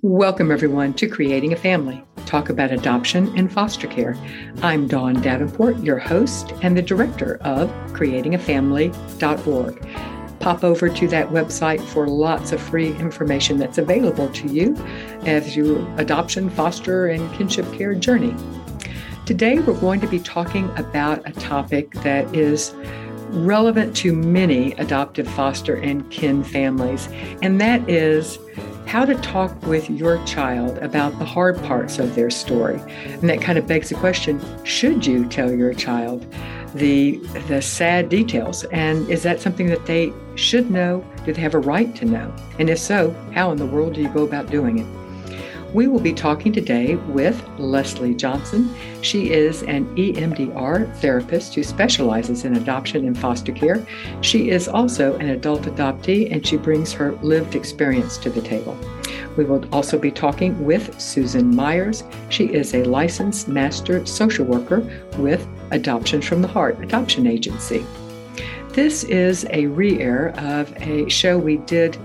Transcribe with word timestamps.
Welcome, 0.00 0.50
everyone, 0.50 0.94
to 0.94 1.06
Creating 1.06 1.52
a 1.52 1.56
Family. 1.56 2.02
Talk 2.24 2.48
about 2.48 2.72
adoption 2.72 3.30
and 3.36 3.52
foster 3.52 3.86
care. 3.86 4.16
I'm 4.62 4.88
Dawn 4.88 5.20
Davenport, 5.20 5.80
your 5.80 5.98
host 5.98 6.54
and 6.62 6.74
the 6.74 6.80
director 6.80 7.36
of 7.42 7.68
creatingafamily.org. 7.92 9.86
Pop 10.40 10.64
over 10.64 10.88
to 10.88 11.08
that 11.08 11.28
website 11.28 11.82
for 11.82 12.08
lots 12.08 12.52
of 12.52 12.60
free 12.62 12.96
information 12.96 13.58
that's 13.58 13.76
available 13.76 14.30
to 14.30 14.48
you 14.48 14.74
as 15.26 15.54
your 15.54 15.86
adoption, 16.00 16.48
foster, 16.48 17.08
and 17.08 17.30
kinship 17.34 17.70
care 17.74 17.94
journey. 17.94 18.34
Today, 19.26 19.58
we're 19.58 19.78
going 19.78 20.00
to 20.00 20.06
be 20.08 20.20
talking 20.20 20.70
about 20.78 21.28
a 21.28 21.32
topic 21.32 21.92
that 21.96 22.34
is 22.34 22.72
relevant 23.28 23.94
to 23.96 24.14
many 24.14 24.72
adoptive, 24.72 25.28
foster, 25.28 25.76
and 25.76 26.10
kin 26.10 26.42
families, 26.42 27.10
and 27.42 27.60
that 27.60 27.86
is 27.90 28.38
how 28.92 29.06
to 29.06 29.14
talk 29.22 29.50
with 29.66 29.88
your 29.88 30.22
child 30.26 30.76
about 30.80 31.18
the 31.18 31.24
hard 31.24 31.56
parts 31.62 31.98
of 31.98 32.14
their 32.14 32.28
story. 32.28 32.78
And 33.06 33.30
that 33.30 33.40
kind 33.40 33.56
of 33.56 33.66
begs 33.66 33.88
the 33.88 33.94
question 33.94 34.38
should 34.66 35.06
you 35.06 35.26
tell 35.30 35.50
your 35.50 35.72
child 35.72 36.26
the, 36.74 37.16
the 37.48 37.62
sad 37.62 38.10
details? 38.10 38.64
And 38.64 39.08
is 39.08 39.22
that 39.22 39.40
something 39.40 39.68
that 39.68 39.86
they 39.86 40.12
should 40.34 40.70
know? 40.70 41.02
Do 41.24 41.32
they 41.32 41.40
have 41.40 41.54
a 41.54 41.58
right 41.58 41.96
to 41.96 42.04
know? 42.04 42.36
And 42.58 42.68
if 42.68 42.78
so, 42.78 43.12
how 43.32 43.50
in 43.50 43.56
the 43.56 43.64
world 43.64 43.94
do 43.94 44.02
you 44.02 44.10
go 44.10 44.24
about 44.24 44.50
doing 44.50 44.80
it? 44.80 45.01
We 45.72 45.86
will 45.86 46.00
be 46.00 46.12
talking 46.12 46.52
today 46.52 46.96
with 46.96 47.42
Leslie 47.56 48.14
Johnson. 48.14 48.74
She 49.00 49.30
is 49.30 49.62
an 49.62 49.86
EMDR 49.96 50.94
therapist 50.98 51.54
who 51.54 51.62
specializes 51.62 52.44
in 52.44 52.56
adoption 52.56 53.06
and 53.06 53.18
foster 53.18 53.52
care. 53.52 53.86
She 54.20 54.50
is 54.50 54.68
also 54.68 55.16
an 55.16 55.30
adult 55.30 55.62
adoptee 55.62 56.30
and 56.30 56.46
she 56.46 56.58
brings 56.58 56.92
her 56.92 57.12
lived 57.22 57.54
experience 57.54 58.18
to 58.18 58.28
the 58.28 58.42
table. 58.42 58.76
We 59.38 59.44
will 59.46 59.64
also 59.74 59.98
be 59.98 60.10
talking 60.10 60.62
with 60.62 61.00
Susan 61.00 61.56
Myers. 61.56 62.04
She 62.28 62.52
is 62.52 62.74
a 62.74 62.84
licensed 62.84 63.48
master 63.48 64.04
social 64.04 64.44
worker 64.44 64.80
with 65.16 65.46
Adoptions 65.70 66.26
from 66.26 66.42
the 66.42 66.48
Heart 66.48 66.82
Adoption 66.82 67.26
Agency. 67.26 67.86
This 68.72 69.04
is 69.04 69.46
a 69.50 69.66
re 69.66 69.98
air 70.02 70.34
of 70.38 70.74
a 70.82 71.08
show 71.08 71.38
we 71.38 71.56
did 71.58 71.96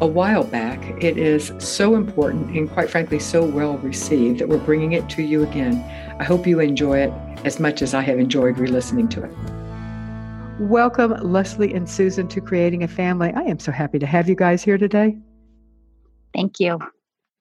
a 0.00 0.06
while 0.06 0.44
back. 0.44 1.02
It 1.02 1.16
is 1.16 1.52
so 1.58 1.94
important 1.94 2.56
and, 2.56 2.70
quite 2.70 2.90
frankly, 2.90 3.18
so 3.18 3.44
well 3.44 3.78
received 3.78 4.40
that 4.40 4.48
we're 4.48 4.58
bringing 4.58 4.92
it 4.92 5.08
to 5.10 5.22
you 5.22 5.42
again. 5.42 5.76
I 6.18 6.24
hope 6.24 6.46
you 6.46 6.60
enjoy 6.60 6.98
it 6.98 7.12
as 7.44 7.60
much 7.60 7.82
as 7.82 7.94
I 7.94 8.00
have 8.02 8.18
enjoyed 8.18 8.58
re 8.58 8.68
listening 8.68 9.08
to 9.10 9.24
it. 9.24 9.34
Welcome, 10.60 11.12
Leslie 11.20 11.74
and 11.74 11.88
Susan, 11.88 12.28
to 12.28 12.40
Creating 12.40 12.84
a 12.84 12.88
Family. 12.88 13.32
I 13.34 13.42
am 13.42 13.58
so 13.58 13.72
happy 13.72 13.98
to 13.98 14.06
have 14.06 14.28
you 14.28 14.34
guys 14.34 14.62
here 14.62 14.78
today. 14.78 15.16
Thank 16.32 16.60
you. 16.60 16.78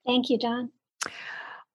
Thank 0.06 0.30
you, 0.30 0.38
Dawn. 0.38 0.73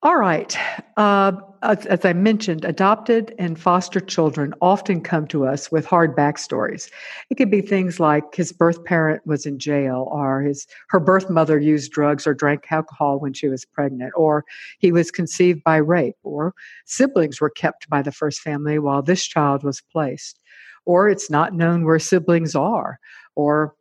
All 0.05 0.17
right. 0.17 0.57
Uh, 0.97 1.33
as, 1.63 1.85
as, 1.87 2.05
I 2.05 2.13
mentioned, 2.13 2.65
adopted 2.65 3.35
and 3.37 3.59
foster 3.59 3.99
children 3.99 4.55
often 4.61 5.01
come 5.01 5.27
to 5.27 5.45
us 5.45 5.73
with 5.73 5.85
hard 5.87 6.15
backstories. 6.17 6.89
It 7.31 7.35
could 7.35 7.51
be 7.51 7.61
things 7.61 7.99
like 7.99 8.33
his 8.33 8.53
birth 8.53 8.85
parent 8.85 9.27
was 9.27 9.45
in 9.45 9.59
jail, 9.59 10.09
or 10.13 10.43
his 10.43 10.69
her 10.91 11.01
birth 11.01 11.29
mother 11.29 11.59
used 11.59 11.91
drugs 11.91 12.29
or 12.29 12.35
drank 12.35 12.71
alcohol 12.71 13.19
when 13.19 13.33
she 13.33 13.49
was 13.49 13.65
pregnant, 13.65 14.13
or 14.15 14.45
he 14.79 14.93
was 14.93 15.11
conceived 15.11 15.65
by 15.65 15.79
rape, 15.79 16.17
or 16.23 16.55
siblings 16.87 17.41
were 17.41 17.51
kept 17.51 17.91
by 17.91 18.01
the 18.01 18.13
first 18.13 18.41
family 18.41 18.79
while 18.79 19.03
this 19.03 19.25
child 19.27 19.65
was 19.65 19.81
placed, 19.81 20.39
or 20.87 21.09
it's 21.09 21.29
not 21.29 21.55
known 21.55 21.85
where 21.85 21.99
siblings 21.99 22.55
are, 22.55 23.01
or 23.35 23.75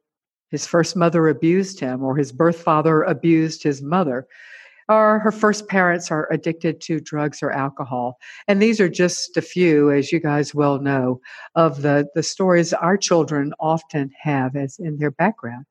his 0.49 0.65
first 0.65 0.95
mother 0.95 1.27
abused 1.27 1.79
him, 1.79 2.01
or 2.01 2.15
his 2.15 2.31
birth 2.31 2.59
father 2.59 3.03
abused 3.03 3.61
his 3.61 3.83
mother 3.83 4.25
or 4.89 5.19
her 5.19 5.31
first 5.31 5.67
parents 5.67 6.09
are 6.11 6.31
addicted 6.31 6.81
to 6.81 6.99
drugs 6.99 7.43
or 7.43 7.51
alcohol. 7.51 8.17
And 8.47 8.61
these 8.61 8.79
are 8.79 8.89
just 8.89 9.35
a 9.37 9.41
few, 9.41 9.91
as 9.91 10.11
you 10.11 10.19
guys 10.19 10.55
well 10.55 10.79
know, 10.79 11.19
of 11.55 11.81
the, 11.81 12.07
the 12.15 12.23
stories 12.23 12.73
our 12.73 12.97
children 12.97 13.53
often 13.59 14.11
have 14.19 14.55
as 14.55 14.79
in 14.79 14.97
their 14.97 15.11
background. 15.11 15.65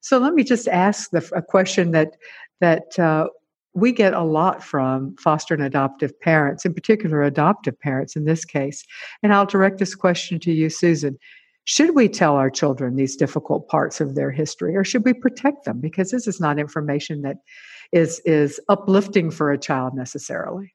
So 0.00 0.18
let 0.18 0.34
me 0.34 0.44
just 0.44 0.68
ask 0.68 1.10
the, 1.10 1.28
a 1.34 1.42
question 1.42 1.90
that 1.92 2.16
that 2.60 2.96
uh, 2.98 3.26
we 3.74 3.90
get 3.92 4.14
a 4.14 4.22
lot 4.22 4.62
from 4.62 5.16
foster 5.16 5.54
and 5.54 5.62
adoptive 5.62 6.18
parents, 6.20 6.64
in 6.64 6.72
particular 6.74 7.22
adoptive 7.22 7.78
parents 7.80 8.16
in 8.16 8.24
this 8.24 8.44
case. 8.44 8.84
And 9.22 9.34
I'll 9.34 9.46
direct 9.46 9.78
this 9.78 9.94
question 9.94 10.38
to 10.40 10.52
you, 10.52 10.70
Susan. 10.70 11.18
Should 11.64 11.94
we 11.94 12.08
tell 12.08 12.36
our 12.36 12.50
children 12.50 12.96
these 12.96 13.16
difficult 13.16 13.68
parts 13.68 14.00
of 14.00 14.14
their 14.14 14.30
history 14.30 14.76
or 14.76 14.84
should 14.84 15.04
we 15.04 15.12
protect 15.12 15.64
them? 15.64 15.80
Because 15.80 16.10
this 16.10 16.26
is 16.26 16.40
not 16.40 16.58
information 16.58 17.22
that 17.22 17.36
is 17.92 18.20
is 18.24 18.60
uplifting 18.68 19.30
for 19.30 19.52
a 19.52 19.58
child 19.58 19.94
necessarily. 19.94 20.74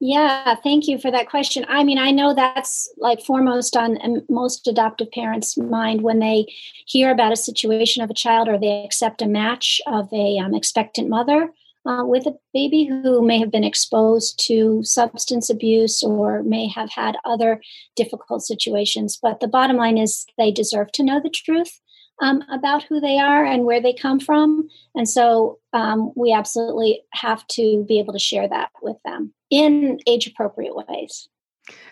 Yeah 0.00 0.54
thank 0.62 0.86
you 0.86 0.98
for 0.98 1.10
that 1.10 1.28
question. 1.28 1.64
I 1.68 1.84
mean 1.84 1.98
i 1.98 2.10
know 2.10 2.34
that's 2.34 2.88
like 2.98 3.20
foremost 3.22 3.76
on 3.76 3.98
um, 4.02 4.22
most 4.28 4.66
adoptive 4.66 5.10
parents 5.12 5.56
mind 5.56 6.02
when 6.02 6.18
they 6.18 6.46
hear 6.86 7.10
about 7.10 7.32
a 7.32 7.36
situation 7.36 8.02
of 8.02 8.10
a 8.10 8.14
child 8.14 8.48
or 8.48 8.58
they 8.58 8.84
accept 8.84 9.22
a 9.22 9.26
match 9.26 9.80
of 9.86 10.12
a 10.12 10.38
um, 10.38 10.54
expectant 10.54 11.08
mother 11.08 11.50
uh, 11.88 12.04
with 12.04 12.26
a 12.26 12.36
baby 12.52 12.84
who 12.84 13.22
may 13.22 13.38
have 13.38 13.50
been 13.50 13.64
exposed 13.64 14.38
to 14.46 14.82
substance 14.84 15.48
abuse 15.48 16.02
or 16.02 16.42
may 16.42 16.68
have 16.68 16.90
had 16.90 17.16
other 17.24 17.62
difficult 17.96 18.42
situations. 18.42 19.18
But 19.20 19.40
the 19.40 19.48
bottom 19.48 19.76
line 19.76 19.96
is 19.96 20.26
they 20.36 20.50
deserve 20.50 20.92
to 20.92 21.02
know 21.02 21.20
the 21.20 21.30
truth 21.30 21.80
um, 22.20 22.42
about 22.50 22.82
who 22.84 23.00
they 23.00 23.18
are 23.18 23.44
and 23.44 23.64
where 23.64 23.80
they 23.80 23.92
come 23.92 24.20
from. 24.20 24.68
And 24.94 25.08
so 25.08 25.58
um, 25.72 26.12
we 26.16 26.32
absolutely 26.32 27.02
have 27.12 27.46
to 27.48 27.84
be 27.88 27.98
able 27.98 28.12
to 28.12 28.18
share 28.18 28.48
that 28.48 28.70
with 28.82 28.96
them 29.04 29.32
in 29.50 29.98
age 30.06 30.26
appropriate 30.26 30.74
ways. 30.74 31.28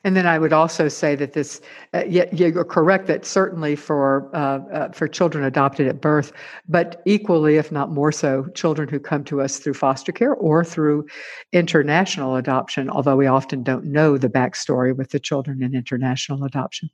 And 0.05 0.17
then 0.17 0.27
I 0.27 0.39
would 0.39 0.53
also 0.53 0.89
say 0.89 1.15
that 1.17 1.33
this, 1.33 1.61
uh, 1.93 2.05
yeah, 2.09 2.25
you're 2.33 2.65
correct 2.65 3.07
that 3.09 3.27
certainly 3.27 3.77
for 3.77 4.31
uh, 4.35 4.59
uh, 4.73 4.93
for 4.93 5.09
children 5.09 5.45
adopted 5.45 5.87
at 5.87 6.01
birth, 6.01 6.33
but 6.69 7.03
equally, 7.05 7.57
if 7.57 7.71
not 7.71 7.91
more 7.91 8.13
so, 8.13 8.47
children 8.55 8.89
who 8.89 8.99
come 8.99 9.25
to 9.25 9.41
us 9.43 9.59
through 9.59 9.75
foster 9.75 10.13
care 10.13 10.35
or 10.35 10.65
through 10.65 11.07
international 11.53 12.37
adoption. 12.37 12.89
Although 12.89 13.17
we 13.17 13.27
often 13.27 13.63
don't 13.63 13.85
know 13.85 14.17
the 14.17 14.29
backstory 14.29 14.97
with 14.97 15.11
the 15.11 15.21
children 15.21 15.63
in 15.63 15.75
international 15.75 16.45
adoption. 16.45 16.89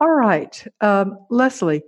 All 0.00 0.12
right, 0.12 0.64
um, 0.80 1.18
Leslie. 1.30 1.82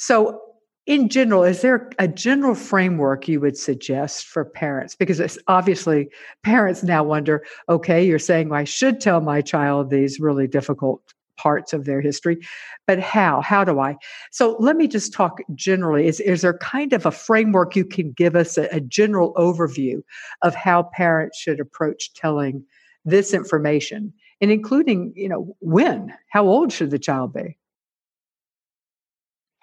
So, 0.00 0.40
in 0.86 1.08
general, 1.08 1.42
is 1.42 1.60
there 1.60 1.90
a 1.98 2.06
general 2.06 2.54
framework 2.54 3.26
you 3.26 3.40
would 3.40 3.58
suggest 3.58 4.26
for 4.26 4.44
parents? 4.44 4.94
Because 4.94 5.38
obviously 5.48 6.08
parents 6.44 6.84
now 6.84 7.02
wonder 7.02 7.44
okay, 7.68 8.06
you're 8.06 8.20
saying 8.20 8.52
I 8.52 8.62
should 8.62 9.00
tell 9.00 9.20
my 9.20 9.40
child 9.40 9.90
these 9.90 10.20
really 10.20 10.46
difficult 10.46 11.02
parts 11.36 11.72
of 11.72 11.84
their 11.84 12.00
history, 12.00 12.38
but 12.86 13.00
how? 13.00 13.40
How 13.40 13.64
do 13.64 13.80
I? 13.80 13.96
So, 14.30 14.56
let 14.60 14.76
me 14.76 14.86
just 14.86 15.12
talk 15.12 15.40
generally. 15.56 16.06
Is, 16.06 16.20
is 16.20 16.42
there 16.42 16.56
kind 16.58 16.92
of 16.92 17.04
a 17.04 17.10
framework 17.10 17.74
you 17.74 17.84
can 17.84 18.12
give 18.12 18.36
us, 18.36 18.56
a, 18.56 18.68
a 18.70 18.80
general 18.80 19.34
overview 19.34 20.00
of 20.42 20.54
how 20.54 20.84
parents 20.94 21.40
should 21.40 21.58
approach 21.58 22.12
telling 22.14 22.64
this 23.04 23.34
information? 23.34 24.12
And 24.40 24.52
including, 24.52 25.12
you 25.16 25.28
know, 25.28 25.56
when? 25.58 26.14
How 26.30 26.46
old 26.46 26.72
should 26.72 26.92
the 26.92 27.00
child 27.00 27.32
be? 27.32 27.57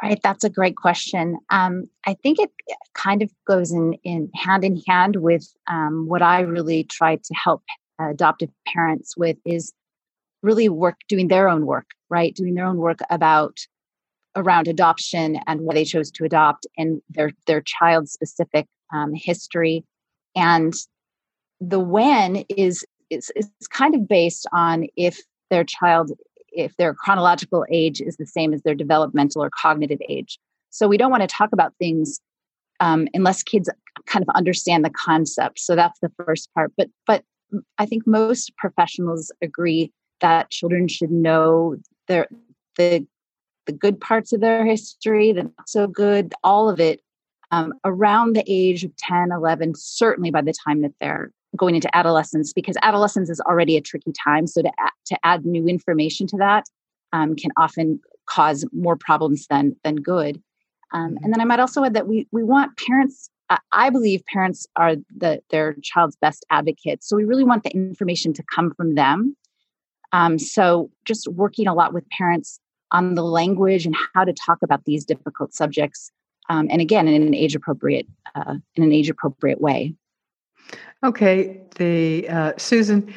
Right, 0.04 0.20
that's 0.22 0.44
a 0.44 0.50
great 0.50 0.76
question. 0.76 1.38
Um, 1.50 1.90
I 2.06 2.16
think 2.16 2.38
it 2.40 2.52
kind 2.94 3.22
of 3.22 3.32
goes 3.48 3.72
in, 3.72 3.94
in 4.04 4.30
hand 4.36 4.64
in 4.66 4.82
hand 4.88 5.16
with 5.18 5.48
um, 5.68 6.08
what 6.08 6.22
I 6.22 6.42
really 6.42 6.84
try 6.84 7.16
to 7.16 7.34
help 7.34 7.64
adoptive 8.00 8.50
parents 8.68 9.16
with 9.16 9.38
is 9.46 9.74
really 10.44 10.68
work 10.68 10.98
doing 11.08 11.30
their 11.30 11.48
own 11.48 11.66
work, 11.66 11.88
right? 12.10 12.36
Doing 12.36 12.56
their 12.56 12.66
own 12.66 12.78
work 12.78 13.00
about 13.10 13.58
around 14.36 14.68
adoption 14.68 15.40
and 15.48 15.62
what 15.62 15.76
they 15.76 15.86
chose 15.86 16.12
to 16.12 16.26
adopt 16.26 16.68
and 16.78 17.02
their 17.10 17.32
their 17.48 17.62
child 17.62 18.10
specific 18.10 18.68
um, 18.94 19.14
history, 19.14 19.86
and 20.36 20.74
the 21.62 21.80
when 21.80 22.44
is 22.50 22.86
is 23.10 23.32
is 23.36 23.50
kind 23.70 23.96
of 23.96 24.08
based 24.08 24.46
on 24.52 24.88
if 24.98 25.22
their 25.50 25.64
child 25.64 26.12
if 26.56 26.76
their 26.78 26.94
chronological 26.94 27.66
age 27.70 28.02
is 28.02 28.18
the 28.18 28.26
same 28.26 28.54
as 28.54 28.62
their 28.64 28.76
developmental 28.76 29.44
or 29.44 29.50
cognitive 29.50 30.00
age. 30.10 30.40
So 30.70 30.88
we 30.88 30.98
don't 30.98 31.12
want 31.12 31.22
to 31.22 31.28
talk 31.28 31.50
about 31.52 31.74
things 31.80 32.20
um, 32.80 33.08
unless 33.14 33.44
kids 33.44 33.70
kind 34.08 34.24
of 34.24 34.30
understand 34.36 34.84
the 34.84 34.90
concept. 34.90 35.60
So 35.60 35.76
that's 35.76 36.00
the 36.00 36.12
first 36.26 36.50
part. 36.54 36.72
But 36.78 36.90
but 37.08 37.24
I 37.78 37.86
think 37.86 38.06
most 38.06 38.56
professionals 38.58 39.32
agree 39.42 39.92
that 40.22 40.50
children 40.50 40.88
should 40.88 41.12
know 41.12 41.78
their 42.08 42.28
the 42.78 43.06
the 43.66 43.72
good 43.72 44.00
parts 44.00 44.32
of 44.34 44.42
their 44.42 44.66
history, 44.66 45.32
the 45.32 45.44
not 45.44 45.68
so 45.68 45.88
good, 45.88 46.34
all 46.44 46.70
of 46.70 46.80
it 46.80 47.02
um, 47.52 47.74
around 47.84 48.36
the 48.36 48.44
age 48.48 48.84
of 48.84 48.96
10, 48.98 49.32
11, 49.32 49.74
certainly 49.76 50.30
by 50.32 50.42
the 50.42 50.54
time 50.66 50.82
that 50.82 50.94
they're 51.00 51.32
going 51.56 51.76
into 51.76 51.96
adolescence 51.96 52.54
because 52.54 52.78
adolescence 52.82 53.30
is 53.30 53.40
already 53.42 53.78
a 53.78 53.82
tricky 53.82 54.12
time. 54.12 54.48
So 54.48 54.62
to 54.62 54.72
add, 54.80 54.92
to 55.08 55.18
add 55.24 55.46
new 55.46 55.68
information 55.68 56.28
to 56.28 56.38
that 56.38 56.66
um, 57.14 57.36
can 57.36 57.52
often 57.58 58.00
cause 58.28 58.66
more 58.72 58.96
problems 58.96 59.48
than 59.48 59.76
than 59.84 59.98
good. 59.98 60.42
Um, 60.94 61.18
and 61.22 61.34
then 61.34 61.42
I 61.42 61.46
might 61.46 61.60
also 61.60 61.84
add 61.84 61.94
that 61.94 62.08
we 62.08 62.28
we 62.32 62.44
want 62.44 62.78
parents 62.78 63.30
I 63.72 63.90
believe 63.90 64.26
parents 64.26 64.66
are 64.76 64.96
the 65.16 65.42
their 65.50 65.76
child's 65.84 66.16
best 66.16 66.46
advocates. 66.50 67.08
So 67.08 67.16
we 67.16 67.26
really 67.26 67.44
want 67.44 67.64
the 67.64 67.72
information 67.72 68.34
to 68.34 68.44
come 68.44 68.74
from 68.74 68.96
them. 68.96 69.36
Um, 70.12 70.40
so 70.40 70.90
just 71.06 71.28
working 71.28 71.68
a 71.68 71.74
lot 71.74 71.94
with 71.94 72.10
parents 72.10 72.60
on 72.92 73.16
the 73.16 73.24
language 73.24 73.86
and 73.86 73.96
how 74.14 74.24
to 74.24 74.34
talk 74.34 74.60
about 74.64 74.86
these 74.86 75.06
difficult 75.06 75.54
subjects, 75.54 76.12
um, 76.50 76.68
and 76.72 76.82
again 76.82 77.08
in 77.08 77.22
an 77.22 77.34
age 77.34 77.56
appropriate 77.56 78.08
uh, 78.34 78.56
in 78.76 78.84
an 78.84 78.92
age 78.92 79.10
appropriate 79.10 79.62
way. 79.62 79.94
Okay, 81.04 81.62
the 81.76 82.28
uh, 82.30 82.54
Susan, 82.58 83.14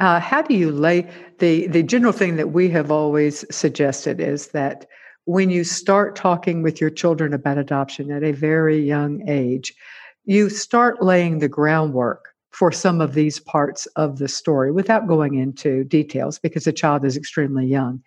uh, 0.00 0.20
how 0.20 0.42
do 0.42 0.54
you 0.54 0.70
lay 0.70 1.08
the 1.38 1.66
the 1.68 1.82
general 1.82 2.12
thing 2.12 2.36
that 2.36 2.52
we 2.52 2.70
have 2.70 2.90
always 2.90 3.44
suggested 3.54 4.20
is 4.20 4.48
that 4.48 4.86
when 5.24 5.50
you 5.50 5.64
start 5.64 6.14
talking 6.14 6.62
with 6.62 6.80
your 6.80 6.90
children 6.90 7.34
about 7.34 7.58
adoption 7.58 8.10
at 8.12 8.22
a 8.22 8.32
very 8.32 8.78
young 8.78 9.28
age, 9.28 9.74
you 10.24 10.48
start 10.48 11.02
laying 11.02 11.40
the 11.40 11.48
groundwork 11.48 12.36
for 12.50 12.72
some 12.72 13.02
of 13.02 13.12
these 13.12 13.38
parts 13.38 13.84
of 13.96 14.18
the 14.18 14.28
story 14.28 14.72
without 14.72 15.06
going 15.06 15.34
into 15.34 15.84
details 15.84 16.38
because 16.38 16.64
the 16.64 16.72
child 16.72 17.04
is 17.04 17.16
extremely 17.16 17.66
young. 17.66 18.02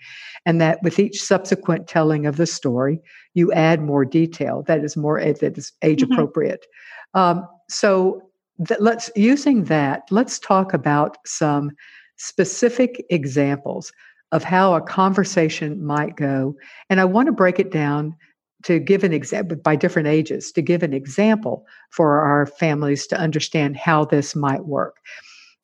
And 0.45 0.59
that 0.59 0.79
with 0.81 0.97
each 0.97 1.21
subsequent 1.21 1.87
telling 1.87 2.25
of 2.25 2.37
the 2.37 2.47
story, 2.47 2.99
you 3.35 3.51
add 3.53 3.81
more 3.81 4.05
detail 4.05 4.63
that 4.63 4.83
is 4.83 4.97
more 4.97 5.19
that 5.21 5.57
is 5.57 5.71
age 5.83 6.01
mm-hmm. 6.01 6.13
appropriate. 6.13 6.65
Um, 7.13 7.47
so 7.69 8.28
that 8.59 8.81
let's 8.81 9.09
using 9.15 9.65
that, 9.65 10.03
let's 10.11 10.39
talk 10.39 10.73
about 10.73 11.17
some 11.25 11.71
specific 12.17 13.05
examples 13.09 13.91
of 14.31 14.43
how 14.43 14.75
a 14.75 14.81
conversation 14.81 15.83
might 15.83 16.15
go. 16.15 16.55
And 16.89 16.99
I 16.99 17.05
want 17.05 17.27
to 17.27 17.31
break 17.31 17.59
it 17.59 17.71
down 17.71 18.15
to 18.63 18.77
give 18.79 19.03
an 19.03 19.13
example 19.13 19.57
by 19.57 19.75
different 19.75 20.09
ages, 20.09 20.51
to 20.51 20.61
give 20.61 20.83
an 20.83 20.93
example 20.93 21.65
for 21.91 22.19
our 22.19 22.45
families 22.45 23.07
to 23.07 23.17
understand 23.17 23.77
how 23.77 24.05
this 24.05 24.35
might 24.35 24.65
work. 24.65 24.97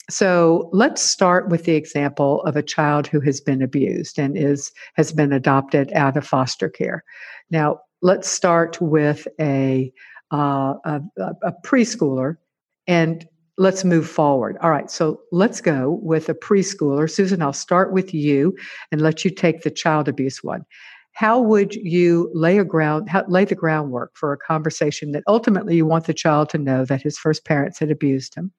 So 0.10 0.70
let's 0.72 1.02
start 1.02 1.50
with 1.50 1.66
the 1.66 1.76
example 1.76 2.42
of 2.44 2.56
a 2.56 2.64
child 2.64 3.08
who 3.08 3.20
has 3.22 3.42
been 3.42 3.62
abused 3.62 4.20
and 4.20 4.38
is 4.38 4.72
has 4.94 5.12
been 5.12 5.34
adopted 5.34 5.92
out 5.94 6.16
of 6.16 6.28
foster 6.28 6.70
care. 6.70 7.04
Now 7.50 7.80
let's 8.02 8.30
start 8.30 8.80
with 8.80 9.28
a 9.40 9.92
uh, 10.32 10.76
a, 10.86 11.02
a 11.44 11.54
preschooler, 11.64 12.38
and 12.88 13.28
let's 13.58 13.84
move 13.84 14.08
forward. 14.08 14.58
All 14.62 14.70
right, 14.70 14.92
so 14.92 15.22
let's 15.32 15.62
go 15.62 16.00
with 16.02 16.30
a 16.30 16.34
preschooler. 16.34 17.10
Susan, 17.10 17.42
I'll 17.42 17.54
start 17.54 17.94
with 17.94 18.14
you 18.14 18.56
and 18.92 19.02
let 19.02 19.24
you 19.24 19.32
take 19.32 19.62
the 19.62 19.72
child 19.72 20.08
abuse 20.08 20.44
one. 20.44 20.66
How 21.14 21.40
would 21.40 21.74
you 21.76 22.30
lay 22.34 22.58
a 22.58 22.66
ground, 22.66 23.10
how, 23.10 23.24
lay 23.28 23.46
the 23.46 23.56
groundwork 23.56 24.12
for 24.16 24.34
a 24.34 24.38
conversation 24.38 25.14
that 25.14 25.24
ultimately 25.28 25.78
you 25.78 25.86
want 25.86 26.06
the 26.06 26.14
child 26.14 26.50
to 26.50 26.58
know 26.58 26.84
that 26.84 27.02
his 27.02 27.18
first 27.18 27.46
parents 27.46 27.80
had 27.80 27.90
abused 27.90 28.36
him, 28.36 28.52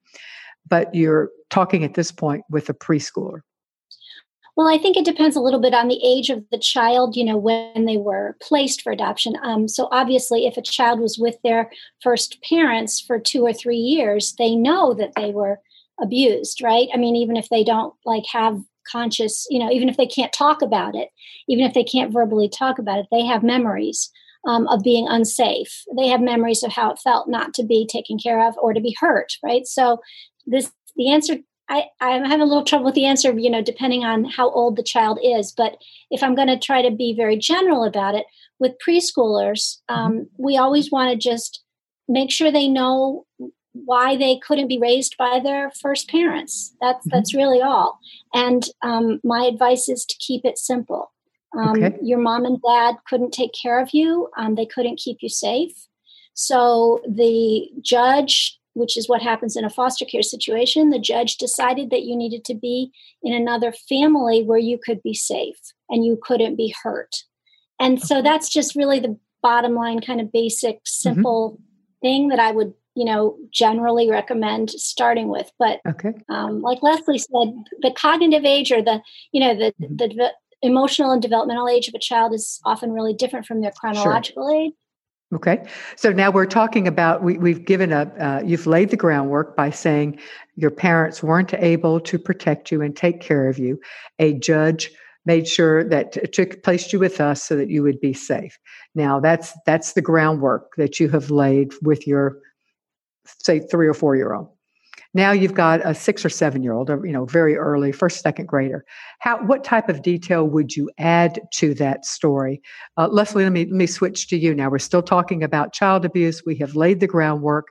but 0.67 0.93
you're 0.93 1.29
talking 1.51 1.83
at 1.83 1.93
this 1.93 2.11
point 2.11 2.43
with 2.49 2.67
a 2.67 2.73
preschooler? 2.73 3.41
Well, 4.57 4.67
I 4.67 4.79
think 4.79 4.97
it 4.97 5.05
depends 5.05 5.35
a 5.35 5.39
little 5.39 5.59
bit 5.59 5.75
on 5.75 5.87
the 5.87 6.03
age 6.03 6.31
of 6.31 6.43
the 6.49 6.57
child, 6.57 7.15
you 7.15 7.23
know, 7.23 7.37
when 7.37 7.85
they 7.85 7.97
were 7.97 8.35
placed 8.41 8.81
for 8.81 8.91
adoption. 8.91 9.35
Um, 9.43 9.67
so 9.67 9.87
obviously, 9.91 10.47
if 10.47 10.57
a 10.57 10.63
child 10.63 10.99
was 10.99 11.19
with 11.19 11.35
their 11.43 11.71
first 12.01 12.41
parents 12.41 12.99
for 12.99 13.19
two 13.19 13.43
or 13.45 13.53
three 13.53 13.77
years, 13.77 14.33
they 14.39 14.55
know 14.55 14.95
that 14.95 15.13
they 15.15 15.29
were 15.29 15.59
abused, 16.01 16.63
right? 16.63 16.87
I 16.91 16.97
mean, 16.97 17.15
even 17.15 17.37
if 17.37 17.49
they 17.49 17.63
don't 17.63 17.93
like 18.03 18.23
have 18.31 18.59
conscious, 18.91 19.45
you 19.51 19.59
know, 19.59 19.69
even 19.69 19.89
if 19.89 19.97
they 19.97 20.07
can't 20.07 20.33
talk 20.33 20.63
about 20.63 20.95
it, 20.95 21.09
even 21.47 21.63
if 21.63 21.75
they 21.75 21.83
can't 21.83 22.11
verbally 22.11 22.49
talk 22.49 22.79
about 22.79 22.97
it, 22.97 23.05
they 23.11 23.23
have 23.27 23.43
memories 23.43 24.09
um, 24.47 24.67
of 24.69 24.81
being 24.81 25.07
unsafe. 25.07 25.83
They 25.95 26.07
have 26.07 26.21
memories 26.21 26.63
of 26.63 26.71
how 26.71 26.91
it 26.91 26.99
felt 26.99 27.29
not 27.29 27.53
to 27.55 27.63
be 27.63 27.85
taken 27.85 28.17
care 28.17 28.47
of 28.47 28.55
or 28.57 28.73
to 28.73 28.81
be 28.81 28.95
hurt, 28.99 29.33
right? 29.43 29.67
So 29.67 30.01
this 30.47 30.71
the 30.95 31.11
answer 31.11 31.37
I, 31.69 31.85
I'm 31.99 32.23
having 32.23 32.41
a 32.41 32.45
little 32.45 32.63
trouble 32.63 32.85
with 32.85 32.95
the 32.95 33.05
answer, 33.05 33.37
you 33.37 33.49
know, 33.49 33.61
depending 33.61 34.03
on 34.03 34.23
how 34.23 34.49
old 34.49 34.75
the 34.77 34.83
child 34.83 35.19
is. 35.21 35.51
But 35.51 35.77
if 36.09 36.23
I'm 36.23 36.35
going 36.35 36.47
to 36.47 36.57
try 36.57 36.81
to 36.81 36.91
be 36.91 37.13
very 37.13 37.37
general 37.37 37.83
about 37.83 38.15
it, 38.15 38.25
with 38.59 38.73
preschoolers, 38.85 39.79
mm-hmm. 39.89 39.93
um, 39.93 40.13
mm-hmm. 40.13 40.43
we 40.43 40.57
always 40.57 40.91
want 40.91 41.11
to 41.11 41.17
just 41.17 41.63
make 42.07 42.31
sure 42.31 42.51
they 42.51 42.67
know 42.67 43.25
why 43.73 44.17
they 44.17 44.39
couldn't 44.39 44.67
be 44.67 44.79
raised 44.79 45.15
by 45.17 45.39
their 45.43 45.71
first 45.79 46.09
parents. 46.09 46.75
That's 46.81 46.99
mm-hmm. 46.99 47.09
that's 47.15 47.35
really 47.35 47.61
all. 47.61 47.99
And 48.33 48.63
um, 48.81 49.19
my 49.23 49.45
advice 49.45 49.89
is 49.89 50.05
to 50.05 50.15
keep 50.19 50.45
it 50.45 50.57
simple. 50.57 51.11
Um, 51.57 51.83
okay. 51.83 51.97
Your 52.01 52.19
mom 52.19 52.45
and 52.45 52.61
dad 52.61 52.95
couldn't 53.07 53.31
take 53.31 53.51
care 53.59 53.79
of 53.79 53.89
you. 53.93 54.29
Um, 54.37 54.55
they 54.55 54.65
couldn't 54.65 54.99
keep 54.99 55.17
you 55.21 55.29
safe. 55.29 55.73
So 56.33 57.01
the 57.07 57.69
judge 57.81 58.59
which 58.77 58.95
is 58.95 59.09
what 59.09 59.21
happens 59.21 59.55
in 59.55 59.65
a 59.65 59.69
foster 59.69 60.05
care 60.05 60.21
situation, 60.21 60.89
the 60.89 60.99
judge 60.99 61.37
decided 61.37 61.89
that 61.89 62.03
you 62.03 62.15
needed 62.15 62.45
to 62.45 62.53
be 62.53 62.91
in 63.23 63.33
another 63.33 63.71
family 63.71 64.43
where 64.43 64.59
you 64.59 64.77
could 64.77 65.01
be 65.01 65.13
safe 65.13 65.59
and 65.89 66.05
you 66.05 66.17
couldn't 66.21 66.55
be 66.55 66.73
hurt. 66.83 67.23
And 67.79 68.01
so 68.01 68.21
that's 68.21 68.49
just 68.49 68.75
really 68.75 68.99
the 68.99 69.17
bottom 69.41 69.73
line, 69.73 69.99
kind 69.99 70.21
of 70.21 70.31
basic, 70.31 70.77
mm-hmm. 70.77 71.09
simple 71.09 71.51
mm-hmm. 71.51 72.07
thing 72.07 72.27
that 72.29 72.39
I 72.39 72.51
would, 72.51 72.73
you 72.95 73.05
know, 73.05 73.37
generally 73.51 74.09
recommend 74.09 74.71
starting 74.71 75.27
with. 75.27 75.51
But 75.59 75.81
okay. 75.87 76.13
um, 76.29 76.61
like 76.61 76.81
Leslie 76.81 77.17
said, 77.17 77.53
the 77.81 77.93
cognitive 77.95 78.45
age 78.45 78.71
or 78.71 78.81
the, 78.81 79.01
you 79.31 79.39
know, 79.39 79.55
the, 79.55 79.73
mm-hmm. 79.81 79.95
the, 79.95 80.07
the 80.07 80.33
emotional 80.61 81.11
and 81.11 81.21
developmental 81.21 81.67
age 81.67 81.87
of 81.87 81.93
a 81.93 81.99
child 81.99 82.33
is 82.33 82.59
often 82.65 82.91
really 82.91 83.13
different 83.13 83.45
from 83.45 83.61
their 83.61 83.71
chronological 83.71 84.49
sure. 84.49 84.55
age. 84.55 84.73
Okay. 85.35 85.67
So 85.97 86.11
now 86.13 86.31
we're 86.31 86.45
talking 86.45 86.87
about, 86.87 87.21
we, 87.21 87.51
have 87.51 87.65
given 87.65 87.91
a, 87.91 88.03
uh, 88.17 88.41
you've 88.45 88.65
laid 88.65 88.91
the 88.91 88.97
groundwork 88.97 89.57
by 89.57 89.71
saying 89.71 90.19
your 90.55 90.71
parents 90.71 91.21
weren't 91.21 91.53
able 91.53 91.99
to 91.99 92.17
protect 92.17 92.71
you 92.71 92.81
and 92.81 92.95
take 92.95 93.19
care 93.19 93.49
of 93.49 93.59
you. 93.59 93.77
A 94.19 94.33
judge 94.35 94.89
made 95.25 95.45
sure 95.45 95.83
that 95.83 96.33
took 96.33 96.63
placed 96.63 96.93
you 96.93 96.99
with 96.99 97.19
us 97.19 97.43
so 97.43 97.57
that 97.57 97.69
you 97.69 97.83
would 97.83 97.99
be 97.99 98.13
safe. 98.13 98.57
Now 98.95 99.19
that's 99.19 99.53
that's 99.65 99.93
the 99.93 100.01
groundwork 100.01 100.75
that 100.77 100.99
you 101.01 101.09
have 101.09 101.29
laid 101.29 101.73
with 101.81 102.07
your 102.07 102.37
say 103.43 103.59
three 103.59 103.87
or 103.87 103.93
four 103.93 104.15
year 104.15 104.33
old. 104.33 104.49
Now 105.17 105.31
you've 105.31 105.55
got 105.55 105.81
a 105.83 105.95
six 105.95 106.23
or 106.23 106.29
seven 106.29 106.61
year 106.61 106.73
old, 106.73 106.89
you 106.89 107.11
know, 107.11 107.25
very 107.25 107.57
early, 107.57 107.91
first, 107.91 108.21
second 108.21 108.45
grader. 108.45 108.85
How, 109.17 109.43
what 109.43 109.63
type 109.63 109.89
of 109.89 110.03
detail 110.03 110.47
would 110.47 110.75
you 110.75 110.91
add 110.99 111.41
to 111.53 111.73
that 111.73 112.05
story? 112.05 112.61
Uh, 112.97 113.07
Leslie, 113.07 113.43
let 113.43 113.51
me, 113.51 113.65
let 113.65 113.73
me 113.73 113.87
switch 113.87 114.27
to 114.27 114.37
you 114.37 114.53
now. 114.53 114.69
We're 114.69 114.77
still 114.77 115.01
talking 115.01 115.41
about 115.41 115.73
child 115.73 116.05
abuse. 116.05 116.43
We 116.45 116.55
have 116.57 116.75
laid 116.75 116.99
the 116.99 117.07
groundwork 117.07 117.65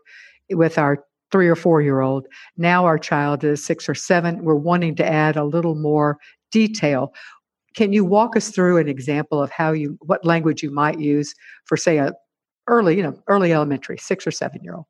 with 0.50 0.76
our 0.76 1.04
three 1.30 1.46
or 1.46 1.54
four 1.54 1.80
year 1.80 2.00
old. 2.00 2.26
Now 2.56 2.84
our 2.84 2.98
child 2.98 3.44
is 3.44 3.64
six 3.64 3.88
or 3.88 3.94
seven. 3.94 4.42
We're 4.42 4.56
wanting 4.56 4.96
to 4.96 5.06
add 5.06 5.36
a 5.36 5.44
little 5.44 5.76
more 5.76 6.18
detail. 6.50 7.14
Can 7.76 7.92
you 7.92 8.04
walk 8.04 8.36
us 8.36 8.48
through 8.48 8.78
an 8.78 8.88
example 8.88 9.40
of 9.40 9.52
how 9.52 9.70
you, 9.70 9.96
what 10.00 10.24
language 10.24 10.64
you 10.64 10.72
might 10.72 10.98
use 10.98 11.32
for, 11.66 11.76
say, 11.76 11.98
a 11.98 12.12
early, 12.66 12.96
you 12.96 13.04
know, 13.04 13.16
early 13.28 13.52
elementary, 13.52 13.98
six 13.98 14.26
or 14.26 14.32
seven 14.32 14.64
year 14.64 14.74
old? 14.74 14.86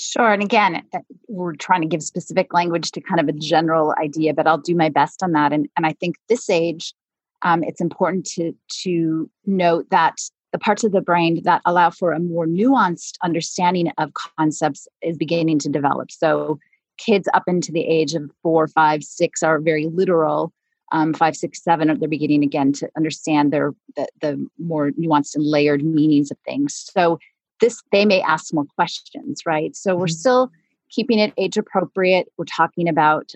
Sure. 0.00 0.32
And 0.32 0.44
again, 0.44 0.84
we're 1.26 1.56
trying 1.56 1.80
to 1.80 1.88
give 1.88 2.04
specific 2.04 2.54
language 2.54 2.92
to 2.92 3.00
kind 3.00 3.18
of 3.18 3.28
a 3.28 3.32
general 3.32 3.96
idea, 4.00 4.32
but 4.32 4.46
I'll 4.46 4.56
do 4.56 4.76
my 4.76 4.88
best 4.88 5.24
on 5.24 5.32
that. 5.32 5.52
And, 5.52 5.68
and 5.76 5.84
I 5.86 5.92
think 5.94 6.14
this 6.28 6.48
age, 6.48 6.94
um, 7.42 7.64
it's 7.64 7.80
important 7.80 8.24
to, 8.26 8.54
to 8.82 9.28
note 9.44 9.90
that 9.90 10.18
the 10.52 10.58
parts 10.60 10.84
of 10.84 10.92
the 10.92 11.00
brain 11.00 11.42
that 11.42 11.62
allow 11.64 11.90
for 11.90 12.12
a 12.12 12.20
more 12.20 12.46
nuanced 12.46 13.14
understanding 13.24 13.90
of 13.98 14.12
concepts 14.14 14.86
is 15.02 15.16
beginning 15.16 15.58
to 15.58 15.68
develop. 15.68 16.12
So 16.12 16.60
kids 16.96 17.28
up 17.34 17.42
into 17.48 17.72
the 17.72 17.84
age 17.84 18.14
of 18.14 18.30
four, 18.40 18.68
five, 18.68 19.02
six 19.02 19.42
are 19.42 19.58
very 19.58 19.86
literal. 19.86 20.52
Um, 20.92 21.12
five, 21.12 21.34
six, 21.34 21.60
seven, 21.62 21.98
they're 21.98 22.08
beginning 22.08 22.44
again 22.44 22.72
to 22.74 22.88
understand 22.96 23.52
their 23.52 23.74
the, 23.96 24.06
the 24.20 24.48
more 24.58 24.92
nuanced 24.92 25.34
and 25.34 25.44
layered 25.44 25.84
meanings 25.84 26.30
of 26.30 26.38
things. 26.44 26.88
So 26.94 27.18
this 27.60 27.82
they 27.92 28.04
may 28.04 28.20
ask 28.22 28.52
more 28.52 28.66
questions 28.76 29.42
right? 29.46 29.74
So 29.76 29.96
we're 29.96 30.06
mm-hmm. 30.06 30.12
still 30.12 30.50
keeping 30.90 31.18
it 31.18 31.32
age 31.36 31.56
appropriate. 31.56 32.28
We're 32.36 32.44
talking 32.44 32.88
about 32.88 33.32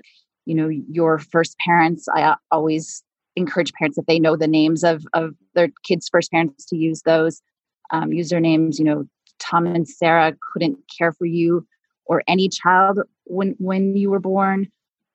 you 0.47 0.55
know 0.55 0.69
your 0.69 1.19
first 1.19 1.57
parents. 1.59 2.07
I 2.14 2.37
always 2.50 3.02
encourage 3.37 3.73
parents 3.73 3.97
if 3.97 4.07
they 4.07 4.19
know 4.19 4.37
the 4.37 4.47
names 4.47 4.85
of 4.85 5.05
of 5.12 5.35
their 5.55 5.69
kids 5.85 6.09
first 6.11 6.31
parents 6.31 6.64
to 6.67 6.76
use 6.76 7.02
those 7.02 7.41
um, 7.91 8.11
usernames 8.11 8.79
you 8.79 8.85
know 8.85 9.07
tom 9.38 9.67
and 9.67 9.88
sarah 9.88 10.35
couldn't 10.52 10.76
care 10.99 11.12
for 11.12 11.25
you 11.25 11.67
or 12.07 12.23
any 12.29 12.49
child 12.49 13.00
when 13.25 13.55
when 13.59 13.97
you 13.97 14.11
were 14.11 14.21
born. 14.21 14.71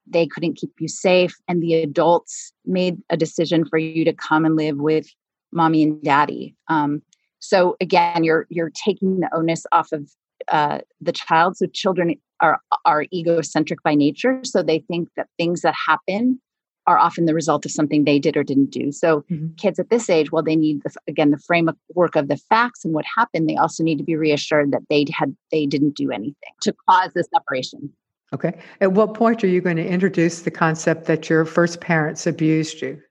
They 0.09 0.25
couldn't 0.25 0.55
keep 0.55 0.71
you 0.79 0.87
safe. 0.87 1.35
And 1.47 1.61
the 1.61 1.75
adults 1.75 2.53
made 2.65 2.97
a 3.09 3.17
decision 3.17 3.65
for 3.65 3.77
you 3.77 4.05
to 4.05 4.13
come 4.13 4.45
and 4.45 4.55
live 4.55 4.77
with 4.77 5.07
mommy 5.51 5.83
and 5.83 6.01
daddy. 6.01 6.55
Um, 6.69 7.01
so 7.39 7.75
again, 7.82 8.24
you're 8.24 8.48
you're 8.50 8.72
taking 8.72 9.20
the 9.20 9.29
onus 9.34 9.65
off 9.72 9.91
of 9.91 10.10
uh, 10.51 10.79
the 11.01 11.12
child. 11.12 11.58
So 11.58 11.67
children 11.67 12.15
are 12.39 12.60
are 12.86 13.06
egocentric 13.13 13.82
by 13.84 13.96
nature, 13.96 14.41
so 14.44 14.63
they 14.63 14.79
think 14.79 15.10
that 15.15 15.27
things 15.38 15.62
that 15.62 15.75
happen 15.88 16.41
are 16.88 16.98
often 16.98 17.25
the 17.25 17.34
result 17.34 17.65
of 17.65 17.72
something 17.72 18.06
they 18.06 18.17
did 18.17 18.38
or 18.38 18.44
didn't 18.44 18.72
do. 18.72 18.94
So 18.94 19.22
mm-hmm. 19.29 19.53
kids 19.58 19.77
at 19.77 19.89
this 19.89 20.10
age, 20.10 20.32
while 20.32 20.41
they 20.41 20.56
need 20.56 20.82
the, 20.84 20.91
again 21.08 21.32
the 21.32 21.38
framework 21.38 22.15
of 22.15 22.29
the 22.29 22.38
facts 22.38 22.86
and 22.86 22.94
what 22.94 23.06
happened, 23.17 23.50
they 23.50 23.58
also 23.58 23.84
need 23.84 23.98
to 23.98 24.06
be 24.06 24.15
reassured 24.15 24.72
that 24.72 24.84
they 24.89 25.06
had 25.12 25.36
they 25.51 25.65
didn't 25.65 25.96
do 25.96 26.12
anything 26.12 26.53
to 26.62 26.74
cause 26.89 27.12
the 27.13 27.24
separation. 27.24 27.91
Okay. 28.34 28.58
At 28.82 28.91
what 28.91 29.13
point 29.13 29.44
are 29.44 29.48
you 29.48 29.62
going 29.62 29.77
to 29.77 29.88
introduce 29.88 30.41
the 30.41 30.51
concept 30.51 31.06
that 31.06 31.29
your 31.29 31.46
first 31.46 31.79
parents 31.79 32.27
abused 32.27 32.82
you? 32.82 33.01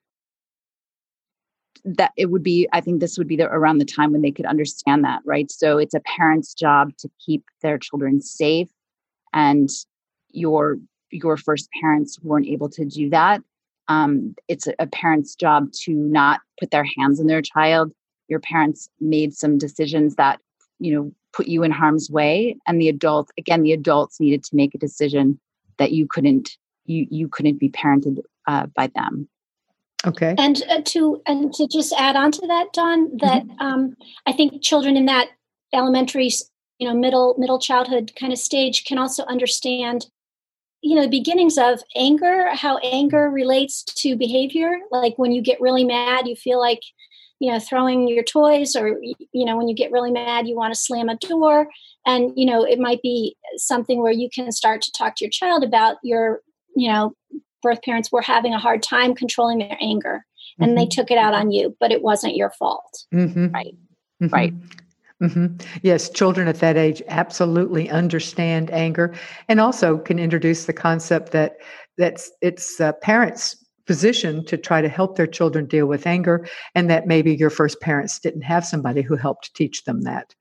That 1.87 2.13
it 2.17 2.27
would 2.27 2.43
be, 2.43 2.69
I 2.73 2.81
think 2.81 3.01
this 3.01 3.17
would 3.17 3.29
be 3.29 3.37
the, 3.37 3.47
around 3.47 3.79
the 3.79 3.85
time 3.85 4.13
when 4.13 4.23
they 4.23 4.33
could 4.33 4.47
understand 4.47 5.05
that, 5.05 5.23
right? 5.25 5.51
So 5.51 5.79
it's 5.79 5.95
a 5.95 6.01
parent's 6.01 6.53
job 6.53 6.97
to 6.99 7.09
keep 7.25 7.45
their 7.63 7.79
children 7.79 8.21
safe, 8.21 8.69
and 9.33 9.71
your 10.31 10.79
your 11.11 11.37
first 11.37 11.69
parents 11.81 12.19
weren't 12.21 12.49
able 12.49 12.69
to 12.69 12.85
do 12.85 13.09
that 13.11 13.41
um, 13.89 14.35
it's 14.49 14.67
a, 14.67 14.75
a 14.79 14.87
parent's 14.87 15.35
job 15.35 15.73
to 15.73 15.93
not 15.93 16.41
put 16.59 16.71
their 16.71 16.87
hands 16.97 17.21
on 17.21 17.27
their 17.27 17.43
child. 17.43 17.93
Your 18.29 18.41
parents 18.41 18.89
made 19.01 19.35
some 19.35 19.59
decisions 19.59 20.17
that, 20.17 20.41
you 20.79 20.95
know, 20.95 21.13
put 21.33 21.47
you 21.47 21.63
in 21.63 21.71
harm's 21.71 22.11
way. 22.11 22.57
And 22.67 22.81
the 22.81 22.89
adults, 22.89 23.31
again, 23.39 23.63
the 23.63 23.73
adults 23.73 24.19
needed 24.19 24.43
to 24.45 24.57
make 24.57 24.75
a 24.75 24.79
decision 24.79 25.39
that 25.79 25.93
you 25.93 26.07
couldn't, 26.09 26.57
you, 26.87 27.07
you 27.11 27.29
couldn't 27.29 27.59
be 27.59 27.69
parented 27.69 28.19
uh, 28.47 28.67
by 28.67 28.89
them. 28.89 29.29
Okay. 30.07 30.35
And 30.39 30.63
uh, 30.71 30.83
to 30.85 31.21
and 31.27 31.53
to 31.55 31.67
just 31.67 31.93
add 31.99 32.17
on 32.17 32.31
to 32.33 32.47
that, 32.47 32.73
Dawn, 32.73 33.17
that 33.19 33.43
mm-hmm. 33.45 33.67
um, 33.67 33.97
I 34.27 34.33
think 34.33 34.63
children 34.63 34.97
in 34.97 35.07
that 35.07 35.29
elementary, 35.73 36.31
you 36.79 36.89
know, 36.89 36.95
middle 36.95 37.35
middle 37.39 37.59
childhood 37.59 38.13
kind 38.19 38.33
of 38.33 38.39
stage 38.39 38.85
can 38.85 38.99
also 38.99 39.25
understand 39.25 40.07
you 40.83 40.95
know 40.95 41.03
the 41.03 41.09
beginnings 41.09 41.59
of 41.59 41.81
anger 41.97 42.55
how 42.55 42.79
anger 42.79 43.31
relates 43.31 43.83
to 43.83 44.15
behavior 44.17 44.79
like 44.91 45.15
when 45.17 45.33
you 45.33 45.43
get 45.43 45.61
really 45.61 45.85
mad 45.85 46.29
you 46.29 46.37
feel 46.37 46.61
like 46.61 46.81
you 47.41 47.51
know 47.51 47.59
throwing 47.59 48.07
your 48.07 48.23
toys 48.23 48.77
or 48.77 49.01
you 49.01 49.45
know 49.45 49.57
when 49.57 49.69
you 49.69 49.75
get 49.75 49.91
really 49.91 50.11
mad 50.11 50.47
you 50.47 50.55
want 50.55 50.73
to 50.73 50.79
slam 50.79 51.09
a 51.09 51.17
door 51.17 51.69
and 52.05 52.33
you 52.37 52.47
know 52.47 52.65
it 52.65 52.79
might 52.79 53.03
be 53.03 53.37
something 53.57 54.03
where 54.03 54.13
you 54.13 54.29
can 54.33 54.53
start 54.53 54.83
to 54.83 54.93
talk 54.93 55.17
to 55.17 55.25
your 55.25 55.31
child 55.31 55.65
about 55.65 55.97
your 56.03 56.41
you 56.77 56.91
know 56.91 57.15
birth 57.67 57.83
parents 57.83 58.11
were 58.11 58.23
having 58.23 58.55
a 58.55 58.59
hard 58.59 58.83
time 58.83 59.15
controlling 59.15 59.59
their 59.59 59.77
anger 59.81 60.25
and 60.59 60.69
mm-hmm. 60.69 60.79
they 60.79 60.87
took 60.87 61.11
it 61.11 61.19
out 61.19 61.35
on 61.35 61.51
you 61.51 61.77
but 61.81 61.93
it 61.93 62.03
wasn't 62.03 62.37
your 62.37 62.51
fault 62.51 63.05
mm-hmm. 63.13 63.49
right 63.49 63.75
mm-hmm. 64.23 64.35
right 64.35 64.55
Mm-hmm. 65.23 65.57
Yes, 65.83 66.11
children 66.11 66.47
at 66.47 66.61
that 66.61 66.77
age 66.77 67.03
absolutely 67.09 67.89
understand 67.89 68.71
anger, 68.71 69.15
and 69.49 69.61
also 69.61 69.97
can 69.97 70.19
introduce 70.19 70.67
the 70.67 70.75
concept 70.75 71.33
that 71.33 71.57
that's 71.97 72.31
it's 72.43 72.79
uh, 72.81 72.93
parents' 73.01 73.57
position 73.87 74.45
to 74.45 74.59
try 74.59 74.83
to 74.83 74.91
help 74.91 75.17
their 75.17 75.27
children 75.27 75.65
deal 75.65 75.87
with 75.87 76.07
anger, 76.07 76.47
and 76.75 76.91
that 76.91 77.07
maybe 77.07 77.35
your 77.35 77.49
first 77.49 77.81
parents 77.81 78.19
didn't 78.19 78.43
have 78.43 78.67
somebody 78.67 79.01
who 79.01 79.17
helped 79.17 79.55
teach 79.55 79.85
them 79.85 80.03
that. 80.03 80.35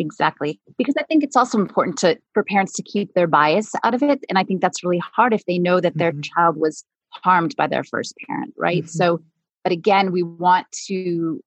Exactly, 0.00 0.60
because 0.76 0.94
I 0.96 1.02
think 1.04 1.24
it's 1.24 1.34
also 1.34 1.58
important 1.58 1.98
to 1.98 2.16
for 2.32 2.44
parents 2.44 2.72
to 2.74 2.82
keep 2.82 3.14
their 3.14 3.26
bias 3.26 3.72
out 3.82 3.94
of 3.94 4.02
it, 4.02 4.24
and 4.28 4.38
I 4.38 4.44
think 4.44 4.60
that's 4.60 4.84
really 4.84 5.02
hard 5.14 5.34
if 5.34 5.44
they 5.46 5.58
know 5.58 5.80
that 5.80 5.98
their 5.98 6.12
mm-hmm. 6.12 6.20
child 6.20 6.56
was 6.56 6.84
harmed 7.10 7.56
by 7.56 7.66
their 7.66 7.82
first 7.82 8.14
parent, 8.26 8.54
right? 8.56 8.84
Mm-hmm. 8.84 8.88
So, 8.88 9.20
but 9.64 9.72
again, 9.72 10.12
we 10.12 10.22
want 10.22 10.66
to 10.86 11.40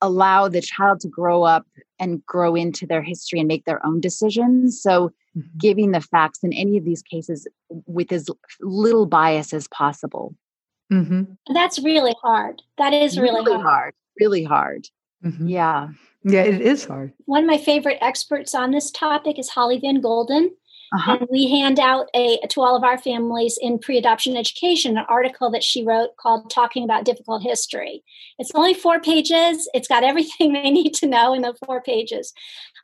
allow 0.00 0.48
the 0.48 0.60
child 0.60 1.00
to 1.00 1.08
grow 1.08 1.44
up 1.44 1.66
and 2.00 2.24
grow 2.26 2.54
into 2.54 2.86
their 2.86 3.02
history 3.02 3.38
and 3.38 3.46
make 3.46 3.64
their 3.64 3.84
own 3.86 4.00
decisions. 4.00 4.82
So, 4.82 5.10
mm-hmm. 5.36 5.58
giving 5.58 5.92
the 5.92 6.00
facts 6.00 6.40
in 6.42 6.52
any 6.52 6.76
of 6.76 6.84
these 6.84 7.02
cases 7.02 7.46
with 7.86 8.10
as 8.10 8.28
little 8.60 9.06
bias 9.06 9.52
as 9.52 9.68
possible. 9.68 10.34
Mm-hmm. 10.92 11.54
That's 11.54 11.78
really 11.78 12.14
hard. 12.22 12.60
That 12.78 12.92
is 12.92 13.18
really, 13.18 13.44
really 13.44 13.52
hard. 13.52 13.64
hard. 13.64 13.94
Really 14.20 14.44
hard. 14.44 14.88
Mm-hmm. 15.24 15.48
Yeah. 15.48 15.88
Yeah, 16.24 16.42
it 16.42 16.62
is 16.62 16.86
hard. 16.86 17.12
One 17.26 17.44
of 17.44 17.46
my 17.48 17.58
favorite 17.58 17.98
experts 18.00 18.54
on 18.54 18.70
this 18.70 18.90
topic 18.90 19.38
is 19.38 19.50
Holly 19.50 19.78
Van 19.78 20.00
Gulden. 20.00 20.48
Uh-huh. 20.94 21.16
And 21.18 21.28
we 21.30 21.50
hand 21.50 21.80
out 21.80 22.06
a 22.14 22.38
to 22.50 22.60
all 22.60 22.76
of 22.76 22.84
our 22.84 22.98
families 22.98 23.58
in 23.60 23.78
pre-adoption 23.78 24.36
education 24.36 24.96
an 24.96 25.04
article 25.08 25.50
that 25.50 25.64
she 25.64 25.84
wrote 25.84 26.16
called 26.18 26.50
"Talking 26.50 26.84
About 26.84 27.04
Difficult 27.04 27.42
History." 27.42 28.04
It's 28.38 28.52
only 28.54 28.74
four 28.74 29.00
pages. 29.00 29.68
It's 29.74 29.88
got 29.88 30.04
everything 30.04 30.52
they 30.62 30.70
need 30.70 30.94
to 30.94 31.06
know 31.06 31.34
in 31.34 31.42
the 31.42 31.54
four 31.66 31.82
pages. 31.82 32.32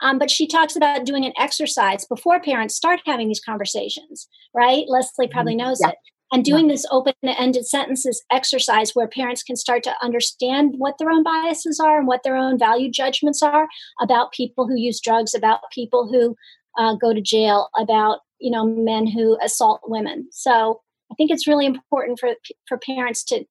Um, 0.00 0.18
but 0.18 0.30
she 0.30 0.46
talks 0.46 0.76
about 0.76 1.04
doing 1.04 1.24
an 1.24 1.34
exercise 1.38 2.04
before 2.04 2.40
parents 2.40 2.74
start 2.74 3.00
having 3.06 3.28
these 3.28 3.40
conversations. 3.40 4.28
Right? 4.54 4.84
Leslie 4.88 5.28
probably 5.28 5.52
mm-hmm. 5.52 5.68
knows 5.68 5.80
yeah. 5.80 5.90
it. 5.90 5.96
And 6.32 6.44
doing 6.44 6.68
yeah. 6.68 6.74
this 6.74 6.86
open-ended 6.90 7.66
sentences 7.66 8.22
exercise 8.30 8.92
where 8.94 9.08
parents 9.08 9.42
can 9.42 9.56
start 9.56 9.82
to 9.82 9.94
understand 10.00 10.74
what 10.78 10.94
their 10.98 11.10
own 11.10 11.24
biases 11.24 11.80
are 11.80 11.98
and 11.98 12.06
what 12.06 12.22
their 12.22 12.36
own 12.36 12.58
value 12.58 12.90
judgments 12.90 13.42
are 13.42 13.66
about 14.00 14.32
people 14.32 14.68
who 14.68 14.76
use 14.76 15.00
drugs, 15.00 15.34
about 15.34 15.60
people 15.72 16.08
who 16.08 16.36
uh, 16.78 16.94
go 16.94 17.12
to 17.12 17.20
jail 17.20 17.68
about 17.76 18.20
you 18.38 18.50
know 18.50 18.64
men 18.64 19.06
who 19.06 19.38
assault 19.42 19.80
women. 19.84 20.28
So 20.30 20.80
i 21.10 21.14
think 21.16 21.30
it's 21.30 21.46
really 21.46 21.66
important 21.66 22.18
for 22.18 22.30
for 22.68 22.78
parents 22.78 23.24
to 23.24 23.44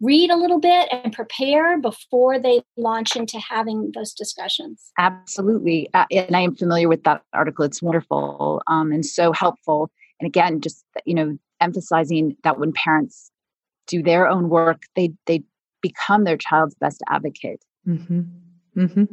read 0.00 0.30
a 0.30 0.36
little 0.36 0.60
bit 0.60 0.88
and 0.92 1.12
prepare 1.12 1.76
before 1.80 2.38
they 2.38 2.62
launch 2.76 3.16
into 3.16 3.38
having 3.40 3.90
those 3.94 4.12
discussions. 4.12 4.92
Absolutely. 4.98 5.88
Uh, 5.94 6.04
and 6.12 6.36
i 6.36 6.40
am 6.40 6.54
familiar 6.54 6.88
with 6.88 7.04
that 7.04 7.22
article. 7.32 7.64
It's 7.64 7.82
wonderful 7.82 8.62
um, 8.66 8.92
and 8.92 9.04
so 9.04 9.32
helpful. 9.32 9.90
And 10.20 10.26
again 10.26 10.60
just 10.60 10.84
you 11.04 11.14
know 11.14 11.38
emphasizing 11.60 12.36
that 12.44 12.58
when 12.58 12.72
parents 12.72 13.30
do 13.86 14.02
their 14.02 14.28
own 14.28 14.48
work 14.48 14.82
they 14.96 15.12
they 15.26 15.42
become 15.80 16.24
their 16.24 16.36
child's 16.36 16.74
best 16.76 17.02
advocate 17.08 17.64
mm-hmm. 17.86 18.22
Mm-hmm. 18.76 19.04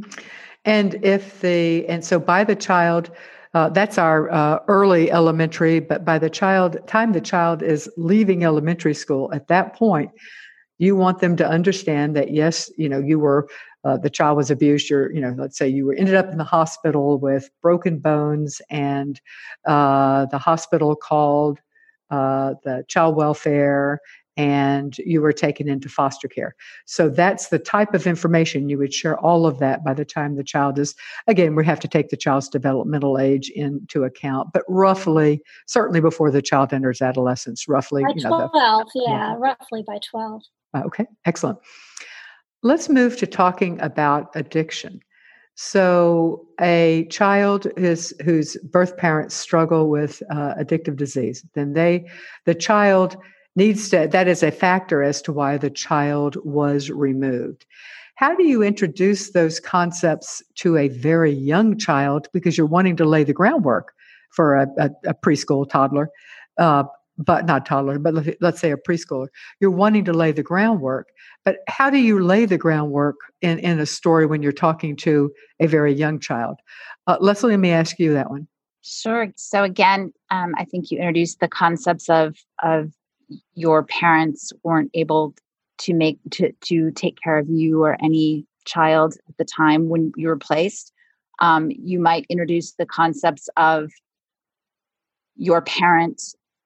and 0.65 0.95
if 1.03 1.41
the 1.41 1.85
and 1.87 2.03
so 2.03 2.19
by 2.19 2.43
the 2.43 2.55
child 2.55 3.11
uh, 3.55 3.69
that's 3.69 3.97
our 3.97 4.29
uh, 4.33 4.59
early 4.67 5.09
elementary, 5.09 5.79
but 5.79 6.03
by 6.03 6.19
the 6.19 6.29
child 6.29 6.77
time 6.87 7.13
the 7.13 7.21
child 7.21 7.63
is 7.63 7.89
leaving 7.95 8.43
elementary 8.43 8.93
school, 8.93 9.33
at 9.33 9.47
that 9.47 9.73
point, 9.73 10.11
you 10.77 10.93
want 10.93 11.19
them 11.19 11.37
to 11.37 11.47
understand 11.47 12.17
that 12.17 12.31
yes, 12.31 12.69
you 12.77 12.89
know, 12.89 12.99
you 12.99 13.17
were 13.17 13.47
uh, 13.85 13.95
the 13.95 14.09
child 14.09 14.35
was 14.35 14.51
abused. 14.51 14.89
You're, 14.89 15.09
you 15.13 15.21
know, 15.21 15.33
let's 15.37 15.57
say 15.57 15.69
you 15.69 15.85
were 15.85 15.93
ended 15.93 16.15
up 16.15 16.29
in 16.31 16.37
the 16.37 16.43
hospital 16.43 17.17
with 17.17 17.49
broken 17.61 17.99
bones, 17.99 18.61
and 18.69 19.21
uh, 19.65 20.25
the 20.25 20.37
hospital 20.37 20.93
called 20.93 21.59
uh, 22.11 22.53
the 22.63 22.83
child 22.87 23.15
welfare 23.15 23.99
and 24.37 24.97
you 24.99 25.21
were 25.21 25.31
taken 25.31 25.69
into 25.69 25.87
foster 25.87 26.27
care. 26.27 26.55
So 26.85 27.09
that's 27.09 27.49
the 27.49 27.59
type 27.59 27.93
of 27.93 28.05
information 28.05 28.69
you 28.69 28.77
would 28.77 28.93
share 28.93 29.17
all 29.19 29.45
of 29.45 29.59
that 29.59 29.83
by 29.83 29.93
the 29.93 30.05
time 30.05 30.35
the 30.35 30.43
child 30.43 30.77
is, 30.77 30.93
again, 31.27 31.55
we 31.55 31.65
have 31.65 31.79
to 31.81 31.87
take 31.87 32.09
the 32.09 32.17
child's 32.17 32.49
developmental 32.49 33.17
age 33.17 33.49
into 33.49 34.03
account, 34.03 34.49
but 34.53 34.63
roughly, 34.67 35.41
certainly 35.67 36.01
before 36.01 36.31
the 36.31 36.41
child 36.41 36.73
enters 36.73 37.01
adolescence, 37.01 37.67
roughly. 37.67 38.03
By 38.03 38.11
12, 38.11 38.51
the, 38.51 38.85
yeah, 38.95 39.31
yeah, 39.31 39.35
roughly 39.37 39.83
by 39.87 39.99
12. 40.09 40.41
Uh, 40.73 40.81
okay, 40.85 41.05
excellent. 41.25 41.59
Let's 42.61 42.89
move 42.89 43.17
to 43.17 43.27
talking 43.27 43.79
about 43.79 44.35
addiction. 44.35 45.01
So, 45.55 46.45
a 46.59 47.07
child 47.09 47.67
is, 47.77 48.13
whose 48.23 48.57
birth 48.57 48.97
parents 48.97 49.35
struggle 49.35 49.89
with 49.89 50.21
uh, 50.29 50.53
addictive 50.55 50.97
disease, 50.97 51.45
then 51.53 51.73
they, 51.73 52.09
the 52.43 52.55
child 52.55 53.15
needs 53.55 53.89
to 53.89 54.07
that 54.11 54.27
is 54.27 54.43
a 54.43 54.51
factor 54.51 55.01
as 55.01 55.21
to 55.21 55.31
why 55.31 55.57
the 55.57 55.69
child 55.69 56.37
was 56.43 56.89
removed. 56.89 57.65
How 58.15 58.35
do 58.35 58.43
you 58.43 58.63
introduce 58.63 59.31
those 59.31 59.59
concepts 59.59 60.43
to 60.55 60.77
a 60.77 60.89
very 60.89 61.31
young 61.31 61.77
child? 61.77 62.27
Because 62.33 62.57
you're 62.57 62.67
wanting 62.67 62.97
to 62.97 63.05
lay 63.05 63.23
the 63.23 63.33
groundwork 63.33 63.93
for 64.31 64.55
a, 64.55 64.67
a, 64.77 64.89
a 65.05 65.13
preschool 65.13 65.69
toddler 65.69 66.09
uh, 66.57 66.83
but 67.17 67.45
not 67.45 67.65
toddler 67.65 67.97
but 67.97 68.13
let's 68.41 68.59
say 68.59 68.71
a 68.71 68.77
preschooler 68.77 69.27
you're 69.59 69.71
wanting 69.71 70.03
to 70.03 70.13
lay 70.13 70.31
the 70.31 70.43
groundwork 70.43 71.07
but 71.45 71.59
how 71.67 71.91
do 71.91 71.99
you 71.99 72.19
lay 72.19 72.45
the 72.45 72.57
groundwork 72.57 73.17
in, 73.41 73.59
in 73.59 73.79
a 73.79 73.85
story 73.85 74.25
when 74.25 74.41
you're 74.41 74.51
talking 74.51 74.95
to 74.97 75.31
a 75.59 75.67
very 75.67 75.93
young 75.93 76.19
child? 76.19 76.59
Uh, 77.07 77.17
leslie 77.21 77.51
let 77.51 77.59
me 77.59 77.71
ask 77.71 77.99
you 77.99 78.13
that 78.13 78.31
one. 78.31 78.47
Sure. 78.81 79.27
So 79.35 79.63
again, 79.63 80.11
um, 80.31 80.53
I 80.57 80.65
think 80.65 80.91
you 80.91 80.97
introduced 80.97 81.39
the 81.39 81.47
concepts 81.47 82.09
of 82.09 82.35
of 82.63 82.91
your 83.53 83.83
parents 83.83 84.51
weren't 84.63 84.91
able 84.93 85.35
to 85.79 85.93
make 85.93 86.19
to 86.31 86.51
to 86.51 86.91
take 86.91 87.17
care 87.23 87.37
of 87.37 87.47
you 87.47 87.83
or 87.83 87.97
any 88.03 88.45
child 88.65 89.15
at 89.29 89.37
the 89.37 89.45
time 89.45 89.89
when 89.89 90.11
you 90.15 90.27
were 90.27 90.37
placed. 90.37 90.91
Um, 91.39 91.71
you 91.71 91.99
might 91.99 92.25
introduce 92.29 92.73
the 92.73 92.85
concepts 92.85 93.49
of 93.57 93.91
your 95.35 95.61
parent 95.61 96.21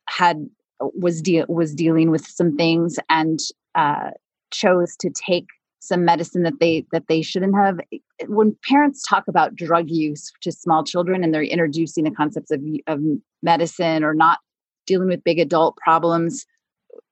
had 0.09 0.47
was 0.79 1.21
de- 1.21 1.45
was 1.47 1.73
dealing 1.73 2.11
with 2.11 2.25
some 2.25 2.55
things 2.55 2.97
and 3.09 3.39
uh, 3.75 4.11
chose 4.51 4.95
to 4.97 5.09
take 5.09 5.45
some 5.81 6.03
medicine 6.03 6.43
that 6.43 6.59
they 6.59 6.85
that 6.91 7.07
they 7.07 7.21
shouldn't 7.21 7.55
have 7.55 7.79
when 8.27 8.55
parents 8.67 9.01
talk 9.07 9.23
about 9.27 9.55
drug 9.55 9.89
use 9.89 10.31
to 10.41 10.51
small 10.51 10.83
children 10.83 11.23
and 11.23 11.33
they're 11.33 11.43
introducing 11.43 12.03
the 12.03 12.11
concepts 12.11 12.51
of, 12.51 12.61
of 12.87 12.99
medicine 13.41 14.03
or 14.03 14.13
not 14.13 14.39
dealing 14.85 15.07
with 15.07 15.23
big 15.23 15.39
adult 15.39 15.77
problems 15.77 16.45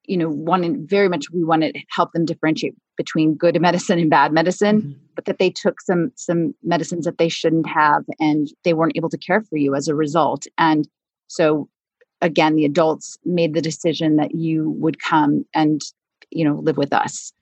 you 0.08 0.18
know, 0.18 0.30
wanted 0.30 0.90
very 0.90 1.10
much 1.10 1.30
we 1.32 1.44
wanted 1.44 1.74
to 1.74 1.82
help 1.90 2.14
them 2.14 2.26
differentiate 2.26 2.74
between 2.96 3.36
good 3.36 3.60
medicine 3.62 4.00
and 4.00 4.10
bad 4.10 4.32
medicine, 4.32 4.82
mm-hmm. 4.82 4.92
but 5.16 5.26
that 5.26 5.38
they 5.38 5.50
took 5.50 5.82
some 5.82 6.12
some 6.16 6.56
medicines 6.64 7.06
that 7.06 7.18
they 7.18 7.30
shouldn't 7.30 7.68
have 7.68 8.04
and 8.20 8.48
they 8.64 8.74
weren't 8.74 8.96
able 8.96 9.10
to 9.10 9.18
care 9.18 9.42
for 9.42 9.58
you 9.58 9.76
as 9.76 9.88
a 9.88 9.96
result. 9.96 10.46
And 10.58 10.88
so 11.28 11.70
again, 12.22 12.56
the 12.56 12.66
adults 12.66 13.18
made 13.26 13.54
the 13.54 13.62
decision 13.62 14.18
that 14.18 14.36
you 14.36 14.72
would 14.72 15.02
come 15.02 15.46
and, 15.54 15.82
you 16.32 16.44
know, 16.44 16.56
live 16.56 16.78
with 16.78 16.94
us. 16.94 17.34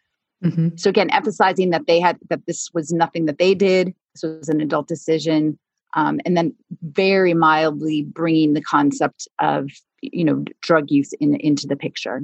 Mm-hmm. 0.43 0.69
So 0.75 0.89
again, 0.89 1.09
emphasizing 1.11 1.69
that 1.71 1.87
they 1.87 1.99
had 1.99 2.17
that 2.29 2.45
this 2.45 2.69
was 2.73 2.91
nothing 2.91 3.25
that 3.25 3.39
they 3.39 3.55
did. 3.55 3.93
This 4.13 4.23
was 4.23 4.49
an 4.49 4.61
adult 4.61 4.87
decision. 4.87 5.57
Um, 5.93 6.19
and 6.25 6.35
then 6.35 6.53
very 6.81 7.33
mildly 7.33 8.03
bringing 8.03 8.53
the 8.53 8.61
concept 8.61 9.27
of 9.39 9.69
you 10.01 10.25
know 10.25 10.43
drug 10.61 10.91
use 10.91 11.13
in, 11.13 11.35
into 11.35 11.67
the 11.67 11.77
picture 11.77 12.21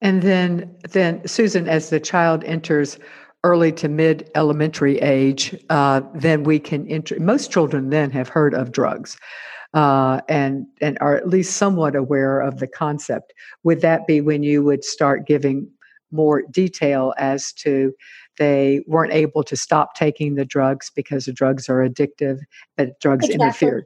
and 0.00 0.22
then, 0.22 0.76
then 0.90 1.26
Susan, 1.26 1.68
as 1.68 1.90
the 1.90 2.00
child 2.00 2.44
enters 2.44 2.98
early 3.44 3.72
to 3.72 3.88
mid 3.88 4.30
elementary 4.34 4.98
age, 4.98 5.56
uh, 5.70 6.02
then 6.14 6.44
we 6.44 6.58
can 6.58 6.86
enter. 6.88 7.18
Most 7.18 7.50
children 7.50 7.90
then 7.90 8.10
have 8.10 8.28
heard 8.28 8.54
of 8.54 8.72
drugs. 8.72 9.16
Uh, 9.74 10.22
and 10.30 10.66
and 10.80 10.96
are 11.02 11.14
at 11.14 11.28
least 11.28 11.58
somewhat 11.58 11.94
aware 11.94 12.40
of 12.40 12.58
the 12.58 12.66
concept. 12.66 13.34
Would 13.64 13.82
that 13.82 14.06
be 14.06 14.22
when 14.22 14.42
you 14.42 14.64
would 14.64 14.82
start 14.82 15.26
giving 15.26 15.68
more 16.10 16.42
detail 16.50 17.12
as 17.18 17.52
to 17.52 17.92
they 18.38 18.82
weren't 18.86 19.12
able 19.12 19.42
to 19.44 19.56
stop 19.56 19.94
taking 19.94 20.36
the 20.36 20.44
drugs 20.44 20.90
because 20.94 21.26
the 21.26 21.32
drugs 21.32 21.68
are 21.68 21.86
addictive, 21.86 22.38
but 22.76 22.98
drugs 23.00 23.26
exactly. 23.26 23.44
interfered? 23.44 23.84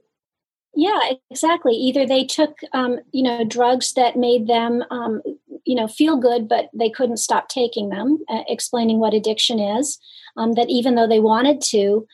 Yeah, 0.75 1.01
exactly. 1.31 1.75
Either 1.75 2.07
they 2.07 2.25
took, 2.25 2.57
um, 2.73 2.99
you 3.13 3.23
know, 3.23 3.45
drugs 3.45 3.93
that 3.95 4.17
made 4.17 4.47
them, 4.47 4.83
um, 4.91 5.21
you 5.65 5.75
know, 5.75 5.87
feel 5.87 6.17
good, 6.17 6.49
but 6.49 6.71
they 6.73 6.89
couldn't 6.89 7.19
stop 7.19 7.49
taking 7.49 7.91
them. 7.91 8.19
Uh, 8.29 8.43
explaining 8.49 8.99
what 8.99 9.15
addiction 9.15 9.59
is. 9.59 9.99
Um, 10.39 10.53
that 10.55 10.71
even 10.71 10.95
though 10.95 11.09
they 11.09 11.21
wanted 11.21 11.61
to, 11.73 12.07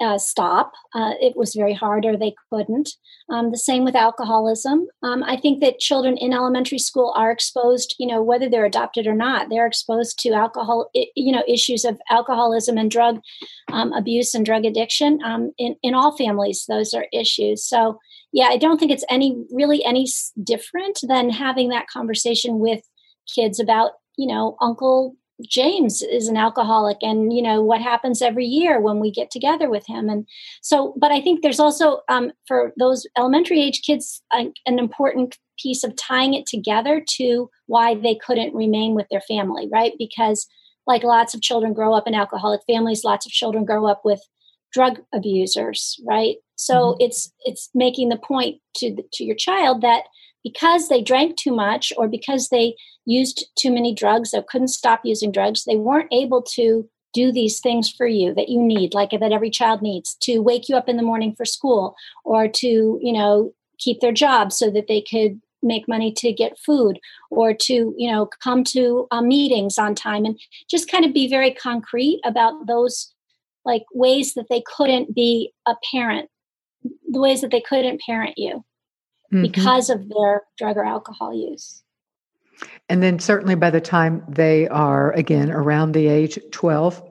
uh, 0.00 0.18
stop. 0.18 0.72
Uh, 0.94 1.12
it 1.20 1.36
was 1.36 1.54
very 1.54 1.74
hard, 1.74 2.04
or 2.04 2.16
they 2.16 2.34
couldn't. 2.52 2.90
Um, 3.30 3.50
the 3.50 3.58
same 3.58 3.84
with 3.84 3.96
alcoholism. 3.96 4.86
Um, 5.02 5.22
I 5.22 5.36
think 5.36 5.60
that 5.60 5.78
children 5.78 6.16
in 6.16 6.32
elementary 6.32 6.78
school 6.78 7.12
are 7.16 7.30
exposed, 7.30 7.94
you 7.98 8.06
know, 8.06 8.22
whether 8.22 8.48
they're 8.48 8.64
adopted 8.64 9.06
or 9.06 9.14
not, 9.14 9.48
they're 9.48 9.66
exposed 9.66 10.18
to 10.20 10.32
alcohol, 10.32 10.90
you 10.94 11.32
know, 11.32 11.42
issues 11.48 11.84
of 11.84 12.00
alcoholism 12.10 12.78
and 12.78 12.90
drug 12.90 13.20
um, 13.72 13.92
abuse 13.92 14.34
and 14.34 14.46
drug 14.46 14.64
addiction. 14.64 15.18
Um, 15.24 15.52
in 15.58 15.76
in 15.82 15.94
all 15.94 16.16
families, 16.16 16.64
those 16.68 16.94
are 16.94 17.06
issues. 17.12 17.64
So, 17.64 17.98
yeah, 18.32 18.46
I 18.46 18.56
don't 18.56 18.78
think 18.78 18.92
it's 18.92 19.04
any 19.10 19.44
really 19.50 19.84
any 19.84 20.06
different 20.42 21.00
than 21.02 21.30
having 21.30 21.68
that 21.70 21.88
conversation 21.88 22.58
with 22.58 22.82
kids 23.34 23.58
about, 23.58 23.92
you 24.16 24.26
know, 24.26 24.56
Uncle 24.60 25.16
James 25.42 26.02
is 26.02 26.28
an 26.28 26.36
alcoholic 26.36 26.98
and 27.02 27.32
you 27.32 27.42
know 27.42 27.60
what 27.62 27.82
happens 27.82 28.22
every 28.22 28.46
year 28.46 28.80
when 28.80 29.00
we 29.00 29.10
get 29.10 29.30
together 29.30 29.68
with 29.68 29.86
him 29.86 30.08
and 30.08 30.26
so 30.62 30.94
but 30.96 31.12
I 31.12 31.20
think 31.20 31.42
there's 31.42 31.60
also 31.60 32.00
um, 32.08 32.32
for 32.46 32.72
those 32.78 33.06
elementary 33.18 33.62
age 33.62 33.82
kids 33.84 34.22
uh, 34.32 34.44
an 34.64 34.78
important 34.78 35.38
piece 35.60 35.84
of 35.84 35.94
tying 35.96 36.34
it 36.34 36.46
together 36.46 37.02
to 37.16 37.50
why 37.66 37.94
they 37.94 38.14
couldn't 38.14 38.54
remain 38.54 38.94
with 38.94 39.06
their 39.10 39.20
family 39.22 39.68
right 39.70 39.92
because 39.98 40.46
like 40.86 41.02
lots 41.02 41.34
of 41.34 41.42
children 41.42 41.74
grow 41.74 41.92
up 41.92 42.06
in 42.06 42.14
alcoholic 42.14 42.60
families 42.66 43.04
lots 43.04 43.26
of 43.26 43.32
children 43.32 43.64
grow 43.64 43.86
up 43.86 44.02
with 44.04 44.20
drug 44.72 45.00
abusers 45.14 46.00
right 46.06 46.36
so 46.56 46.74
mm-hmm. 46.74 47.04
it's 47.04 47.30
it's 47.44 47.68
making 47.74 48.08
the 48.08 48.16
point 48.16 48.56
to 48.74 48.96
to 49.12 49.24
your 49.24 49.36
child 49.36 49.82
that 49.82 50.04
because 50.46 50.88
they 50.88 51.02
drank 51.02 51.36
too 51.36 51.52
much 51.52 51.92
or 51.96 52.06
because 52.06 52.50
they 52.50 52.76
used 53.04 53.46
too 53.58 53.72
many 53.72 53.92
drugs 53.92 54.32
or 54.32 54.44
couldn't 54.44 54.68
stop 54.68 55.00
using 55.02 55.32
drugs, 55.32 55.64
they 55.64 55.74
weren't 55.74 56.12
able 56.12 56.40
to 56.40 56.88
do 57.12 57.32
these 57.32 57.58
things 57.58 57.90
for 57.90 58.06
you 58.06 58.32
that 58.32 58.48
you 58.48 58.62
need, 58.62 58.94
like 58.94 59.10
that 59.10 59.32
every 59.32 59.50
child 59.50 59.82
needs 59.82 60.14
to 60.20 60.38
wake 60.38 60.68
you 60.68 60.76
up 60.76 60.88
in 60.88 60.96
the 60.96 61.02
morning 61.02 61.34
for 61.34 61.44
school 61.44 61.96
or 62.24 62.46
to, 62.46 63.00
you 63.02 63.12
know, 63.12 63.52
keep 63.78 63.98
their 63.98 64.12
job 64.12 64.52
so 64.52 64.70
that 64.70 64.86
they 64.86 65.00
could 65.00 65.40
make 65.64 65.88
money 65.88 66.12
to 66.12 66.32
get 66.32 66.58
food 66.64 67.00
or 67.30 67.52
to 67.52 67.92
you 67.96 68.12
know 68.12 68.28
come 68.44 68.62
to 68.62 69.08
uh, 69.10 69.22
meetings 69.22 69.78
on 69.78 69.94
time 69.94 70.24
and 70.24 70.38
just 70.70 70.88
kind 70.88 71.04
of 71.04 71.14
be 71.14 71.26
very 71.26 71.50
concrete 71.50 72.20
about 72.24 72.66
those 72.66 73.12
like 73.64 73.82
ways 73.94 74.34
that 74.34 74.46
they 74.48 74.62
couldn't 74.76 75.14
be 75.14 75.50
a 75.66 75.74
parent 75.90 76.28
the 77.08 77.18
ways 77.18 77.40
that 77.40 77.50
they 77.50 77.60
couldn't 77.60 78.00
parent 78.06 78.34
you 78.36 78.62
mm-hmm. 79.32 79.42
because 79.42 79.90
of 79.90 80.08
their 80.08 80.42
drug 80.58 80.76
or 80.76 80.84
alcohol 80.84 81.34
use. 81.34 81.82
And 82.88 83.02
then, 83.02 83.18
certainly, 83.18 83.54
by 83.54 83.70
the 83.70 83.80
time 83.80 84.24
they 84.28 84.66
are 84.68 85.12
again 85.12 85.50
around 85.50 85.92
the 85.92 86.06
age 86.06 86.38
12, 86.52 87.02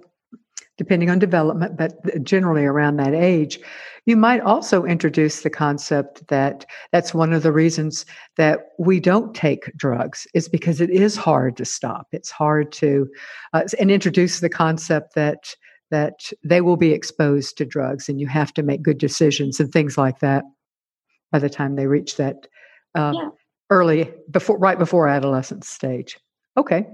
depending 0.78 1.10
on 1.10 1.20
development, 1.20 1.78
but 1.78 2.24
generally 2.24 2.66
around 2.66 2.98
that 2.98 3.14
age, 3.14 3.60
you 4.06 4.16
might 4.16 4.42
also 4.42 4.84
introduce 4.86 5.42
the 5.42 5.50
concept 5.50 6.28
that 6.28 6.66
that's 6.92 7.14
one 7.14 7.34
of 7.34 7.44
the 7.44 7.52
reasons 7.52 8.06
that 8.38 8.70
we 8.78 9.00
don't 9.00 9.36
take 9.36 9.76
drugs 9.76 10.28
is 10.34 10.48
because 10.48 10.80
it 10.80 10.90
is 10.90 11.16
hard 11.16 11.58
to 11.58 11.66
stop. 11.66 12.08
It's 12.12 12.30
hard 12.30 12.72
to, 12.74 13.08
uh, 13.54 13.64
and 13.80 13.90
introduce 13.90 14.40
the 14.40 14.50
concept 14.50 15.16
that 15.16 15.56
that 15.92 16.32
they 16.44 16.62
will 16.62 16.78
be 16.78 16.92
exposed 16.92 17.58
to 17.58 17.66
drugs 17.66 18.10
and 18.10 18.20
you 18.20 18.28
have 18.28 18.52
to 18.52 18.64
make 18.64 18.82
good 18.82 18.98
decisions 18.98 19.60
and 19.60 19.72
things 19.72 20.00
like 20.00 20.20
that 20.20 20.44
by 21.32 21.40
the 21.40 21.50
time 21.50 21.76
they 21.76 21.88
reach 21.88 22.18
that 22.18 22.48
uh, 22.96 23.12
yeah. 23.14 23.30
early 23.70 24.14
before 24.32 24.58
right 24.58 24.80
before 24.80 25.08
adolescence 25.08 25.70
stage. 25.70 26.18
Okay. 26.58 26.88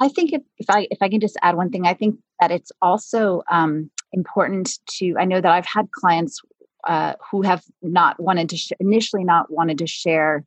I 0.00 0.08
think 0.08 0.32
if, 0.32 0.42
if 0.58 0.68
i 0.68 0.88
if 0.90 0.98
i 1.00 1.08
can 1.08 1.20
just 1.20 1.36
add 1.42 1.56
one 1.56 1.70
thing 1.70 1.86
i 1.86 1.94
think 1.94 2.16
that 2.40 2.50
it's 2.50 2.72
also 2.82 3.42
um, 3.50 3.90
important 4.12 4.78
to 4.88 5.14
i 5.18 5.24
know 5.24 5.40
that 5.40 5.52
i've 5.52 5.66
had 5.66 5.90
clients 5.92 6.40
uh, 6.88 7.14
who 7.30 7.42
have 7.42 7.62
not 7.82 8.18
wanted 8.18 8.48
to 8.48 8.56
sh- 8.56 8.72
initially 8.80 9.22
not 9.22 9.50
wanted 9.52 9.78
to 9.78 9.86
share 9.86 10.44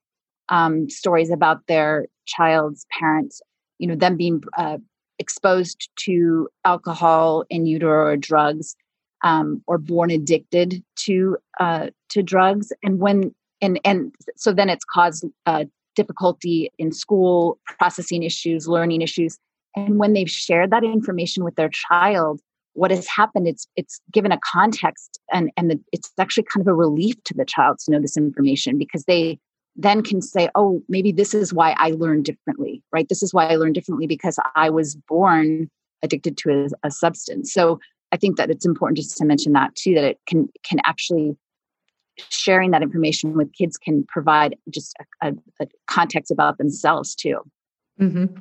um, 0.49 0.89
stories 0.89 1.29
about 1.29 1.65
their 1.67 2.07
child's 2.25 2.85
parents 2.99 3.41
you 3.79 3.87
know 3.87 3.95
them 3.95 4.17
being 4.17 4.43
uh, 4.57 4.77
exposed 5.19 5.89
to 5.95 6.49
alcohol 6.65 7.45
in 7.49 7.65
utero 7.65 8.07
or 8.07 8.17
drugs 8.17 8.75
um, 9.25 9.61
or 9.67 9.77
born 9.77 10.11
addicted 10.11 10.81
to 10.95 11.37
uh, 11.59 11.87
to 12.09 12.23
drugs, 12.23 12.71
and 12.83 12.99
when 12.99 13.33
and 13.59 13.79
and 13.83 14.13
so 14.37 14.53
then 14.53 14.69
it's 14.69 14.85
caused 14.85 15.25
uh, 15.47 15.65
difficulty 15.95 16.71
in 16.77 16.93
school, 16.93 17.57
processing 17.79 18.23
issues, 18.23 18.67
learning 18.67 19.01
issues, 19.01 19.37
and 19.75 19.97
when 19.97 20.13
they've 20.13 20.29
shared 20.29 20.71
that 20.71 20.83
information 20.83 21.43
with 21.43 21.55
their 21.55 21.69
child, 21.69 22.39
what 22.73 22.91
has 22.91 23.07
happened? 23.07 23.47
It's 23.47 23.67
it's 23.75 23.99
given 24.13 24.31
a 24.31 24.39
context, 24.45 25.19
and 25.33 25.49
and 25.57 25.71
the, 25.71 25.79
it's 25.91 26.11
actually 26.19 26.45
kind 26.53 26.61
of 26.61 26.67
a 26.67 26.73
relief 26.73 27.21
to 27.23 27.33
the 27.33 27.45
child 27.45 27.79
to 27.79 27.91
know 27.91 27.99
this 27.99 28.15
information 28.15 28.77
because 28.77 29.05
they 29.05 29.39
then 29.75 30.03
can 30.03 30.21
say, 30.21 30.49
oh, 30.55 30.81
maybe 30.87 31.11
this 31.11 31.33
is 31.33 31.53
why 31.53 31.75
I 31.77 31.91
learned 31.91 32.25
differently, 32.25 32.81
right? 32.93 33.09
This 33.09 33.21
is 33.21 33.33
why 33.33 33.47
I 33.47 33.55
learned 33.55 33.75
differently 33.75 34.07
because 34.07 34.39
I 34.55 34.69
was 34.69 34.95
born 34.95 35.69
addicted 36.01 36.37
to 36.37 36.69
a, 36.83 36.87
a 36.87 36.91
substance. 36.91 37.51
So 37.51 37.79
I 38.15 38.17
think 38.17 38.37
that 38.37 38.49
it's 38.49 38.65
important 38.65 38.95
just 38.95 39.17
to 39.17 39.25
mention 39.25 39.51
that 39.51 39.75
too, 39.75 39.93
that 39.95 40.05
it 40.05 40.19
can 40.25 40.47
can 40.63 40.79
actually 40.85 41.35
sharing 42.29 42.71
that 42.71 42.81
information 42.81 43.35
with 43.35 43.51
kids 43.51 43.77
can 43.77 44.05
provide 44.07 44.55
just 44.69 44.95
a, 45.21 45.27
a, 45.27 45.33
a 45.63 45.67
context 45.87 46.31
about 46.31 46.57
themselves 46.57 47.13
too. 47.13 47.41
Mm-hmm. 47.99 48.33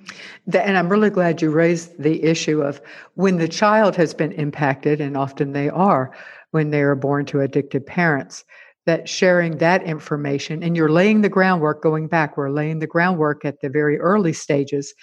The, 0.46 0.64
and 0.64 0.78
I'm 0.78 0.88
really 0.88 1.10
glad 1.10 1.42
you 1.42 1.50
raised 1.50 2.00
the 2.00 2.22
issue 2.22 2.62
of 2.62 2.80
when 3.14 3.38
the 3.38 3.48
child 3.48 3.96
has 3.96 4.14
been 4.14 4.30
impacted, 4.30 5.00
and 5.00 5.16
often 5.16 5.54
they 5.54 5.68
are 5.70 6.12
when 6.52 6.70
they 6.70 6.82
are 6.82 6.94
born 6.94 7.26
to 7.26 7.40
addicted 7.40 7.84
parents, 7.84 8.44
that 8.86 9.08
sharing 9.08 9.58
that 9.58 9.82
information, 9.82 10.62
and 10.62 10.76
you're 10.76 10.88
laying 11.00 11.22
the 11.22 11.28
groundwork 11.28 11.82
going 11.82 12.06
back, 12.06 12.36
we're 12.36 12.48
laying 12.48 12.78
the 12.78 12.86
groundwork 12.86 13.44
at 13.44 13.60
the 13.60 13.68
very 13.68 13.98
early 13.98 14.32
stages 14.32 14.94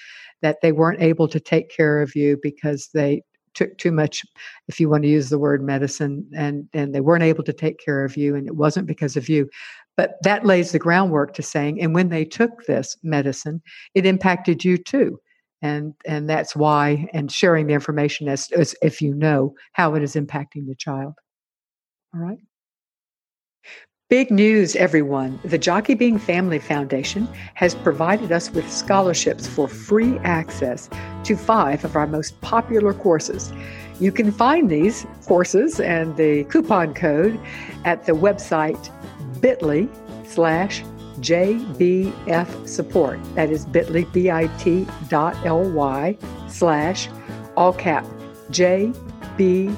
that 0.41 0.59
they 0.61 0.71
weren't 0.71 1.01
able 1.01 1.27
to 1.27 1.41
take 1.41 1.69
care 1.69 2.01
of 2.01 2.15
you 2.15 2.37
because 2.41 2.89
they 2.93 3.21
took 3.53 3.77
too 3.77 3.91
much 3.91 4.23
if 4.67 4.79
you 4.79 4.89
want 4.89 5.03
to 5.03 5.09
use 5.09 5.29
the 5.29 5.39
word 5.39 5.63
medicine 5.63 6.29
and 6.35 6.67
and 6.73 6.93
they 6.93 7.01
weren't 7.01 7.23
able 7.23 7.43
to 7.43 7.53
take 7.53 7.79
care 7.83 8.03
of 8.03 8.17
you 8.17 8.35
and 8.35 8.47
it 8.47 8.55
wasn't 8.55 8.87
because 8.87 9.17
of 9.17 9.29
you. 9.29 9.49
But 9.97 10.15
that 10.23 10.45
lays 10.45 10.71
the 10.71 10.79
groundwork 10.79 11.33
to 11.35 11.43
saying 11.43 11.81
and 11.81 11.93
when 11.93 12.09
they 12.09 12.25
took 12.25 12.65
this 12.65 12.97
medicine 13.03 13.61
it 13.93 14.05
impacted 14.05 14.63
you 14.63 14.77
too. 14.77 15.19
And 15.61 15.93
and 16.05 16.29
that's 16.29 16.55
why 16.55 17.07
and 17.13 17.31
sharing 17.31 17.67
the 17.67 17.73
information 17.73 18.27
as, 18.27 18.51
as 18.51 18.75
if 18.81 19.01
you 19.01 19.13
know 19.13 19.53
how 19.73 19.95
it 19.95 20.03
is 20.03 20.15
impacting 20.15 20.67
the 20.67 20.75
child. 20.75 21.13
All 22.13 22.21
right 22.21 22.39
Big 24.11 24.29
news, 24.29 24.75
everyone. 24.75 25.39
The 25.45 25.57
Jockey 25.57 25.93
Being 25.93 26.19
Family 26.19 26.59
Foundation 26.59 27.29
has 27.53 27.73
provided 27.73 28.29
us 28.29 28.51
with 28.51 28.69
scholarships 28.69 29.47
for 29.47 29.69
free 29.69 30.17
access 30.25 30.89
to 31.23 31.37
five 31.37 31.85
of 31.85 31.95
our 31.95 32.05
most 32.05 32.41
popular 32.41 32.93
courses. 32.93 33.53
You 34.01 34.11
can 34.11 34.29
find 34.33 34.69
these 34.69 35.07
courses 35.25 35.79
and 35.79 36.17
the 36.17 36.43
coupon 36.43 36.93
code 36.93 37.39
at 37.85 38.05
the 38.05 38.11
website 38.11 38.91
bit.ly 39.39 39.87
slash 40.25 40.83
JBF 41.21 42.67
support. 42.67 43.17
That 43.35 43.49
is 43.49 43.65
bit.ly, 43.65 44.03
B-I-T 44.11 44.87
dot 45.07 45.37
L-Y 45.45 46.17
slash 46.49 47.07
all 47.55 47.71
cap 47.71 48.05
JBF, 48.49 49.73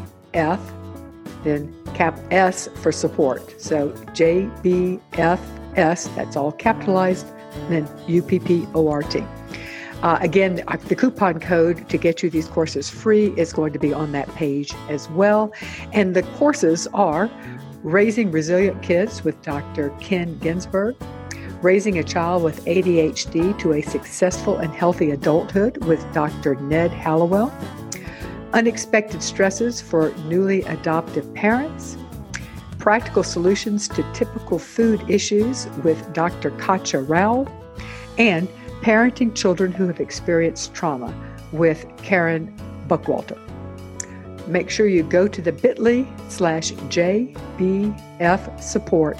then 1.44 1.74
cap 1.94 2.20
S 2.32 2.68
for 2.76 2.92
support. 2.92 3.62
So 3.62 3.90
JBFS, 4.14 5.00
that's 6.16 6.36
all 6.36 6.52
capitalized, 6.52 7.28
and 7.54 7.88
then 7.88 7.90
U-P-P-O-R-T. 8.08 9.24
Uh, 10.02 10.18
again, 10.20 10.62
uh, 10.68 10.76
the 10.76 10.96
coupon 10.96 11.40
code 11.40 11.88
to 11.88 11.98
get 11.98 12.22
you 12.22 12.30
these 12.30 12.48
courses 12.48 12.90
free 12.90 13.28
is 13.38 13.54
going 13.54 13.72
to 13.72 13.80
be 13.80 13.94
on 13.94 14.12
that 14.12 14.28
page 14.36 14.74
as 14.90 15.10
well. 15.12 15.54
And 15.94 16.14
the 16.14 16.24
courses 16.24 16.88
are 16.94 17.32
Raising 17.84 18.30
Resilient 18.30 18.82
Kids 18.82 19.24
with 19.24 19.42
Dr. 19.42 19.92
Ken 20.02 20.38
Ginsburg, 20.40 20.96
Raising 21.62 22.00
a 22.00 22.04
Child 22.04 22.44
with 22.44 22.66
ADHD 22.66 23.58
to 23.60 23.74
a 23.74 23.82
Successful 23.82 24.58
and 24.58 24.74
Healthy 24.74 25.12
Adulthood 25.12 25.78
with 25.86 26.06
Dr. 26.14 26.56
Ned 26.56 26.92
Hallowell, 26.92 27.50
Unexpected 28.54 29.24
Stresses 29.24 29.82
for 29.82 30.14
Newly 30.28 30.62
Adoptive 30.64 31.34
Parents, 31.34 31.98
Practical 32.78 33.24
Solutions 33.24 33.88
to 33.88 34.06
Typical 34.14 34.60
Food 34.60 35.04
Issues 35.10 35.68
with 35.84 36.14
Dr. 36.14 36.52
Katja 36.52 37.00
Rowell, 37.00 37.48
and 38.20 38.48
Parenting 38.82 39.34
Children 39.34 39.72
Who 39.72 39.88
Have 39.88 40.00
Experienced 40.00 40.72
Trauma 40.76 41.12
with 41.52 41.88
Karen 41.98 42.54
Buckwalter. 42.88 43.40
Make 44.48 44.70
sure 44.70 44.88
you 44.88 45.02
go 45.02 45.28
to 45.28 45.42
the 45.42 45.52
bit.ly 45.52 46.06
slash 46.30 46.74
JBF 46.74 48.62
support 48.62 49.18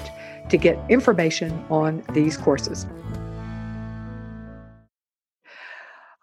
to 0.48 0.56
get 0.56 0.78
information 0.88 1.64
on 1.70 2.04
these 2.12 2.36
courses. 2.36 2.86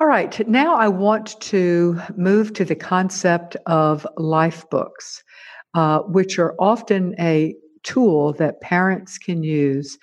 All 0.02 0.08
right, 0.08 0.48
now 0.48 0.78
I 0.78 0.88
want 0.88 1.40
to 1.42 2.02
move 2.18 2.54
to 2.54 2.66
the 2.66 2.76
concept 2.76 3.56
of 3.68 4.08
life 4.18 4.68
books, 4.72 5.24
uh, 5.76 6.00
which 6.00 6.40
are 6.40 6.56
often 6.58 7.14
a 7.20 7.54
tool 7.84 8.34
that 8.34 8.62
parents 8.62 9.20
can 9.20 9.44
use 9.44 10.00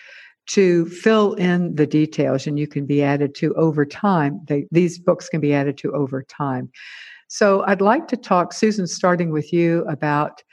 to 0.50 0.86
fill 0.86 1.34
in 1.34 1.74
the 1.74 1.84
details 1.84 2.46
and 2.46 2.60
you 2.60 2.68
can 2.68 2.86
be 2.86 3.02
added 3.02 3.34
to 3.38 3.52
over 3.54 3.84
time. 3.84 4.40
They, 4.46 4.68
these 4.70 5.00
books 5.00 5.28
can 5.28 5.40
be 5.40 5.52
added 5.52 5.76
to 5.78 5.92
over 5.94 6.22
time. 6.22 6.70
So 7.26 7.64
I'd 7.66 7.80
like 7.80 8.06
to 8.06 8.16
talk, 8.16 8.52
Susan, 8.52 8.86
starting 8.86 9.32
with 9.32 9.52
you 9.52 9.84
about 9.88 10.44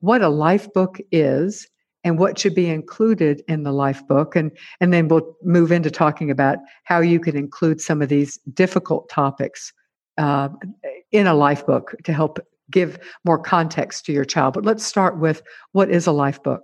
what 0.00 0.20
a 0.20 0.28
life 0.28 0.70
book 0.74 0.98
is 1.10 1.66
and 2.04 2.18
what 2.18 2.38
should 2.38 2.54
be 2.54 2.68
included 2.68 3.42
in 3.48 3.62
the 3.62 3.72
life 3.72 4.06
book 4.06 4.36
and 4.36 4.50
and 4.80 4.92
then 4.92 5.08
we'll 5.08 5.36
move 5.42 5.72
into 5.72 5.90
talking 5.90 6.30
about 6.30 6.58
how 6.84 7.00
you 7.00 7.20
can 7.20 7.36
include 7.36 7.80
some 7.80 8.02
of 8.02 8.08
these 8.08 8.38
difficult 8.54 9.08
topics 9.08 9.72
uh, 10.18 10.48
in 11.12 11.26
a 11.26 11.34
life 11.34 11.64
book 11.66 11.94
to 12.04 12.12
help 12.12 12.38
give 12.70 12.98
more 13.24 13.38
context 13.38 14.04
to 14.04 14.12
your 14.12 14.24
child 14.24 14.54
but 14.54 14.64
let's 14.64 14.84
start 14.84 15.18
with 15.18 15.42
what 15.72 15.90
is 15.90 16.06
a 16.06 16.12
life 16.12 16.42
book 16.42 16.62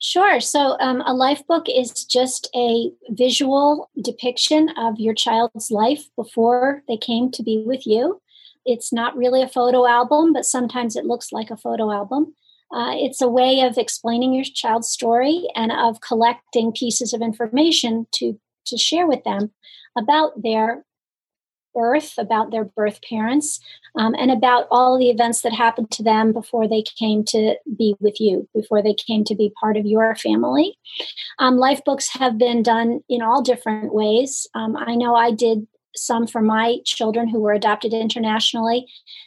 Sure. 0.00 0.38
So, 0.38 0.76
um, 0.80 1.00
a 1.06 1.14
life 1.14 1.46
book 1.46 1.64
is 1.66 2.04
just 2.04 2.50
a 2.54 2.90
visual 3.08 3.88
depiction 4.02 4.68
of 4.76 5.00
your 5.00 5.14
child's 5.14 5.70
life 5.70 6.10
before 6.14 6.82
they 6.88 6.98
came 6.98 7.30
to 7.30 7.42
be 7.42 7.64
with 7.66 7.86
you. 7.86 8.20
It's 8.66 8.92
not 8.92 9.16
really 9.16 9.40
a 9.40 9.48
photo 9.48 9.86
album, 9.86 10.34
but 10.34 10.44
sometimes 10.44 10.94
it 10.94 11.06
looks 11.06 11.32
like 11.32 11.50
a 11.50 11.56
photo 11.56 11.90
album. 11.90 12.34
Uh, 12.74 12.92
it's 12.96 13.20
a 13.20 13.28
way 13.28 13.60
of 13.60 13.78
explaining 13.78 14.34
your 14.34 14.44
child's 14.44 14.88
story 14.88 15.46
and 15.54 15.70
of 15.70 16.00
collecting 16.00 16.72
pieces 16.72 17.12
of 17.12 17.22
information 17.22 18.06
to 18.12 18.38
to 18.66 18.76
share 18.78 19.06
with 19.06 19.22
them 19.24 19.52
about 19.96 20.42
their 20.42 20.84
birth, 21.74 22.14
about 22.18 22.50
their 22.50 22.64
birth 22.64 23.00
parents, 23.08 23.60
um, 23.98 24.14
and 24.16 24.30
about 24.30 24.66
all 24.70 24.98
the 24.98 25.10
events 25.10 25.42
that 25.42 25.52
happened 25.52 25.90
to 25.90 26.02
them 26.02 26.32
before 26.32 26.68
they 26.68 26.82
came 26.82 27.24
to 27.24 27.56
be 27.76 27.94
with 28.00 28.20
you, 28.20 28.48
before 28.54 28.82
they 28.82 28.94
came 28.94 29.24
to 29.24 29.34
be 29.34 29.52
part 29.60 29.76
of 29.76 29.84
your 29.84 30.14
family. 30.16 30.78
Um, 31.38 31.56
life 31.56 31.84
books 31.84 32.08
have 32.10 32.38
been 32.38 32.62
done 32.62 33.00
in 33.08 33.22
all 33.22 33.42
different 33.42 33.92
ways. 33.92 34.46
Um, 34.54 34.76
I 34.76 34.94
know 34.94 35.14
I 35.14 35.32
did 35.32 35.66
some 35.96 36.26
for 36.26 36.40
my 36.40 36.78
children 36.84 37.28
who 37.28 37.40
were 37.40 37.52
adopted 37.52 37.92
internationally. 37.92 38.86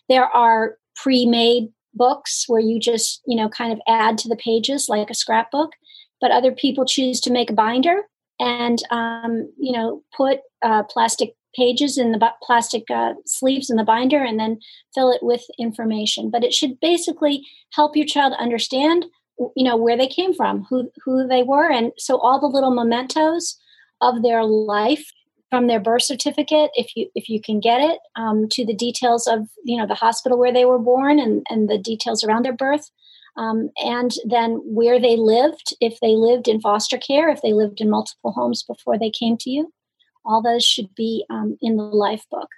There 0.10 0.26
are 0.26 0.78
pre 0.96 1.26
made 1.26 1.70
books 1.94 2.46
where 2.48 2.62
you 2.62 2.80
just, 2.80 3.22
you 3.26 3.36
know, 3.36 3.50
kind 3.50 3.72
of 3.72 3.80
add 3.88 4.18
to 4.20 4.30
the 4.30 4.36
pages 4.36 4.88
like 4.90 5.10
a 5.10 5.16
scrapbook, 5.16 5.72
but 6.22 6.32
other 6.32 6.52
people 6.52 6.86
choose 6.86 7.20
to 7.22 7.32
make 7.32 7.50
a 7.50 7.54
binder 7.54 8.04
and 8.40 8.84
um, 8.92 9.52
you 9.58 9.72
know 9.72 10.04
put 10.16 10.40
uh, 10.62 10.84
plastic 10.84 11.34
pages 11.56 11.98
in 11.98 12.12
the 12.12 12.32
plastic 12.44 12.84
uh, 12.92 13.14
sleeves 13.26 13.70
in 13.70 13.78
the 13.78 13.84
binder 13.84 14.24
and 14.24 14.40
then 14.40 14.60
fill 14.94 15.12
it 15.12 15.24
with 15.24 15.44
information. 15.58 16.30
But 16.30 16.44
it 16.44 16.54
should 16.54 16.80
basically 16.80 17.44
help 17.74 17.96
your 17.96 18.06
child 18.06 18.34
understand 18.40 19.06
you 19.56 19.64
know 19.64 19.78
where 19.78 19.98
they 19.98 20.08
came 20.08 20.34
from 20.34 20.66
who 20.70 20.90
who 21.04 21.28
they 21.28 21.44
were 21.44 21.72
and 21.72 21.92
so 21.98 22.18
all 22.20 22.40
the 22.40 22.48
little 22.48 22.74
mementos 22.74 23.60
of 24.02 24.24
their 24.24 24.44
life 24.44 25.06
from 25.50 25.68
their 25.68 25.80
birth 25.80 26.04
certificate 26.04 26.72
if 26.74 26.96
you 26.96 27.10
if 27.16 27.30
you 27.30 27.42
can 27.42 27.60
get 27.60 27.82
it 27.82 28.00
um, 28.16 28.48
to 28.50 28.66
the 28.66 28.76
details 28.76 29.28
of 29.28 29.48
you 29.64 29.78
know 29.78 29.88
the 29.88 29.96
hospital 29.96 30.38
where 30.38 30.54
they 30.54 30.66
were 30.66 30.80
born 30.80 31.20
and 31.20 31.46
and 31.50 31.70
the 31.70 31.78
details 31.78 32.24
around 32.24 32.44
their 32.44 32.54
birth 32.54 32.90
um, 33.38 33.70
and 33.78 34.12
then 34.26 34.62
where 34.66 35.00
they 35.00 35.16
lived 35.16 35.74
if 35.80 36.00
they 36.02 36.16
lived 36.16 36.48
in 36.48 36.60
foster 36.60 36.98
care 36.98 37.30
if 37.30 37.42
they 37.42 37.54
lived 37.54 37.80
in 37.80 37.90
multiple 37.90 38.32
homes 38.32 38.64
before 38.64 38.98
they 38.98 39.12
came 39.12 39.38
to 39.38 39.50
you. 39.50 39.72
All 40.26 40.42
those 40.42 40.66
should 40.66 40.94
be 40.94 41.24
um, 41.30 41.58
in 41.62 41.78
the 41.78 41.84
life 41.84 42.26
book. 42.30 42.50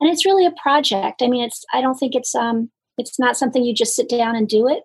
And 0.00 0.10
it's 0.10 0.24
really 0.24 0.46
a 0.46 0.62
project. 0.62 1.22
I 1.22 1.28
mean 1.28 1.44
it's 1.44 1.64
i 1.74 1.80
don't 1.80 1.98
think 1.98 2.14
it's 2.14 2.34
um 2.34 2.70
it's 2.96 3.18
not 3.18 3.36
something 3.36 3.62
you 3.62 3.74
just 3.74 3.94
sit 3.94 4.08
down 4.08 4.34
and 4.34 4.48
do 4.48 4.68
it 4.68 4.84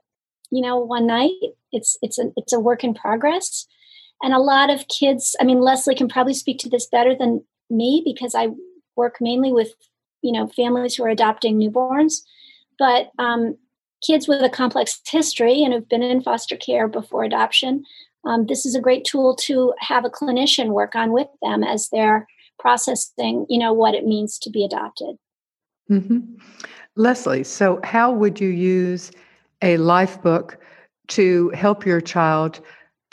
you 0.52 0.62
know 0.62 0.78
one 0.78 1.08
night. 1.08 1.32
It's 1.72 1.98
it's 2.02 2.20
a 2.20 2.26
it's 2.36 2.54
a 2.54 2.60
work 2.60 2.84
in 2.84 2.94
progress. 2.94 3.66
And 4.22 4.34
a 4.34 4.40
lot 4.40 4.70
of 4.70 4.88
kids 4.88 5.36
i 5.42 5.44
mean 5.44 5.60
leslie 5.60 5.96
can 5.96 6.08
probably 6.08 6.34
speak 6.34 6.58
to 6.60 6.70
this 6.70 6.88
better 6.90 7.14
than 7.14 7.44
me 7.74 8.02
because 8.06 8.36
i 8.36 8.48
work 8.96 9.18
mainly 9.20 9.52
with 9.52 9.74
you 10.22 10.32
know 10.32 10.48
families 10.48 10.96
who 10.96 11.04
are 11.04 11.10
adopting 11.10 11.60
newborns 11.60 12.22
but 12.80 13.12
um, 13.20 13.56
kids 14.06 14.28
with 14.28 14.42
a 14.42 14.50
complex 14.50 15.00
history 15.08 15.64
and 15.64 15.74
have 15.74 15.88
been 15.88 16.02
in 16.02 16.22
foster 16.22 16.58
care 16.58 16.88
before 16.88 17.24
adoption 17.24 17.84
um, 18.26 18.46
this 18.46 18.66
is 18.66 18.76
a 18.76 18.82
great 18.82 19.04
tool 19.04 19.36
to 19.36 19.74
have 19.80 20.06
a 20.06 20.10
clinician 20.10 20.70
work 20.70 20.96
on 20.96 21.12
with 21.12 21.28
them 21.42 21.64
as 21.64 21.90
they're 21.90 22.28
processing 22.60 23.46
you 23.50 23.60
know 23.60 23.74
what 23.74 23.96
it 23.96 24.06
means 24.06 24.38
to 24.38 24.50
be 24.50 24.64
adopted 24.64 25.18
mm-hmm. 25.90 26.20
leslie 26.96 27.44
so 27.44 27.80
how 27.84 28.12
would 28.12 28.40
you 28.40 28.50
use 28.50 29.12
a 29.62 29.78
life 29.78 30.22
book 30.22 30.58
to 31.08 31.50
help 31.50 31.86
your 31.86 32.02
child 32.02 32.62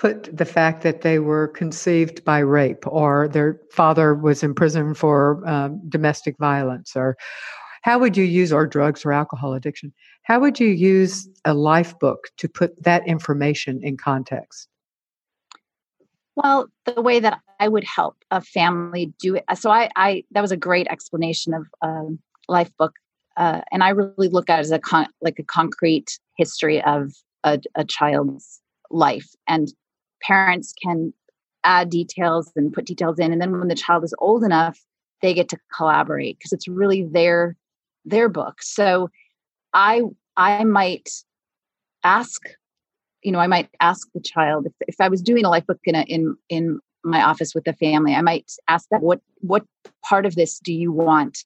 put 0.01 0.35
the 0.35 0.47
fact 0.47 0.83
that 0.83 1.03
they 1.03 1.19
were 1.19 1.49
conceived 1.49 2.25
by 2.25 2.39
rape 2.39 2.87
or 2.87 3.29
their 3.29 3.61
father 3.71 4.15
was 4.15 4.43
in 4.43 4.55
prison 4.55 4.95
for 4.95 5.47
um, 5.47 5.81
domestic 5.89 6.37
violence 6.39 6.97
or 6.97 7.17
how 7.83 7.99
would 7.99 8.17
you 8.17 8.25
use 8.25 8.53
or 8.53 8.67
drugs 8.67 9.05
or 9.05 9.13
alcohol 9.13 9.53
addiction 9.53 9.93
how 10.23 10.41
would 10.41 10.59
you 10.59 10.69
use 10.69 11.29
a 11.45 11.55
life 11.55 11.99
book 11.99 12.29
to 12.39 12.49
put 12.49 12.83
that 12.83 13.07
information 13.07 13.79
in 13.83 13.97
context 13.97 14.69
well, 16.37 16.69
the 16.87 17.03
way 17.03 17.21
that 17.21 17.41
I 17.59 17.69
would 17.69 17.85
help 17.85 18.17
a 18.31 18.41
family 18.41 19.13
do 19.21 19.35
it. 19.35 19.45
So 19.57 19.71
I, 19.71 19.91
I 19.97 20.25
that 20.31 20.41
was 20.41 20.53
a 20.53 20.57
great 20.57 20.87
explanation 20.89 21.53
of 21.53 21.67
um, 21.83 22.19
life 22.49 22.71
book, 22.79 22.95
uh, 23.37 23.61
and 23.71 23.83
I 23.83 23.91
really 23.91 24.29
look 24.29 24.49
at 24.49 24.59
it 24.59 24.63
as 24.63 24.71
a 24.71 24.79
con- 24.79 25.09
like 25.21 25.39
a 25.39 25.45
concrete 25.45 26.19
history 26.37 26.83
of 26.83 27.13
a, 27.45 27.59
a 27.75 27.85
child's 27.85 28.61
life, 28.91 29.29
and 29.49 29.69
parents 30.23 30.73
can 30.83 31.13
add 31.65 31.91
details 31.91 32.51
and 32.57 32.73
put 32.73 32.87
details 32.87 33.19
in, 33.19 33.33
and 33.33 33.41
then 33.41 33.59
when 33.59 33.69
the 33.69 33.75
child 33.75 34.05
is 34.05 34.15
old 34.19 34.45
enough, 34.45 34.79
they 35.23 35.35
get 35.35 35.49
to 35.51 35.59
collaborate 35.77 36.39
because 36.39 36.53
it's 36.53 36.69
really 36.69 37.05
their 37.05 37.57
their 38.05 38.29
book. 38.29 38.63
So 38.63 39.11
I 39.73 40.03
I 40.37 40.65
might 40.65 41.11
ask 42.03 42.41
you 43.23 43.33
know, 43.33 43.39
I 43.39 43.47
might 43.47 43.69
ask 43.81 44.09
the 44.15 44.21
child 44.21 44.67
if, 44.67 44.73
if 44.89 44.97
I 45.01 45.09
was 45.09 45.23
doing 45.23 45.45
a 45.45 45.51
life 45.51 45.67
book 45.67 45.79
in 45.85 45.95
a, 45.95 46.03
in 46.03 46.37
in 46.49 46.81
my 47.05 47.23
office 47.23 47.55
with 47.55 47.65
the 47.65 47.73
family, 47.75 48.15
I 48.15 48.23
might 48.23 48.51
ask 48.69 48.89
them 48.89 49.03
what 49.03 49.21
what 49.41 49.65
part 50.05 50.27
of 50.27 50.35
this 50.35 50.59
do 50.59 50.73
you 50.73 50.93
want 50.93 51.45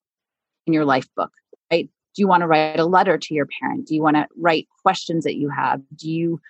in 0.66 0.72
your 0.72 0.84
life 0.84 1.06
book? 1.16 1.32
Right? 1.70 1.88
Do 2.14 2.22
you 2.22 2.28
want 2.28 2.42
to 2.42 2.46
write 2.46 2.78
a 2.78 2.84
letter 2.84 3.18
to 3.18 3.34
your 3.34 3.48
parent? 3.60 3.87
Do 3.87 3.94
you 3.94 4.02
want 4.02 4.16
to 4.16 4.26
write 4.37 4.68
questions 4.82 5.24
that 5.24 5.37
you 5.37 5.48
have? 5.48 5.80
Do 5.96 6.10
you 6.10 6.40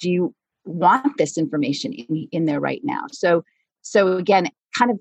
do 0.00 0.10
you 0.10 0.34
want 0.68 1.16
this 1.18 1.38
information 1.38 1.92
in, 1.92 2.28
in 2.32 2.44
there 2.44 2.60
right 2.60 2.80
now? 2.84 3.06
So 3.12 3.44
so 3.82 4.16
again, 4.16 4.48
kind 4.76 4.90
of 4.90 4.98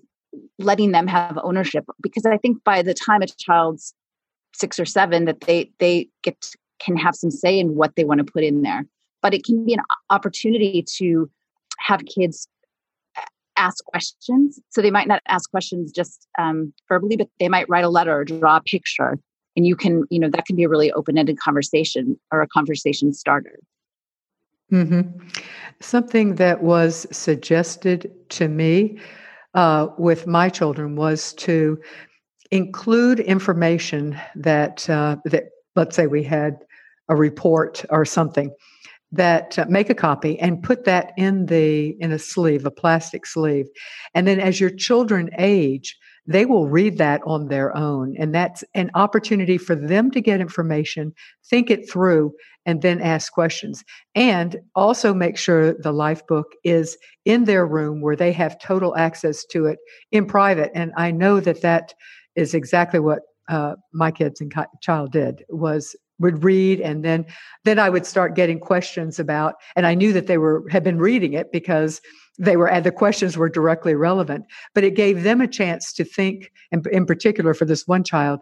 letting 0.60 0.92
them 0.92 1.08
have 1.08 1.38
ownership 1.44 1.86
because 2.02 2.26
I 2.26 2.38
think 2.38 2.64
by 2.64 2.82
the 2.82 2.94
time 2.94 3.22
a 3.22 3.28
child's 3.28 3.94
six 4.54 4.80
or 4.80 4.86
seven 4.86 5.26
that 5.26 5.42
they 5.42 5.72
they 5.80 6.10
get 6.24 6.52
can 6.80 6.96
have 6.96 7.16
some 7.16 7.32
say 7.32 7.60
in 7.60 7.76
what 7.76 7.96
they 7.96 8.04
want 8.04 8.20
to 8.20 8.32
put 8.32 8.44
in 8.44 8.62
there 8.62 8.86
but 9.22 9.34
it 9.34 9.44
can 9.44 9.66
be 9.66 9.74
an 9.74 9.82
opportunity 10.10 10.84
to 10.84 11.30
have 11.80 12.02
kids 12.06 12.48
ask 13.58 13.84
questions. 13.86 14.60
So 14.70 14.82
they 14.82 14.92
might 14.92 15.08
not 15.08 15.22
ask 15.28 15.50
questions 15.50 15.92
just 15.92 16.28
um, 16.40 16.74
verbally, 16.88 17.18
but 17.18 17.28
they 17.40 17.50
might 17.50 17.68
write 17.68 17.84
a 17.84 17.90
letter 17.90 18.16
or 18.16 18.24
draw 18.24 18.58
a 18.58 18.62
picture. 18.62 19.18
And 19.56 19.66
you 19.66 19.76
can, 19.76 20.04
you 20.10 20.20
know, 20.20 20.30
that 20.30 20.46
can 20.46 20.56
be 20.56 20.64
a 20.64 20.70
really 20.70 20.92
open 20.92 21.18
ended 21.18 21.40
conversation 21.40 22.20
or 22.32 22.42
a 22.42 22.48
conversation 22.48 23.14
starter. 23.14 23.60
Mm-hmm. 24.72 25.28
Something 25.80 26.36
that 26.36 26.62
was 26.62 27.08
suggested 27.16 28.12
to 28.30 28.48
me 28.48 29.00
uh, 29.54 29.88
with 29.98 30.28
my 30.28 30.50
children 30.50 30.96
was 30.96 31.34
to 31.34 31.80
include 32.52 33.20
information 33.20 34.20
that 34.36 34.90
uh, 34.90 35.18
that 35.26 35.46
let's 35.76 35.96
say 35.96 36.08
we 36.08 36.24
had 36.24 36.66
a 37.10 37.16
report 37.16 37.86
or 37.90 38.06
something 38.06 38.54
that 39.12 39.58
uh, 39.58 39.66
make 39.70 39.90
a 39.90 39.96
copy 39.96 40.38
and 40.40 40.64
put 40.64 40.84
that 40.86 41.12
in 41.18 41.46
the 41.46 41.96
in 42.00 42.12
a 42.12 42.20
sleeve 42.20 42.66
a 42.66 42.72
plastic 42.72 43.26
sleeve 43.26 43.68
and 44.14 44.28
then 44.28 44.40
as 44.40 44.60
your 44.60 44.70
children 44.70 45.30
age 45.38 45.98
they 46.28 46.46
will 46.46 46.68
read 46.68 46.98
that 46.98 47.22
on 47.26 47.48
their 47.48 47.76
own. 47.76 48.16
And 48.20 48.36
that's 48.36 48.64
an 48.76 48.92
opportunity 48.94 49.58
for 49.58 49.76
them 49.76 50.12
to 50.12 50.22
get 50.22 50.42
information 50.42 51.14
think 51.50 51.72
it 51.72 51.90
through 51.90 52.34
and 52.66 52.82
then 52.82 53.02
ask 53.02 53.32
questions. 53.32 53.84
And 54.14 54.58
also 54.76 55.14
make 55.14 55.38
sure 55.38 55.74
the 55.74 55.94
life 55.94 56.26
book 56.28 56.48
is 56.66 56.98
in 57.24 57.46
their 57.46 57.66
room 57.66 58.02
where 58.02 58.16
they 58.16 58.34
have 58.34 58.60
total 58.60 58.96
access 58.98 59.46
to 59.46 59.66
it 59.66 59.80
in 60.12 60.26
private. 60.26 60.72
And 60.76 60.92
i 60.98 61.12
know 61.12 61.40
that 61.40 61.62
that 61.62 61.94
is 62.36 62.54
exactly 62.54 63.00
what 63.00 63.20
uh, 63.50 63.76
my 63.94 64.12
kids 64.12 64.42
and 64.42 64.54
child 64.82 65.12
did 65.14 65.44
was 65.50 65.96
would 66.20 66.44
read 66.44 66.80
and 66.82 67.04
then 67.04 67.26
then 67.64 67.80
i 67.80 67.90
would 67.90 68.06
start 68.06 68.36
getting 68.36 68.60
questions 68.60 69.20
about 69.20 69.56
and 69.76 69.86
i 69.86 69.94
knew 69.94 70.14
that 70.14 70.28
they 70.28 70.38
were 70.38 70.64
had 70.70 70.84
been 70.84 70.98
reading 70.98 71.34
it 71.34 71.52
because 71.52 72.02
they 72.40 72.58
were 72.58 72.70
and 72.70 72.86
the 72.86 72.92
questions 72.92 73.38
were 73.38 73.50
directly 73.50 73.96
relevant 73.96 74.46
but 74.74 74.84
it 74.84 74.96
gave 74.96 75.24
them 75.24 75.42
a 75.42 75.48
chance 75.48 75.94
to 75.94 76.04
think 76.04 76.52
and 76.72 76.86
in 76.88 77.06
particular 77.06 77.54
for 77.54 77.66
this 77.66 77.88
one 77.88 78.04
child 78.04 78.40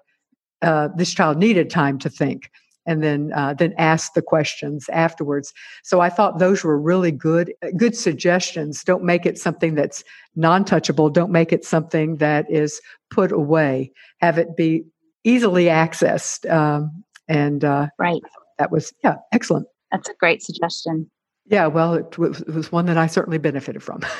uh, 0.62 0.88
this 0.96 1.14
child 1.14 1.38
needed 1.38 1.70
time 1.70 2.00
to 2.00 2.10
think 2.10 2.50
and 2.86 3.04
then 3.04 3.32
uh, 3.34 3.54
then 3.54 3.74
ask 3.78 4.14
the 4.14 4.22
questions 4.22 4.88
afterwards. 4.90 5.54
So 5.84 6.00
i 6.02 6.10
thought 6.10 6.40
those 6.40 6.64
were 6.64 6.80
really 6.80 7.12
good 7.12 7.54
good 7.76 7.96
suggestions. 7.96 8.84
Don't 8.84 9.04
make 9.04 9.26
it 9.26 9.38
something 9.38 9.76
that's 9.76 10.04
non-touchable. 10.36 11.12
Don't 11.12 11.32
make 11.32 11.52
it 11.52 11.66
something 11.66 12.18
that 12.18 12.46
is 12.50 12.82
put 13.10 13.32
away. 13.32 13.92
Have 14.20 14.38
it 14.38 14.56
be 14.56 14.86
easily 15.24 15.66
accessed 15.66 16.50
um, 16.52 17.04
and 17.28 17.64
uh, 17.64 17.88
right. 18.00 18.22
that 18.58 18.72
was 18.72 18.94
yeah 19.04 19.16
excellent. 19.32 19.68
That's 19.92 20.10
a 20.10 20.14
great 20.20 20.42
suggestion. 20.42 21.10
Yeah 21.46 21.68
well 21.68 21.94
it, 21.94 22.12
w- 22.12 22.34
it 22.34 22.54
was 22.54 22.72
one 22.72 22.86
that 22.88 22.98
i 22.98 23.08
certainly 23.08 23.38
benefited 23.38 23.84
from. 23.84 24.02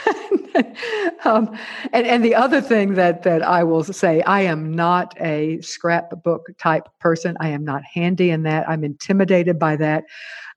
Um, 1.26 1.58
and 1.92 2.06
and 2.06 2.24
the 2.24 2.36
other 2.36 2.62
thing 2.62 2.94
that 2.94 3.24
that 3.24 3.42
i 3.42 3.64
will 3.64 3.84
say 3.84 4.22
i 4.22 4.42
am 4.42 4.72
not 4.74 5.20
a 5.20 5.60
scrapbook 5.62 6.46
type 6.60 6.88
person. 7.00 7.36
I 7.40 7.50
am 7.50 7.66
not 7.66 7.82
handy 7.84 8.30
in 8.30 8.44
that. 8.44 8.70
I'm 8.70 8.84
intimidated 8.84 9.58
by 9.58 9.76
that. 9.78 10.04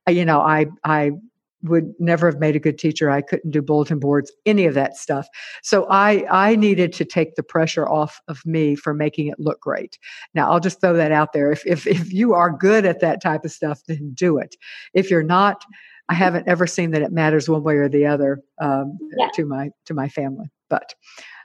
You 0.08 0.24
know 0.24 0.40
i 0.40 0.66
i 0.84 1.12
would 1.62 1.92
never 1.98 2.30
have 2.30 2.38
made 2.38 2.56
a 2.56 2.60
good 2.60 2.78
teacher. 2.78 3.10
I 3.10 3.20
couldn't 3.20 3.50
do 3.50 3.62
bulletin 3.62 3.98
boards, 3.98 4.32
any 4.46 4.66
of 4.66 4.74
that 4.74 4.96
stuff. 4.96 5.26
So 5.62 5.86
I 5.90 6.24
I 6.30 6.56
needed 6.56 6.92
to 6.94 7.04
take 7.04 7.34
the 7.34 7.42
pressure 7.42 7.88
off 7.88 8.20
of 8.28 8.44
me 8.44 8.74
for 8.74 8.94
making 8.94 9.28
it 9.28 9.40
look 9.40 9.60
great. 9.60 9.98
Now 10.34 10.50
I'll 10.50 10.60
just 10.60 10.80
throw 10.80 10.94
that 10.94 11.12
out 11.12 11.32
there. 11.32 11.50
If 11.50 11.66
if 11.66 11.86
if 11.86 12.12
you 12.12 12.34
are 12.34 12.50
good 12.50 12.84
at 12.84 13.00
that 13.00 13.22
type 13.22 13.44
of 13.44 13.52
stuff, 13.52 13.80
then 13.86 14.12
do 14.14 14.38
it. 14.38 14.56
If 14.94 15.10
you're 15.10 15.22
not, 15.22 15.64
I 16.08 16.14
haven't 16.14 16.48
ever 16.48 16.66
seen 16.66 16.92
that 16.92 17.02
it 17.02 17.12
matters 17.12 17.48
one 17.48 17.62
way 17.62 17.76
or 17.76 17.88
the 17.88 18.06
other 18.06 18.40
um, 18.60 18.98
yeah. 19.16 19.28
to 19.34 19.44
my 19.44 19.70
to 19.86 19.94
my 19.94 20.08
family. 20.08 20.50
But 20.70 20.94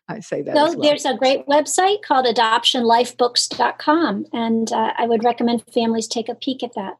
I 0.07 0.19
say 0.19 0.41
that. 0.41 0.55
So 0.55 0.63
well. 0.63 0.81
there's 0.81 1.05
a 1.05 1.15
great 1.15 1.45
website 1.47 2.01
called 2.01 2.25
adoptionlifebooks.com, 2.25 4.25
and 4.33 4.71
uh, 4.71 4.93
I 4.97 5.07
would 5.07 5.23
recommend 5.23 5.63
families 5.73 6.07
take 6.07 6.29
a 6.29 6.35
peek 6.35 6.63
at 6.63 6.73
that. 6.75 6.95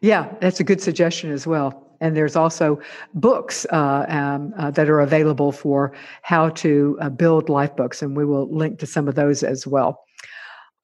Yeah, 0.00 0.32
that's 0.40 0.60
a 0.60 0.64
good 0.64 0.80
suggestion 0.80 1.30
as 1.30 1.46
well. 1.46 1.81
And 2.02 2.16
there's 2.16 2.36
also 2.36 2.80
books 3.14 3.64
uh, 3.72 4.04
um, 4.08 4.52
uh, 4.58 4.70
that 4.72 4.90
are 4.90 5.00
available 5.00 5.52
for 5.52 5.94
how 6.22 6.50
to 6.50 6.98
uh, 7.00 7.08
build 7.08 7.48
life 7.48 7.74
books, 7.76 8.02
and 8.02 8.16
we 8.16 8.26
will 8.26 8.54
link 8.54 8.78
to 8.80 8.86
some 8.86 9.08
of 9.08 9.14
those 9.14 9.42
as 9.42 9.66
well. 9.66 10.04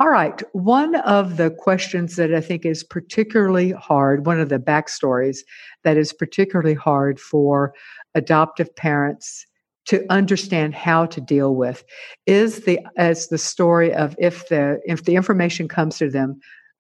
All 0.01 0.11
right. 0.11 0.41
One 0.53 0.95
of 0.95 1.39
the 1.39 1.51
questions 1.51 2.15
that 2.17 2.33
I 2.33 2.41
think 2.41 2.65
is 2.65 2.85
particularly 2.85 3.73
hard, 3.73 4.27
one 4.27 4.39
of 4.39 4.49
the 4.49 4.61
backstories 4.61 5.39
that 5.83 5.97
is 5.97 6.13
particularly 6.13 6.75
hard 6.75 7.19
for 7.19 7.75
adoptive 8.15 8.75
parents 8.77 9.45
to 9.87 10.05
understand 10.09 10.75
how 10.75 11.07
to 11.07 11.21
deal 11.21 11.57
with 11.57 11.83
is 12.27 12.61
the 12.61 12.79
as 12.97 13.29
the 13.29 13.39
story 13.39 13.93
of 13.93 14.15
if 14.21 14.49
the 14.49 14.81
if 14.87 15.05
the 15.05 15.17
information 15.17 15.67
comes 15.67 15.99
to 15.99 16.09
them 16.11 16.39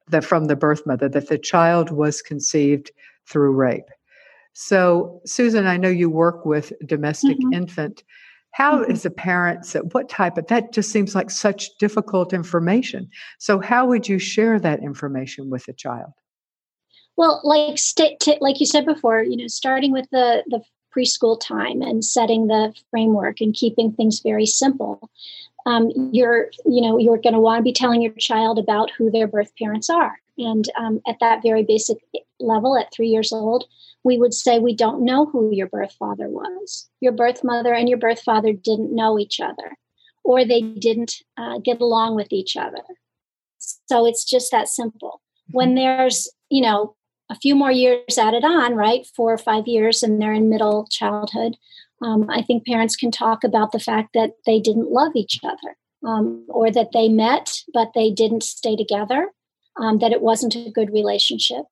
that 0.09 0.25
from 0.25 0.45
the 0.45 0.57
birth 0.57 0.87
mother 0.87 1.09
that 1.09 1.29
the 1.29 1.39
child 1.39 1.91
was 1.91 2.23
conceived 2.23 2.93
through 3.27 3.53
rape. 3.53 3.89
So, 4.61 5.21
Susan, 5.25 5.69
I 5.69 5.77
know 5.77 5.89
you 5.89 6.11
work 6.11 6.45
with 6.45 6.73
domestic 6.85 7.39
mm-hmm. 7.39 7.53
infant. 7.53 8.03
How 8.51 8.81
mm-hmm. 8.81 8.91
is 8.91 9.07
a 9.07 9.11
parent, 9.11 9.73
what 9.93 10.09
type 10.09 10.37
of, 10.37 10.49
that 10.49 10.73
just 10.73 10.91
seems 10.91 11.15
like 11.15 11.31
such 11.31 11.79
difficult 11.79 12.33
information. 12.33 13.09
So, 13.39 13.61
how 13.61 13.87
would 13.87 14.09
you 14.09 14.19
share 14.19 14.59
that 14.59 14.83
information 14.83 15.49
with 15.49 15.69
a 15.69 15.73
child? 15.73 16.11
Well, 17.17 17.41
like 17.45 17.79
st- 17.79 18.19
t- 18.19 18.39
like 18.41 18.59
you 18.59 18.67
said 18.67 18.85
before, 18.85 19.23
you 19.23 19.37
know, 19.37 19.47
starting 19.47 19.93
with 19.93 20.11
the 20.11 20.43
the 20.49 20.61
preschool 20.93 21.41
time 21.41 21.81
and 21.81 22.05
setting 22.05 22.49
the 22.49 22.75
framework 22.91 23.41
and 23.41 23.55
keeping 23.55 23.93
things 23.93 24.19
very 24.19 24.47
simple. 24.47 25.09
Um, 25.67 25.93
you're, 26.13 26.51
you 26.67 26.81
know, 26.81 26.99
you're 26.99 27.19
going 27.19 27.35
to 27.35 27.41
want 27.41 27.61
to 27.61 27.63
be 27.63 27.73
telling 27.73 28.03
your 28.03 28.13
child 28.15 28.59
about 28.59 28.91
who 28.91 29.09
their 29.09 29.29
birth 29.29 29.53
parents 29.57 29.89
are, 29.89 30.19
and 30.37 30.69
um, 30.77 31.01
at 31.07 31.21
that 31.21 31.43
very 31.45 31.63
basic 31.63 31.99
level, 32.41 32.77
at 32.77 32.93
three 32.93 33.09
years 33.09 33.33
old, 33.33 33.67
we 34.09 34.17
would 34.17 34.33
say 34.33 34.59
we 34.59 34.75
don't 34.75 35.05
know 35.05 35.27
who 35.27 35.51
your 35.53 35.67
birth 35.67 35.95
father 35.99 36.29
was. 36.29 36.89
Your 37.01 37.13
birth 37.13 37.45
mother 37.45 37.75
and 37.75 37.91
your 37.91 37.99
birth 37.99 38.23
father 38.23 38.55
didn't 38.55 38.95
know 38.95 39.19
each 39.19 39.39
other, 39.39 39.77
or 40.25 40.47
they 40.47 40.63
didn't 40.63 41.17
uh, 41.37 41.59
get 41.59 41.83
along 41.83 42.17
with 42.17 42.33
each 42.33 42.57
other. 42.57 42.83
So 43.91 44.07
it's 44.07 44.25
just 44.25 44.51
that 44.51 44.69
simple. 44.69 45.21
When 45.51 45.69
mm-hmm. 45.69 45.77
there's, 45.77 46.27
you 46.49 46.63
know, 46.63 46.97
a 47.29 47.35
few 47.35 47.55
more 47.55 47.71
years 47.71 48.17
added 48.17 48.45
on, 48.45 48.75
right, 48.75 49.07
four 49.15 49.31
or 49.31 49.37
five 49.37 49.67
years, 49.67 50.03
and 50.03 50.23
they're 50.23 50.33
in 50.33 50.49
middle 50.49 50.87
childhood, 50.91 51.59
um, 52.01 52.31
I 52.31 52.41
think 52.41 52.65
parents 52.65 52.97
can 52.97 53.11
talk 53.11 53.45
about 53.45 53.73
the 53.73 53.79
fact 53.91 54.15
that 54.15 54.31
they 54.47 54.59
didn't 54.59 54.91
love 54.91 55.13
each 55.15 55.39
other, 55.45 55.77
um, 56.07 56.47
or 56.49 56.71
that 56.71 56.93
they 56.95 57.11
met 57.11 57.59
but 57.75 57.89
they 57.95 58.11
didn't 58.11 58.43
stay 58.43 58.75
together, 58.75 59.33
um, 59.79 59.99
that 59.99 60.13
it 60.13 60.23
wasn't 60.23 60.57
a 60.57 60.71
good 60.71 60.91
relationship. 60.91 61.67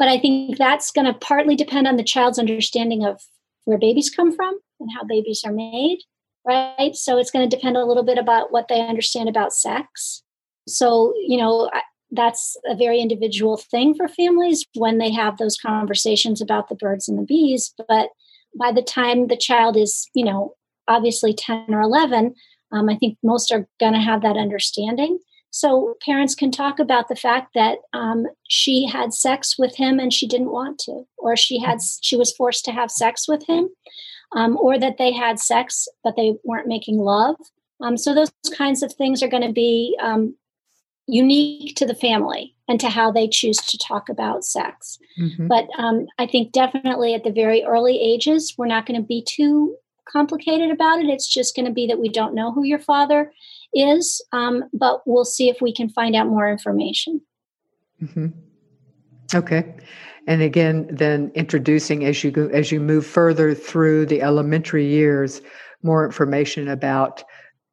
But 0.00 0.08
I 0.08 0.18
think 0.18 0.56
that's 0.56 0.90
going 0.90 1.04
to 1.04 1.12
partly 1.12 1.54
depend 1.54 1.86
on 1.86 1.96
the 1.96 2.02
child's 2.02 2.38
understanding 2.38 3.04
of 3.04 3.20
where 3.66 3.76
babies 3.76 4.08
come 4.08 4.34
from 4.34 4.58
and 4.80 4.88
how 4.96 5.04
babies 5.04 5.42
are 5.44 5.52
made, 5.52 5.98
right? 6.46 6.94
So 6.94 7.18
it's 7.18 7.30
going 7.30 7.46
to 7.46 7.54
depend 7.54 7.76
a 7.76 7.84
little 7.84 8.02
bit 8.02 8.16
about 8.16 8.50
what 8.50 8.68
they 8.68 8.80
understand 8.80 9.28
about 9.28 9.52
sex. 9.52 10.22
So, 10.66 11.12
you 11.18 11.36
know, 11.36 11.70
that's 12.12 12.56
a 12.66 12.74
very 12.74 12.98
individual 13.00 13.58
thing 13.58 13.94
for 13.94 14.08
families 14.08 14.64
when 14.74 14.96
they 14.96 15.12
have 15.12 15.36
those 15.36 15.58
conversations 15.58 16.40
about 16.40 16.70
the 16.70 16.76
birds 16.76 17.06
and 17.06 17.18
the 17.18 17.22
bees. 17.22 17.74
But 17.86 18.08
by 18.58 18.72
the 18.72 18.82
time 18.82 19.26
the 19.26 19.36
child 19.36 19.76
is, 19.76 20.08
you 20.14 20.24
know, 20.24 20.54
obviously 20.88 21.34
10 21.34 21.66
or 21.68 21.82
11, 21.82 22.34
um, 22.72 22.88
I 22.88 22.96
think 22.96 23.18
most 23.22 23.52
are 23.52 23.68
going 23.78 23.92
to 23.92 24.00
have 24.00 24.22
that 24.22 24.38
understanding. 24.38 25.18
So 25.50 25.96
parents 26.04 26.34
can 26.34 26.50
talk 26.50 26.78
about 26.78 27.08
the 27.08 27.16
fact 27.16 27.54
that 27.54 27.78
um, 27.92 28.26
she 28.48 28.86
had 28.86 29.12
sex 29.12 29.56
with 29.58 29.76
him 29.76 29.98
and 29.98 30.12
she 30.12 30.26
didn't 30.28 30.52
want 30.52 30.78
to, 30.80 31.04
or 31.18 31.36
she 31.36 31.58
had 31.58 31.78
she 32.00 32.16
was 32.16 32.32
forced 32.32 32.64
to 32.66 32.72
have 32.72 32.90
sex 32.90 33.26
with 33.26 33.44
him, 33.48 33.68
um, 34.32 34.56
or 34.60 34.78
that 34.78 34.96
they 34.98 35.12
had 35.12 35.38
sex 35.38 35.88
but 36.04 36.14
they 36.16 36.34
weren't 36.44 36.68
making 36.68 36.98
love. 36.98 37.36
Um, 37.80 37.96
so 37.96 38.14
those 38.14 38.30
kinds 38.56 38.82
of 38.82 38.92
things 38.92 39.22
are 39.22 39.28
going 39.28 39.46
to 39.46 39.52
be 39.52 39.96
um, 40.00 40.34
unique 41.06 41.74
to 41.76 41.86
the 41.86 41.94
family 41.94 42.54
and 42.68 42.78
to 42.78 42.88
how 42.88 43.10
they 43.10 43.26
choose 43.26 43.56
to 43.56 43.78
talk 43.78 44.08
about 44.08 44.44
sex. 44.44 44.98
Mm-hmm. 45.18 45.48
But 45.48 45.66
um, 45.76 46.06
I 46.18 46.26
think 46.26 46.52
definitely 46.52 47.14
at 47.14 47.24
the 47.24 47.32
very 47.32 47.64
early 47.64 48.00
ages, 48.00 48.54
we're 48.56 48.66
not 48.66 48.86
going 48.86 49.00
to 49.00 49.06
be 49.06 49.24
too 49.26 49.76
complicated 50.06 50.70
about 50.70 51.00
it. 51.00 51.08
It's 51.08 51.32
just 51.32 51.56
going 51.56 51.66
to 51.66 51.72
be 51.72 51.86
that 51.86 51.98
we 51.98 52.08
don't 52.08 52.34
know 52.34 52.52
who 52.52 52.64
your 52.64 52.78
father 52.78 53.32
is, 53.74 54.24
um, 54.32 54.64
but 54.72 55.00
we'll 55.06 55.24
see 55.24 55.48
if 55.48 55.60
we 55.60 55.72
can 55.72 55.88
find 55.88 56.16
out 56.16 56.26
more 56.26 56.50
information. 56.50 57.20
Mm-hmm. 58.02 58.28
Okay. 59.34 59.76
And 60.26 60.42
again, 60.42 60.88
then 60.90 61.30
introducing 61.34 62.04
as 62.04 62.22
you 62.22 62.30
go 62.30 62.48
as 62.48 62.70
you 62.70 62.80
move 62.80 63.06
further 63.06 63.54
through 63.54 64.06
the 64.06 64.22
elementary 64.22 64.86
years, 64.86 65.40
more 65.82 66.04
information 66.04 66.68
about 66.68 67.22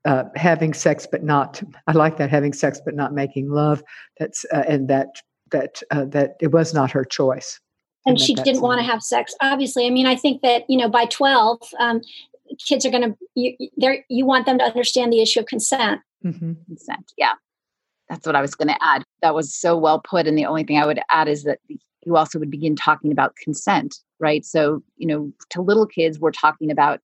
uh, 0.06 0.24
having 0.36 0.74
sex 0.74 1.08
but 1.10 1.24
not. 1.24 1.62
I 1.88 1.92
like 1.92 2.18
that 2.18 2.30
having 2.30 2.54
sex 2.54 2.80
but 2.84 2.96
not 2.96 3.14
making 3.14 3.50
love. 3.50 3.84
That's 4.20 4.46
uh, 4.54 4.64
and 4.68 4.88
that 4.88 5.22
that 5.52 5.82
uh, 5.92 6.06
that 6.06 6.36
it 6.40 6.52
was 6.52 6.74
not 6.74 6.92
her 6.92 7.04
choice 7.04 7.60
and 8.08 8.20
she 8.20 8.34
didn't 8.34 8.62
want 8.62 8.80
to 8.80 8.86
have 8.86 9.04
sex 9.04 9.36
obviously 9.42 9.86
i 9.86 9.90
mean 9.90 10.06
i 10.06 10.16
think 10.16 10.42
that 10.42 10.64
you 10.70 10.78
know 10.78 10.90
by 10.90 11.06
12 11.06 11.62
um, 11.80 12.02
kids 12.66 12.86
are 12.86 12.92
going 12.92 13.04
to 13.04 13.18
you 13.36 13.56
you 14.10 14.26
want 14.26 14.46
them 14.46 14.58
to 14.58 14.64
understand 14.64 15.12
the 15.12 15.22
issue 15.22 15.40
of 15.40 15.46
consent. 15.46 16.02
Mm-hmm. 16.26 16.54
consent 16.68 17.12
yeah. 17.18 17.34
That's 18.10 18.26
what 18.26 18.36
i 18.36 18.42
was 18.42 18.56
going 18.56 18.70
to 18.70 18.78
add. 18.82 19.04
That 19.22 19.36
was 19.36 19.54
so 19.54 19.78
well 19.78 20.00
put 20.00 20.28
and 20.28 20.38
the 20.38 20.46
only 20.46 20.64
thing 20.64 20.78
i 20.78 20.86
would 20.86 21.00
add 21.10 21.28
is 21.28 21.44
that 21.44 21.60
you 22.06 22.16
also 22.16 22.40
would 22.40 22.52
begin 22.52 22.76
talking 22.76 23.12
about 23.12 23.36
consent 23.36 23.98
right? 24.20 24.46
So 24.46 24.84
you 24.98 25.08
know 25.08 25.32
to 25.52 25.62
little 25.62 25.86
kids 25.86 26.20
we're 26.20 26.32
talking 26.32 26.72
about 26.72 27.00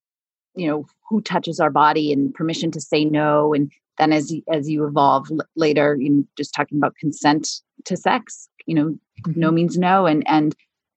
you 0.54 0.66
know 0.66 0.86
who 1.08 1.20
touches 1.20 1.60
our 1.60 1.70
body 1.70 2.12
and 2.12 2.34
permission 2.34 2.70
to 2.72 2.80
say 2.80 3.04
no 3.04 3.54
and 3.54 3.70
then 3.98 4.12
as 4.12 4.32
you, 4.32 4.42
as 4.52 4.68
you 4.68 4.84
evolve 4.86 5.28
l- 5.30 5.46
later 5.56 5.96
you 5.98 6.10
know 6.10 6.24
just 6.36 6.54
talking 6.54 6.78
about 6.78 6.96
consent 6.96 7.48
to 7.84 7.96
sex 7.96 8.48
you 8.66 8.74
know 8.74 8.86
mm-hmm. 9.26 9.40
no 9.40 9.50
means 9.50 9.78
no 9.78 10.06
and 10.06 10.24
and 10.26 10.54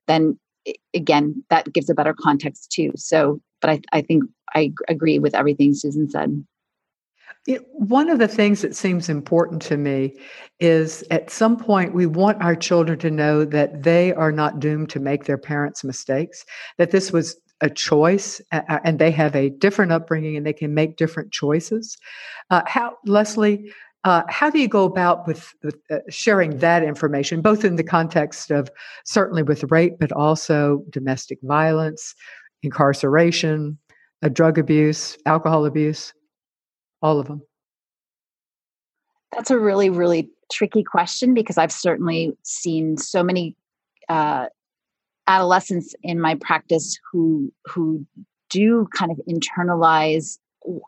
then 0.08 0.40
again 0.94 1.44
that 1.50 1.72
gives 1.74 1.90
a 1.90 1.94
better 1.94 2.14
context 2.14 2.72
too. 2.72 2.92
So 2.96 3.40
but 3.62 3.70
i 3.70 3.82
i 3.92 4.02
think 4.02 4.24
i 4.58 4.72
agree 4.88 5.20
with 5.20 5.36
everything 5.36 5.74
susan 5.74 6.10
said 6.10 6.32
it, 7.48 7.66
one 7.72 8.10
of 8.10 8.20
the 8.20 8.28
things 8.28 8.62
that 8.62 8.76
seems 8.76 9.08
important 9.08 9.62
to 9.64 9.78
me 9.78 10.20
is 10.60 11.04
at 11.10 11.32
some 11.32 11.56
point 11.58 11.94
we 11.94 12.06
want 12.06 12.42
our 12.42 12.56
children 12.56 13.00
to 13.00 13.10
know 13.10 13.46
that 13.46 13.84
they 13.84 14.14
are 14.14 14.34
not 14.34 14.60
doomed 14.60 14.90
to 14.90 15.00
make 15.00 15.24
their 15.24 15.38
parents' 15.38 15.84
mistakes, 15.84 16.46
that 16.78 16.92
this 16.92 17.12
was 17.12 17.40
a 17.62 17.70
choice 17.70 18.42
uh, 18.52 18.80
and 18.84 19.00
they 19.00 19.12
have 19.12 19.36
a 19.36 19.50
different 19.50 19.92
upbringing 19.92 20.36
and 20.36 20.46
they 20.46 20.54
can 20.54 20.74
make 20.74 20.98
different 20.98 21.32
choices. 21.32 21.98
Uh, 22.50 22.62
how, 22.68 22.98
Leslie, 23.06 23.72
uh, 24.04 24.24
how 24.30 24.50
do 24.50 24.60
you 24.60 24.68
go 24.68 24.84
about 24.84 25.26
with, 25.26 25.54
with 25.64 25.78
uh, 25.90 25.98
sharing 26.10 26.60
that 26.60 26.84
information, 26.84 27.42
both 27.42 27.66
in 27.66 27.78
the 27.78 27.84
context 27.84 28.52
of 28.52 28.70
certainly 29.06 29.42
with 29.42 29.64
rape, 29.72 29.96
but 30.00 30.12
also 30.12 30.84
domestic 30.90 31.40
violence, 31.44 32.14
incarceration, 32.62 33.78
uh, 34.24 34.30
drug 34.30 34.58
abuse, 34.58 35.18
alcohol 35.26 35.66
abuse? 35.66 36.14
all 37.02 37.20
of 37.20 37.28
them? 37.28 37.42
That's 39.32 39.52
a 39.52 39.60
really, 39.60 39.90
really 39.90 40.30
tricky 40.52 40.84
question 40.84 41.34
because 41.34 41.58
I've 41.58 41.72
certainly 41.72 42.36
seen 42.44 42.98
so 42.98 43.24
many 43.24 43.56
uh, 44.10 44.48
adolescents 45.28 45.94
in 46.04 46.20
my 46.20 46.36
practice 46.36 46.98
who 47.12 47.52
who 47.66 48.06
do 48.50 48.88
kind 48.96 49.12
of 49.12 49.20
internalize 49.30 50.38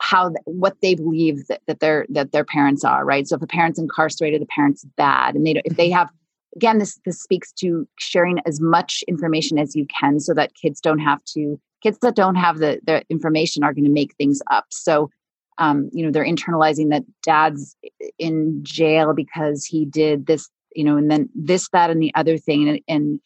how 0.02 0.34
what 0.46 0.78
they 0.82 0.96
believe 0.96 1.46
that, 1.48 1.62
that 1.68 1.80
their 1.80 2.06
that 2.10 2.32
their 2.32 2.46
parents 2.46 2.84
are 2.84 3.06
right 3.06 3.28
so 3.28 3.36
if 3.36 3.42
a 3.42 3.48
parent's 3.48 3.80
incarcerated 3.80 4.42
the 4.42 4.46
parent's 4.46 4.86
bad 4.98 5.36
and 5.36 5.46
they 5.46 5.54
don't, 5.54 5.66
if 5.66 5.76
they 5.76 5.90
have 5.90 6.10
again 6.56 6.80
this 6.80 7.00
this 7.06 7.22
speaks 7.22 7.52
to 7.52 7.88
sharing 7.98 8.40
as 8.46 8.62
much 8.62 9.04
information 9.08 9.58
as 9.58 9.76
you 9.76 9.86
can 9.88 10.20
so 10.20 10.34
that 10.34 10.56
kids 10.56 10.80
don't 10.80 11.00
have 11.00 11.24
to 11.26 11.60
kids 11.82 11.98
that 12.02 12.16
don't 12.16 12.36
have 12.36 12.58
the 12.58 12.80
the 12.86 13.04
information 13.10 13.64
are 13.64 13.74
going 13.74 13.86
to 13.86 13.90
make 13.90 14.16
things 14.16 14.42
up 14.52 14.66
so 14.70 15.10
um, 15.58 15.90
you 15.92 16.06
know 16.06 16.12
they're 16.12 16.26
internalizing 16.26 16.90
that 16.90 17.04
dad's 17.22 17.76
in 18.18 18.60
jail 18.64 19.14
because 19.14 19.66
he 19.66 19.86
did 19.86 20.26
this 20.26 20.50
you 20.76 20.84
know 20.84 20.98
and 20.98 21.10
then 21.12 21.30
this 21.36 21.70
that 21.70 21.90
and 21.90 22.02
the 22.02 22.14
other 22.16 22.38
thing 22.38 22.68
and, 22.68 22.82
and 22.88 23.20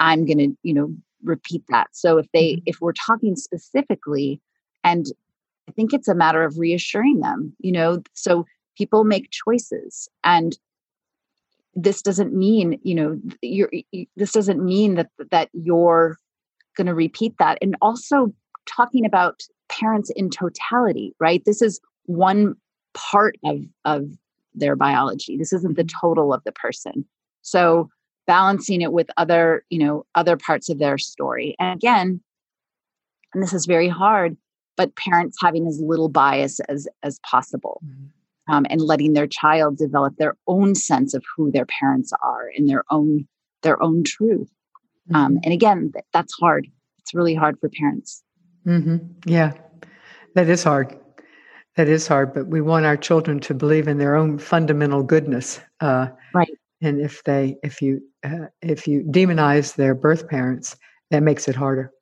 i'm 0.00 0.24
going 0.24 0.38
to 0.38 0.56
you 0.62 0.74
know 0.74 0.92
repeat 1.24 1.62
that 1.68 1.88
so 1.92 2.18
if 2.18 2.26
they 2.32 2.52
mm-hmm. 2.52 2.62
if 2.66 2.80
we're 2.80 2.92
talking 2.92 3.36
specifically 3.36 4.40
and 4.84 5.06
i 5.68 5.72
think 5.72 5.92
it's 5.92 6.08
a 6.08 6.14
matter 6.14 6.44
of 6.44 6.58
reassuring 6.58 7.20
them 7.20 7.54
you 7.58 7.72
know 7.72 8.02
so 8.14 8.44
people 8.76 9.04
make 9.04 9.30
choices 9.30 10.08
and 10.24 10.58
this 11.74 12.02
doesn't 12.02 12.32
mean 12.32 12.78
you 12.82 12.94
know 12.94 13.18
you're 13.42 13.70
this 14.16 14.32
doesn't 14.32 14.64
mean 14.64 14.94
that 14.94 15.10
that 15.30 15.48
you're 15.52 16.16
going 16.76 16.86
to 16.86 16.94
repeat 16.94 17.34
that 17.38 17.58
and 17.60 17.76
also 17.80 18.32
talking 18.66 19.04
about 19.04 19.40
parents 19.68 20.10
in 20.14 20.30
totality, 20.30 21.14
right? 21.18 21.42
This 21.44 21.62
is 21.62 21.80
one 22.04 22.54
part 22.94 23.36
of, 23.44 23.60
of 23.84 24.04
their 24.54 24.76
biology. 24.76 25.36
This 25.36 25.52
isn't 25.52 25.76
the 25.76 25.88
total 26.00 26.32
of 26.32 26.42
the 26.44 26.52
person. 26.52 27.04
So 27.42 27.88
balancing 28.26 28.80
it 28.80 28.92
with 28.92 29.08
other, 29.16 29.64
you 29.70 29.78
know, 29.78 30.04
other 30.14 30.36
parts 30.36 30.68
of 30.68 30.78
their 30.78 30.98
story. 30.98 31.54
And 31.58 31.76
again, 31.76 32.20
and 33.34 33.42
this 33.42 33.52
is 33.52 33.66
very 33.66 33.88
hard, 33.88 34.36
but 34.76 34.96
parents 34.96 35.36
having 35.42 35.66
as 35.66 35.80
little 35.80 36.08
bias 36.08 36.60
as 36.68 36.88
as 37.02 37.20
possible. 37.20 37.80
Mm-hmm. 37.84 38.06
Um, 38.48 38.64
and 38.70 38.80
letting 38.80 39.14
their 39.14 39.26
child 39.26 39.76
develop 39.76 40.18
their 40.18 40.36
own 40.46 40.76
sense 40.76 41.14
of 41.14 41.24
who 41.36 41.50
their 41.50 41.66
parents 41.66 42.12
are 42.22 42.48
and 42.56 42.68
their 42.68 42.84
own 42.90 43.26
their 43.62 43.82
own 43.82 44.04
truth. 44.04 44.48
Um, 45.14 45.14
mm-hmm. 45.14 45.36
Um, 45.36 45.40
and 45.44 45.52
again, 45.52 45.92
that's 46.12 46.34
hard. 46.40 46.66
It's 46.98 47.14
really 47.14 47.34
hard 47.34 47.58
for 47.60 47.68
parents. 47.68 48.22
Mm-hmm. 48.66 48.96
Yeah, 49.26 49.52
that 50.34 50.48
is 50.48 50.64
hard. 50.64 50.98
That 51.76 51.88
is 51.88 52.08
hard, 52.08 52.32
but 52.32 52.46
we 52.46 52.60
want 52.60 52.86
our 52.86 52.96
children 52.96 53.38
to 53.40 53.54
believe 53.54 53.86
in 53.86 53.98
their 53.98 54.16
own 54.16 54.38
fundamental 54.38 55.02
goodness. 55.02 55.60
Uh, 55.80 56.08
right. 56.34 56.50
And 56.80 57.00
if 57.00 57.22
they, 57.24 57.56
if 57.62 57.82
you, 57.82 58.00
uh, 58.24 58.46
if 58.62 58.86
you 58.88 59.02
demonize 59.02 59.76
their 59.76 59.94
birth 59.94 60.28
parents, 60.28 60.76
that 61.10 61.22
makes 61.22 61.48
it 61.48 61.54
harder. 61.54 61.92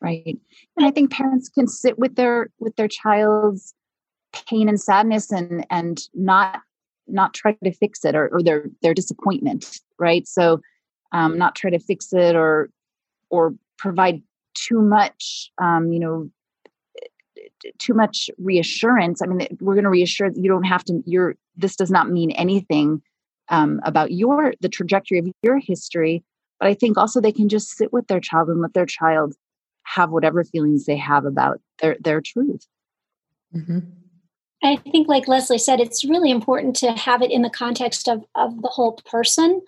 Right. 0.00 0.38
And 0.76 0.86
I 0.86 0.90
think 0.90 1.10
parents 1.10 1.48
can 1.48 1.66
sit 1.66 1.98
with 1.98 2.16
their 2.16 2.50
with 2.58 2.76
their 2.76 2.88
child's 2.88 3.74
pain 4.48 4.68
and 4.68 4.80
sadness 4.80 5.30
and 5.30 5.66
and 5.70 6.00
not 6.12 6.60
not 7.06 7.32
try 7.32 7.52
to 7.62 7.72
fix 7.72 8.04
it 8.04 8.14
or, 8.14 8.28
or 8.28 8.42
their 8.42 8.68
their 8.82 8.94
disappointment. 8.94 9.80
Right. 9.98 10.26
So 10.26 10.60
um, 11.14 11.38
not 11.38 11.54
try 11.54 11.70
to 11.70 11.78
fix 11.78 12.12
it 12.12 12.36
or 12.36 12.68
or 13.30 13.54
provide 13.78 14.20
too 14.52 14.82
much 14.82 15.50
um, 15.58 15.90
you 15.90 15.98
know 15.98 16.30
too 17.78 17.94
much 17.94 18.28
reassurance. 18.36 19.22
I 19.22 19.26
mean 19.26 19.46
we're 19.60 19.74
going 19.74 19.84
to 19.84 19.90
reassure 19.90 20.30
that 20.30 20.38
you 20.38 20.50
don't 20.50 20.64
have 20.64 20.84
to 20.84 21.02
you're 21.06 21.36
this 21.56 21.76
does 21.76 21.90
not 21.90 22.10
mean 22.10 22.32
anything 22.32 23.00
um, 23.48 23.80
about 23.84 24.10
your 24.10 24.52
the 24.60 24.68
trajectory 24.68 25.18
of 25.18 25.28
your 25.42 25.58
history. 25.58 26.22
But 26.60 26.68
i 26.68 26.74
think 26.74 26.98
also 26.98 27.20
they 27.20 27.32
can 27.32 27.48
just 27.48 27.70
sit 27.76 27.92
with 27.92 28.06
their 28.08 28.20
child 28.20 28.48
and 28.48 28.60
let 28.60 28.74
their 28.74 28.86
child 28.86 29.34
have 29.84 30.10
whatever 30.10 30.44
feelings 30.44 30.84
they 30.84 30.96
have 30.96 31.24
about 31.24 31.60
their 31.80 31.96
their 32.00 32.20
truth. 32.20 32.66
Mm-hmm. 33.54 33.78
I 34.64 34.76
think, 34.76 35.08
like 35.08 35.28
Leslie 35.28 35.58
said, 35.58 35.78
it's 35.78 36.04
really 36.04 36.30
important 36.30 36.74
to 36.76 36.92
have 36.92 37.20
it 37.20 37.30
in 37.30 37.42
the 37.42 37.50
context 37.50 38.08
of, 38.08 38.24
of 38.34 38.62
the 38.62 38.68
whole 38.68 38.92
person, 39.10 39.60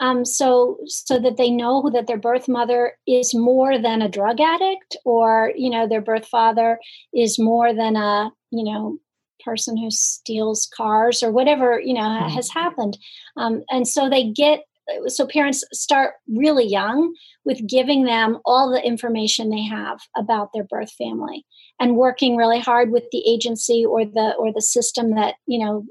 um, 0.00 0.24
so 0.24 0.78
so 0.86 1.18
that 1.18 1.36
they 1.36 1.50
know 1.50 1.90
that 1.92 2.06
their 2.06 2.16
birth 2.16 2.48
mother 2.48 2.96
is 3.06 3.34
more 3.34 3.78
than 3.78 4.00
a 4.00 4.08
drug 4.08 4.40
addict, 4.40 4.96
or 5.04 5.52
you 5.56 5.70
know, 5.70 5.88
their 5.88 6.00
birth 6.00 6.26
father 6.26 6.78
is 7.12 7.38
more 7.38 7.74
than 7.74 7.96
a 7.96 8.30
you 8.50 8.64
know 8.64 8.98
person 9.44 9.76
who 9.76 9.90
steals 9.90 10.70
cars 10.74 11.22
or 11.22 11.30
whatever 11.30 11.78
you 11.78 11.92
know 11.92 12.00
mm-hmm. 12.00 12.28
has 12.28 12.48
happened, 12.50 12.96
um, 13.36 13.64
and 13.70 13.88
so 13.88 14.08
they 14.08 14.30
get 14.30 14.64
so 15.06 15.26
parents 15.26 15.64
start 15.72 16.14
really 16.28 16.66
young 16.66 17.14
with 17.44 17.66
giving 17.66 18.04
them 18.04 18.38
all 18.44 18.70
the 18.70 18.84
information 18.84 19.50
they 19.50 19.62
have 19.62 20.00
about 20.16 20.50
their 20.52 20.64
birth 20.64 20.92
family 20.92 21.44
and 21.80 21.96
working 21.96 22.36
really 22.36 22.60
hard 22.60 22.90
with 22.90 23.04
the 23.10 23.22
agency 23.26 23.84
or 23.84 24.04
the 24.04 24.34
or 24.38 24.52
the 24.52 24.62
system 24.62 25.14
that 25.14 25.34
you 25.46 25.58
know 25.58 25.84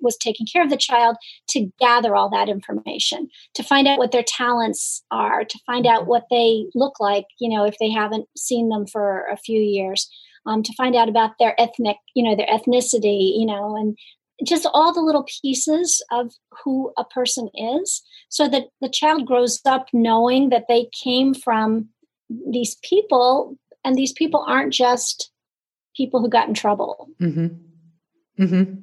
was 0.00 0.16
taking 0.16 0.46
care 0.50 0.62
of 0.62 0.70
the 0.70 0.76
child 0.76 1.16
to 1.48 1.68
gather 1.78 2.16
all 2.16 2.30
that 2.30 2.48
information 2.48 3.28
to 3.54 3.62
find 3.62 3.86
out 3.86 3.98
what 3.98 4.12
their 4.12 4.24
talents 4.26 5.02
are 5.10 5.44
to 5.44 5.58
find 5.66 5.86
out 5.86 6.06
what 6.06 6.24
they 6.30 6.64
look 6.74 7.00
like 7.00 7.26
you 7.38 7.48
know 7.48 7.64
if 7.64 7.76
they 7.78 7.90
haven't 7.90 8.26
seen 8.36 8.68
them 8.68 8.86
for 8.86 9.26
a 9.26 9.36
few 9.36 9.60
years 9.60 10.08
um, 10.46 10.62
to 10.62 10.72
find 10.72 10.96
out 10.96 11.08
about 11.08 11.32
their 11.38 11.60
ethnic 11.60 11.96
you 12.14 12.24
know 12.24 12.36
their 12.36 12.46
ethnicity 12.46 13.38
you 13.38 13.46
know 13.46 13.76
and 13.76 13.96
just 14.44 14.66
all 14.72 14.92
the 14.92 15.00
little 15.00 15.24
pieces 15.42 16.02
of 16.10 16.32
who 16.64 16.92
a 16.96 17.04
person 17.04 17.48
is 17.54 18.02
so 18.28 18.48
that 18.48 18.64
the 18.80 18.88
child 18.88 19.26
grows 19.26 19.60
up 19.64 19.86
knowing 19.92 20.48
that 20.50 20.66
they 20.68 20.88
came 20.92 21.34
from 21.34 21.88
these 22.48 22.76
people 22.82 23.56
and 23.84 23.96
these 23.96 24.12
people 24.12 24.44
aren't 24.46 24.72
just 24.72 25.30
people 25.96 26.20
who 26.20 26.28
got 26.28 26.48
in 26.48 26.54
trouble 26.54 27.08
mm-hmm. 27.20 27.48
Mm-hmm. 28.42 28.74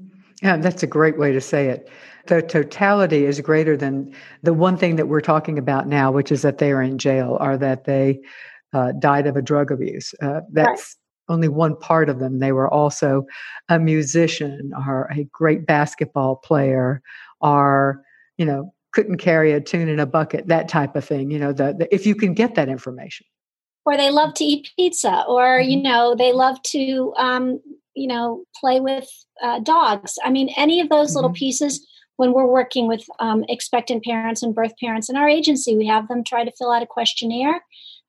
yeah 0.41 0.58
that's 0.58 0.84
a 0.84 0.88
great 0.88 1.17
way 1.17 1.32
to 1.32 1.41
say 1.41 1.67
it 1.67 1.89
the 2.28 2.41
totality 2.41 3.26
is 3.26 3.39
greater 3.39 3.78
than 3.78 4.13
the 4.44 4.54
one 4.54 4.77
thing 4.77 4.98
that 4.98 5.08
we're 5.08 5.21
talking 5.21 5.58
about 5.58 5.88
now 5.88 6.12
which 6.12 6.32
is 6.32 6.42
that 6.42 6.58
they 6.58 6.71
are 6.71 6.82
in 6.82 6.98
jail 6.98 7.38
or 7.40 7.58
that 7.58 7.86
they 7.86 8.19
uh, 8.73 8.92
died 9.00 9.27
of 9.27 9.38
a 9.38 9.42
drug 9.42 9.71
abuse 9.71 10.13
uh, 10.21 10.42
that's 10.52 10.98
only 11.30 11.48
one 11.48 11.75
part 11.75 12.10
of 12.10 12.19
them. 12.19 12.40
They 12.40 12.52
were 12.52 12.71
also 12.71 13.25
a 13.69 13.80
musician 13.80 14.71
or 14.88 15.10
a 15.12 15.23
great 15.25 15.65
basketball 15.65 16.38
player 16.38 17.02
or, 17.42 18.02
you 18.38 18.46
know, 18.46 18.73
couldn't 18.94 19.17
carry 19.17 19.52
a 19.52 19.62
tune 19.62 19.90
in 19.90 20.00
a 20.00 20.06
bucket, 20.06 20.48
that 20.48 20.67
type 20.67 20.96
of 20.96 21.06
thing. 21.06 21.30
You 21.30 21.40
know, 21.40 21.54
the, 21.54 21.75
the 21.78 21.94
if 21.94 22.06
you 22.06 22.15
can 22.15 22.34
get 22.34 22.56
that 22.56 22.69
information. 22.69 23.25
Or 23.86 23.96
they 23.96 24.10
love 24.10 24.34
to 24.36 24.44
eat 24.44 24.69
pizza, 24.75 25.23
or, 25.28 25.60
mm-hmm. 25.60 25.69
you 25.69 25.82
know, 25.82 26.15
they 26.15 26.34
love 26.34 26.62
to, 26.63 27.13
um, 27.17 27.62
you 27.94 28.08
know, 28.08 28.44
play 28.60 28.80
with 28.80 29.10
uh, 29.42 29.60
dogs. 29.60 30.19
I 30.23 30.30
mean, 30.30 30.50
any 30.58 30.82
of 30.82 30.90
those 30.90 31.10
mm-hmm. 31.10 31.15
little 31.15 31.32
pieces 31.32 31.86
when 32.17 32.34
we're 32.34 32.48
working 32.48 32.88
with 32.88 33.06
um, 33.19 33.46
expectant 33.48 34.04
parents 34.04 34.44
and 34.44 34.56
birth 34.56 34.73
parents 34.82 35.10
in 35.10 35.15
our 35.15 35.30
agency, 35.30 35.78
we 35.78 35.88
have 35.88 36.08
them 36.08 36.23
try 36.23 36.44
to 36.44 36.52
fill 36.58 36.71
out 36.71 36.84
a 36.84 36.88
questionnaire 36.88 37.63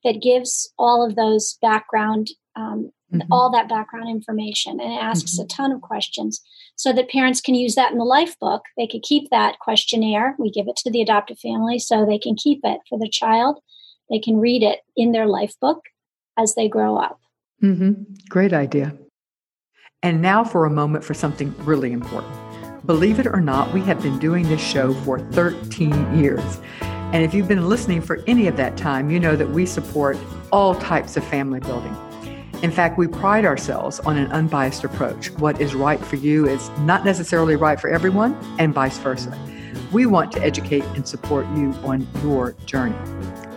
that 0.04 0.22
gives 0.22 0.72
all 0.78 1.06
of 1.06 1.14
those 1.14 1.58
background 1.60 2.28
um, 2.56 2.90
mm-hmm. 3.12 3.32
all 3.32 3.50
that 3.50 3.68
background 3.68 4.08
information 4.08 4.80
and 4.80 4.92
it 4.92 5.02
asks 5.02 5.34
mm-hmm. 5.34 5.44
a 5.44 5.46
ton 5.46 5.72
of 5.72 5.80
questions 5.80 6.40
so 6.76 6.92
that 6.92 7.10
parents 7.10 7.40
can 7.40 7.54
use 7.54 7.74
that 7.74 7.92
in 7.92 7.98
the 7.98 8.04
life 8.04 8.38
book. 8.38 8.62
They 8.76 8.86
could 8.86 9.02
keep 9.02 9.30
that 9.30 9.58
questionnaire. 9.58 10.36
We 10.38 10.50
give 10.50 10.68
it 10.68 10.76
to 10.76 10.90
the 10.90 11.02
adoptive 11.02 11.38
family 11.38 11.78
so 11.78 12.04
they 12.04 12.18
can 12.18 12.36
keep 12.36 12.60
it 12.64 12.80
for 12.88 12.98
the 12.98 13.08
child. 13.08 13.60
They 14.10 14.18
can 14.18 14.38
read 14.38 14.62
it 14.62 14.80
in 14.96 15.12
their 15.12 15.26
life 15.26 15.54
book 15.60 15.82
as 16.38 16.54
they 16.54 16.68
grow 16.68 16.96
up. 16.96 17.20
Mm-hmm. 17.62 18.04
great 18.28 18.52
idea. 18.52 18.96
And 20.02 20.22
now 20.22 20.44
for 20.44 20.64
a 20.64 20.70
moment 20.70 21.02
for 21.02 21.14
something 21.14 21.52
really 21.64 21.92
important. 21.92 22.32
Believe 22.86 23.18
it 23.18 23.26
or 23.26 23.40
not 23.40 23.72
we 23.74 23.80
have 23.82 24.00
been 24.00 24.18
doing 24.20 24.48
this 24.48 24.60
show 24.60 24.94
for 25.02 25.18
13 25.32 26.16
years. 26.16 26.60
And 26.80 27.24
if 27.24 27.34
you've 27.34 27.48
been 27.48 27.68
listening 27.68 28.02
for 28.02 28.22
any 28.26 28.46
of 28.46 28.56
that 28.58 28.76
time 28.76 29.10
you 29.10 29.18
know 29.18 29.34
that 29.34 29.48
we 29.48 29.66
support 29.66 30.16
all 30.52 30.74
types 30.76 31.16
of 31.16 31.24
family 31.24 31.58
building 31.58 31.96
in 32.62 32.72
fact, 32.72 32.98
we 32.98 33.06
pride 33.06 33.44
ourselves 33.44 34.00
on 34.00 34.16
an 34.16 34.32
unbiased 34.32 34.82
approach. 34.82 35.30
What 35.32 35.60
is 35.60 35.76
right 35.76 36.00
for 36.00 36.16
you 36.16 36.46
is 36.48 36.70
not 36.80 37.04
necessarily 37.04 37.54
right 37.54 37.78
for 37.78 37.88
everyone, 37.88 38.36
and 38.58 38.74
vice 38.74 38.98
versa. 38.98 39.36
We 39.92 40.06
want 40.06 40.32
to 40.32 40.42
educate 40.42 40.82
and 40.96 41.06
support 41.06 41.46
you 41.56 41.72
on 41.84 42.06
your 42.22 42.52
journey. 42.66 42.96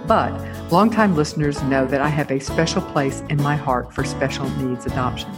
But 0.05 0.31
longtime 0.71 1.15
listeners 1.15 1.63
know 1.63 1.87
that 1.87 1.99
I 1.99 2.09
have 2.09 2.29
a 2.29 2.39
special 2.39 2.81
place 2.81 3.21
in 3.29 3.41
my 3.41 3.55
heart 3.55 3.91
for 3.91 4.03
special 4.03 4.47
needs 4.51 4.85
adoptions. 4.85 5.35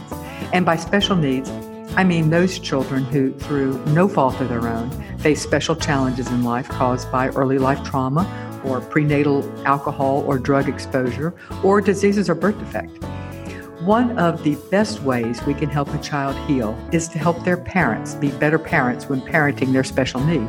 And 0.52 0.66
by 0.66 0.76
special 0.76 1.16
needs, 1.16 1.48
I 1.96 2.04
mean 2.04 2.28
those 2.28 2.58
children 2.58 3.04
who, 3.04 3.32
through 3.32 3.82
no 3.86 4.08
fault 4.08 4.40
of 4.40 4.50
their 4.50 4.68
own, 4.68 4.90
face 5.18 5.40
special 5.40 5.74
challenges 5.74 6.28
in 6.28 6.44
life 6.44 6.68
caused 6.68 7.10
by 7.10 7.28
early 7.28 7.58
life 7.58 7.82
trauma 7.82 8.28
or 8.64 8.80
prenatal 8.80 9.42
alcohol 9.66 10.22
or 10.26 10.38
drug 10.38 10.68
exposure 10.68 11.34
or 11.62 11.80
diseases 11.80 12.28
or 12.28 12.34
birth 12.34 12.58
defect. 12.58 13.04
One 13.84 14.18
of 14.18 14.42
the 14.42 14.54
best 14.70 15.02
ways 15.02 15.44
we 15.44 15.52
can 15.52 15.68
help 15.68 15.92
a 15.92 15.98
child 15.98 16.36
heal 16.48 16.74
is 16.90 17.06
to 17.08 17.18
help 17.18 17.44
their 17.44 17.58
parents 17.58 18.14
be 18.14 18.30
better 18.30 18.58
parents 18.58 19.10
when 19.10 19.20
parenting 19.20 19.74
their 19.74 19.84
special 19.84 20.24
need. 20.24 20.48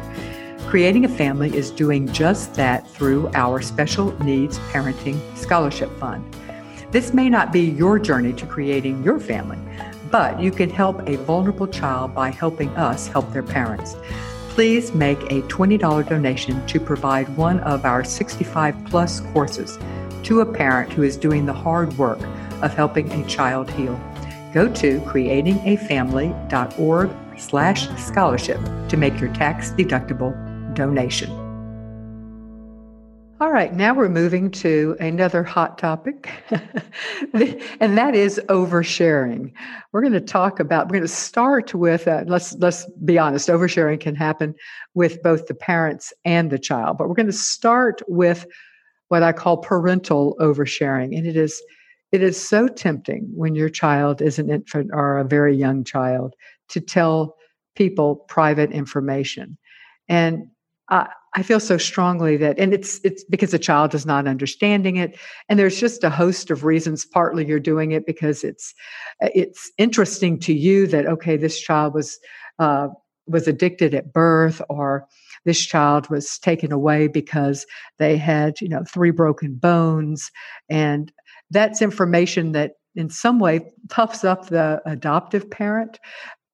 Creating 0.68 1.04
a 1.04 1.10
Family 1.10 1.54
is 1.54 1.70
doing 1.70 2.08
just 2.14 2.54
that 2.54 2.90
through 2.92 3.30
our 3.34 3.62
Special 3.62 4.18
Needs 4.24 4.58
Parenting 4.72 5.20
Scholarship 5.36 5.92
Fund. 6.00 6.24
This 6.92 7.14
may 7.14 7.28
not 7.28 7.52
be 7.52 7.60
your 7.60 8.00
journey 8.00 8.32
to 8.32 8.46
creating 8.46 9.04
your 9.04 9.20
family, 9.20 9.60
but 10.10 10.40
you 10.40 10.50
can 10.50 10.70
help 10.70 11.06
a 11.06 11.18
vulnerable 11.18 11.68
child 11.68 12.16
by 12.16 12.30
helping 12.30 12.70
us 12.78 13.10
help 13.10 13.30
their 13.34 13.44
parents. 13.44 13.98
Please 14.52 14.94
make 14.94 15.22
a 15.24 15.42
$20 15.50 16.08
donation 16.08 16.66
to 16.68 16.80
provide 16.80 17.28
one 17.36 17.60
of 17.60 17.84
our 17.84 18.06
65 18.06 18.78
plus 18.86 19.20
courses 19.34 19.78
to 20.24 20.40
a 20.40 20.46
parent 20.46 20.94
who 20.94 21.04
is 21.04 21.18
doing 21.18 21.46
the 21.46 21.52
hard 21.52 21.92
work 21.98 22.22
of 22.62 22.74
helping 22.74 23.12
a 23.12 23.28
child 23.28 23.70
heal. 23.72 24.00
Go 24.54 24.72
to 24.74 25.00
creatingafamily.org 25.02 27.12
slash 27.38 27.90
scholarship 27.98 28.60
to 28.90 28.98
make 28.98 29.20
your 29.20 29.34
tax 29.34 29.72
deductible 29.72 30.34
donation. 30.76 31.46
All 33.42 33.52
right, 33.52 33.74
now 33.74 33.94
we're 33.94 34.08
moving 34.08 34.50
to 34.52 34.96
another 35.02 35.44
hot 35.44 35.78
topic, 35.78 36.30
and 37.34 37.98
that 37.98 38.16
is 38.16 38.40
oversharing. 38.48 39.52
We're 39.92 40.00
going 40.00 40.14
to 40.14 40.22
talk 40.22 40.62
about. 40.62 40.88
We're 40.88 41.00
going 41.00 41.02
to 41.02 41.10
start 41.10 41.76
with. 41.76 42.08
Uh, 42.08 42.24
let's 42.28 42.54
let's 42.54 42.90
be 43.04 43.20
honest. 43.20 43.50
Oversharing 43.50 44.00
can 44.00 44.16
happen 44.16 44.56
with 44.94 45.22
both 45.22 45.48
the 45.48 45.54
parents 45.54 46.14
and 46.24 46.50
the 46.50 46.58
child, 46.58 46.98
but 46.98 47.10
we're 47.10 47.16
going 47.16 47.26
to 47.26 47.34
start 47.34 48.02
with 48.08 48.48
what 49.10 49.22
I 49.22 49.34
call 49.34 49.58
parental 49.58 50.38
oversharing, 50.40 51.18
and 51.18 51.28
it 51.28 51.36
is 51.36 51.62
it 52.16 52.24
is 52.24 52.42
so 52.42 52.68
tempting 52.68 53.30
when 53.34 53.56
your 53.56 53.70
child 53.70 54.22
is 54.22 54.40
an 54.40 54.50
infant 54.50 54.90
or 54.94 55.18
a 55.18 55.26
very 55.26 55.56
young 55.56 55.84
child 55.84 56.34
to 56.70 56.80
tell 56.80 57.36
people 57.76 58.16
private 58.28 58.72
information. 58.72 59.58
And 60.08 60.48
I, 60.90 61.10
I 61.36 61.44
feel 61.44 61.60
so 61.60 61.78
strongly 61.78 62.38
that, 62.38 62.58
and 62.58 62.74
it's 62.74 63.02
it's 63.04 63.26
because 63.26 63.52
the 63.52 63.60
child 63.60 63.94
is 63.94 64.06
not 64.06 64.28
understanding 64.28 64.96
it, 64.96 65.18
and 65.50 65.60
there's 65.60 65.80
just 65.80 66.04
a 66.04 66.10
host 66.10 66.50
of 66.50 66.64
reasons. 66.64 67.06
Partly 67.06 67.46
you're 67.46 67.60
doing 67.60 67.92
it 67.92 68.06
because 68.06 68.44
it's 68.44 68.74
it's 69.20 69.70
interesting 69.78 70.40
to 70.40 70.54
you 70.54 70.88
that 70.88 71.06
okay, 71.06 71.36
this 71.36 71.60
child 71.60 71.94
was 71.94 72.18
uh, 72.60 72.88
was 73.28 73.48
addicted 73.48 73.94
at 73.94 74.14
birth, 74.14 74.62
or 74.70 75.06
this 75.44 75.66
child 75.66 76.10
was 76.10 76.40
taken 76.40 76.72
away 76.72 77.08
because 77.08 77.66
they 78.00 78.16
had 78.16 78.62
you 78.62 78.70
know 78.70 78.84
three 78.90 79.12
broken 79.12 79.56
bones, 79.56 80.32
and 80.70 81.12
that's 81.52 81.82
information 81.82 82.52
that 82.54 82.74
in 82.96 83.10
some 83.10 83.40
way 83.40 83.62
puffs 83.90 84.24
up 84.24 84.48
the 84.48 84.82
adoptive 84.86 85.50
parent, 85.50 86.00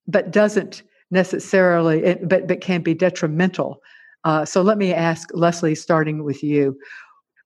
but 0.07 0.31
doesn't 0.31 0.83
necessarily, 1.11 2.15
but, 2.23 2.47
but 2.47 2.61
can 2.61 2.81
be 2.81 2.93
detrimental. 2.93 3.81
Uh, 4.23 4.45
so 4.45 4.61
let 4.61 4.77
me 4.77 4.93
ask 4.93 5.29
Leslie, 5.33 5.75
starting 5.75 6.23
with 6.23 6.43
you. 6.43 6.77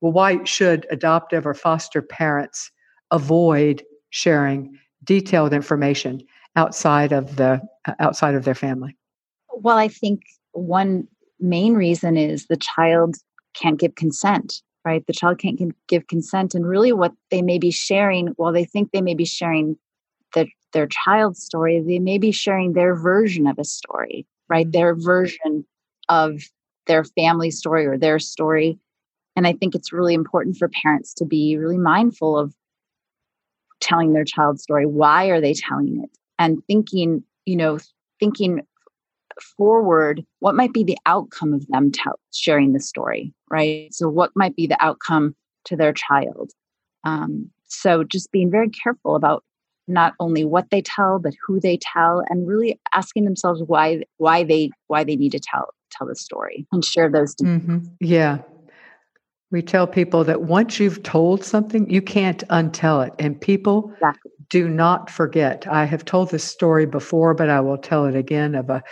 Well, 0.02 0.12
why 0.12 0.44
should 0.44 0.86
adoptive 0.92 1.46
or 1.46 1.54
foster 1.54 2.02
parents 2.02 2.72
avoid 3.12 3.84
sharing 4.10 4.78
detailed 5.04 5.54
information 5.54 6.22
outside 6.56 7.12
of 7.12 7.36
the 7.36 7.62
outside 8.00 8.36
of 8.36 8.46
their 8.46 8.56
family? 8.56 8.96
Well, 9.54 9.78
I 9.78 9.88
think 9.88 10.22
one 10.52 11.08
main 11.40 11.76
reason 11.76 12.18
is 12.18 12.48
the 12.48 12.58
child 12.58 13.16
can't 13.56 13.80
give 13.80 13.96
consent 13.96 14.62
right? 14.86 15.06
The 15.06 15.14
child 15.14 15.40
can't 15.40 15.60
give 15.88 16.08
consent. 16.08 16.54
And 16.54 16.66
really, 16.66 16.94
what 16.94 17.14
they 17.32 17.42
may 17.42 17.58
be 17.58 17.72
sharing, 17.72 18.28
while 18.38 18.54
they 18.54 18.66
think 18.66 18.92
they 18.92 19.02
may 19.02 19.16
be 19.16 19.26
sharing 19.26 19.78
the, 20.34 20.48
their 20.74 20.88
child's 20.88 21.44
story, 21.44 21.82
they 21.82 22.00
may 22.00 22.20
be 22.20 22.32
sharing 22.32 22.74
their 22.74 22.96
version 22.96 23.48
of 23.48 23.58
a 23.58 23.64
story, 23.64 24.28
right? 24.48 24.68
Mm-hmm. 24.68 24.80
Their 24.80 24.96
version 24.96 25.66
of 26.08 26.42
their 26.86 27.04
family 27.04 27.50
story 27.50 27.86
or 27.88 27.98
their 27.98 28.20
story. 28.20 28.78
And 29.36 29.48
I 29.48 29.54
think 29.54 29.74
it's 29.74 29.92
really 29.92 30.14
important 30.14 30.58
for 30.58 30.70
parents 30.70 31.14
to 31.16 31.26
be 31.26 31.58
really 31.58 31.80
mindful 31.80 32.38
of 32.38 32.54
telling 33.82 34.14
their 34.14 34.24
child's 34.24 34.64
story. 34.64 34.86
Why 34.86 35.26
are 35.26 35.42
they 35.42 35.54
telling 35.54 36.02
it? 36.04 36.10
And 36.38 36.62
thinking, 36.68 37.24
you 37.46 37.56
know, 37.56 37.80
thinking 38.20 38.62
forward 39.58 40.24
what 40.40 40.56
might 40.56 40.74
be 40.74 40.84
the 40.84 40.98
outcome 41.06 41.54
of 41.54 41.68
them 41.68 41.92
tell, 41.92 42.20
sharing 42.32 42.72
the 42.72 42.80
story 42.80 43.34
right 43.50 43.94
so 43.94 44.10
what 44.10 44.32
might 44.36 44.56
be 44.56 44.68
the 44.68 44.84
outcome 44.84 45.36
to 45.66 45.76
their 45.76 45.94
child 45.94 46.52
um, 47.04 47.50
so 47.68 48.04
just 48.04 48.32
being 48.32 48.50
very 48.50 48.70
careful 48.70 49.16
about 49.16 49.44
not 49.88 50.14
only 50.20 50.44
what 50.44 50.70
they 50.72 50.82
tell 50.82 51.20
but 51.20 51.34
who 51.46 51.60
they 51.60 51.78
tell 51.78 52.24
and 52.30 52.48
really 52.48 52.80
asking 52.94 53.26
themselves 53.26 53.62
why 53.68 54.02
why 54.18 54.44
they 54.44 54.70
why 54.88 55.04
they 55.04 55.16
need 55.16 55.32
to 55.32 55.40
tell 55.40 55.70
tell 55.92 56.08
the 56.08 56.16
story 56.16 56.66
and 56.72 56.84
share 56.84 57.10
those 57.10 57.36
mm-hmm. 57.36 57.80
yeah 58.00 58.40
we 59.52 59.62
tell 59.62 59.86
people 59.86 60.24
that 60.24 60.42
once 60.42 60.80
you've 60.80 61.04
told 61.04 61.44
something 61.44 61.90
you 61.90 62.02
can't 62.02 62.46
untell 62.48 63.06
it 63.06 63.14
and 63.20 63.40
people 63.40 63.92
exactly. 63.94 64.32
do 64.50 64.68
not 64.68 65.10
forget 65.10 65.68
i 65.68 65.86
have 65.86 66.04
told 66.04 66.32
this 66.32 66.44
story 66.44 66.88
before 66.88 67.36
but 67.36 67.50
i 67.50 67.60
will 67.60 67.78
tell 67.78 68.06
it 68.06 68.16
again 68.16 68.56
of 68.56 68.70
a 68.72 68.84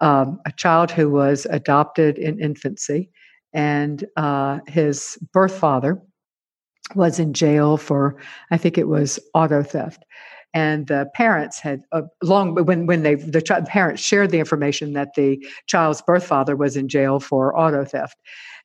um, 0.00 0.40
a 0.46 0.52
child 0.52 0.90
who 0.90 1.10
was 1.10 1.46
adopted 1.50 2.18
in 2.18 2.40
infancy, 2.40 3.10
and 3.54 4.04
uh, 4.16 4.58
his 4.66 5.16
birth 5.32 5.56
father 5.56 6.02
was 6.94 7.18
in 7.18 7.32
jail 7.32 7.76
for, 7.76 8.16
I 8.50 8.58
think 8.58 8.76
it 8.76 8.88
was 8.88 9.18
auto 9.32 9.62
theft. 9.62 10.04
And 10.52 10.86
the 10.86 11.08
parents 11.14 11.58
had 11.58 11.80
uh, 11.90 12.02
long 12.22 12.54
when 12.54 12.86
when 12.86 13.02
they 13.02 13.16
the 13.16 13.42
ch- 13.42 13.66
parents 13.66 14.00
shared 14.00 14.30
the 14.30 14.38
information 14.38 14.92
that 14.92 15.14
the 15.16 15.44
child's 15.66 16.00
birth 16.02 16.24
father 16.24 16.54
was 16.54 16.76
in 16.76 16.88
jail 16.88 17.18
for 17.18 17.58
auto 17.58 17.84
theft, 17.84 18.16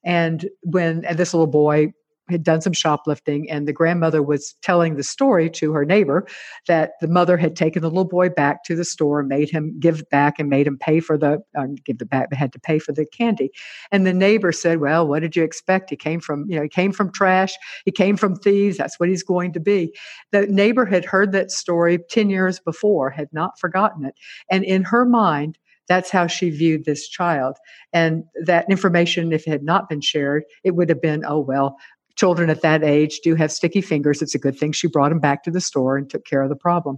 and 0.05 0.47
when 0.61 1.03
and 1.05 1.17
this 1.17 1.33
little 1.33 1.47
boy 1.47 1.91
had 2.29 2.43
done 2.43 2.61
some 2.61 2.73
shoplifting, 2.73 3.49
and 3.49 3.67
the 3.67 3.73
grandmother 3.73 4.21
was 4.21 4.55
telling 4.61 4.95
the 4.95 5.03
story 5.03 5.49
to 5.51 5.73
her 5.73 5.85
neighbor 5.85 6.27
that 6.67 6.91
the 7.01 7.07
mother 7.07 7.37
had 7.37 7.55
taken 7.55 7.81
the 7.81 7.89
little 7.89 8.05
boy 8.05 8.29
back 8.29 8.63
to 8.65 8.75
the 8.75 8.85
store, 8.85 9.23
made 9.23 9.49
him 9.49 9.77
give 9.79 10.07
back, 10.09 10.39
and 10.39 10.49
made 10.49 10.67
him 10.67 10.77
pay 10.77 10.99
for 10.99 11.17
the 11.17 11.41
uh, 11.57 11.67
give 11.83 11.97
the 11.97 12.05
back, 12.05 12.31
had 12.33 12.53
to 12.53 12.59
pay 12.59 12.79
for 12.79 12.91
the 12.91 13.05
candy. 13.05 13.51
And 13.91 14.05
the 14.05 14.13
neighbor 14.13 14.51
said, 14.51 14.79
"Well, 14.79 15.07
what 15.07 15.21
did 15.21 15.35
you 15.35 15.43
expect? 15.43 15.89
He 15.89 15.95
came 15.95 16.19
from 16.19 16.45
you 16.49 16.55
know 16.55 16.63
he 16.63 16.69
came 16.69 16.91
from 16.91 17.11
trash. 17.11 17.55
He 17.85 17.91
came 17.91 18.17
from 18.17 18.35
thieves. 18.35 18.77
That's 18.77 18.99
what 18.99 19.09
he's 19.09 19.23
going 19.23 19.53
to 19.53 19.59
be." 19.59 19.95
The 20.31 20.47
neighbor 20.47 20.85
had 20.85 21.05
heard 21.05 21.31
that 21.31 21.51
story 21.51 21.99
ten 22.09 22.29
years 22.29 22.59
before, 22.59 23.09
had 23.09 23.29
not 23.33 23.59
forgotten 23.59 24.05
it, 24.05 24.15
and 24.49 24.63
in 24.63 24.83
her 24.83 25.05
mind 25.05 25.57
that's 25.89 26.11
how 26.11 26.27
she 26.27 26.51
viewed 26.51 26.85
this 26.85 27.09
child. 27.09 27.57
And 27.91 28.23
that 28.45 28.69
information, 28.69 29.33
if 29.33 29.47
it 29.47 29.49
had 29.49 29.63
not 29.63 29.89
been 29.89 30.01
shared, 30.01 30.43
it 30.63 30.75
would 30.75 30.87
have 30.87 31.01
been, 31.01 31.25
oh, 31.25 31.39
well, 31.39 31.77
children 32.19 32.49
at 32.49 32.61
that 32.61 32.83
age 32.83 33.19
do 33.23 33.33
have 33.35 33.51
sticky 33.51 33.81
fingers. 33.81 34.21
It's 34.21 34.35
a 34.35 34.39
good 34.39 34.57
thing 34.57 34.73
she 34.73 34.87
brought 34.87 35.09
them 35.09 35.19
back 35.19 35.43
to 35.43 35.51
the 35.51 35.61
store 35.61 35.97
and 35.97 36.09
took 36.09 36.25
care 36.25 36.41
of 36.41 36.49
the 36.49 36.55
problem. 36.55 36.97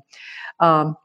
Um, 0.59 0.95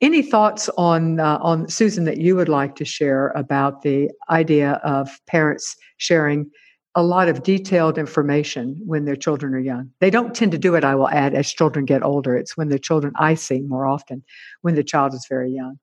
any 0.00 0.22
thoughts 0.22 0.68
on 0.76 1.20
uh, 1.20 1.38
on 1.40 1.68
Susan 1.68 2.04
that 2.04 2.18
you 2.18 2.34
would 2.36 2.48
like 2.48 2.74
to 2.76 2.84
share 2.84 3.28
about 3.28 3.82
the 3.82 4.10
idea 4.28 4.72
of 4.82 5.08
parents 5.26 5.76
sharing 5.96 6.50
a 6.94 7.02
lot 7.02 7.28
of 7.28 7.42
detailed 7.42 7.96
information 7.96 8.78
when 8.84 9.04
their 9.06 9.16
children 9.16 9.54
are 9.54 9.60
young. 9.60 9.90
They 10.00 10.10
don't 10.10 10.34
tend 10.34 10.52
to 10.52 10.58
do 10.58 10.74
it, 10.74 10.84
I 10.84 10.94
will 10.94 11.08
add, 11.08 11.32
as 11.32 11.50
children 11.50 11.86
get 11.86 12.02
older. 12.02 12.36
It's 12.36 12.56
when 12.56 12.68
the 12.68 12.78
children 12.78 13.14
I 13.16 13.34
see 13.34 13.60
more 13.62 13.86
often 13.86 14.22
when 14.60 14.74
the 14.74 14.84
child 14.84 15.14
is 15.14 15.26
very 15.28 15.50
young. 15.52 15.78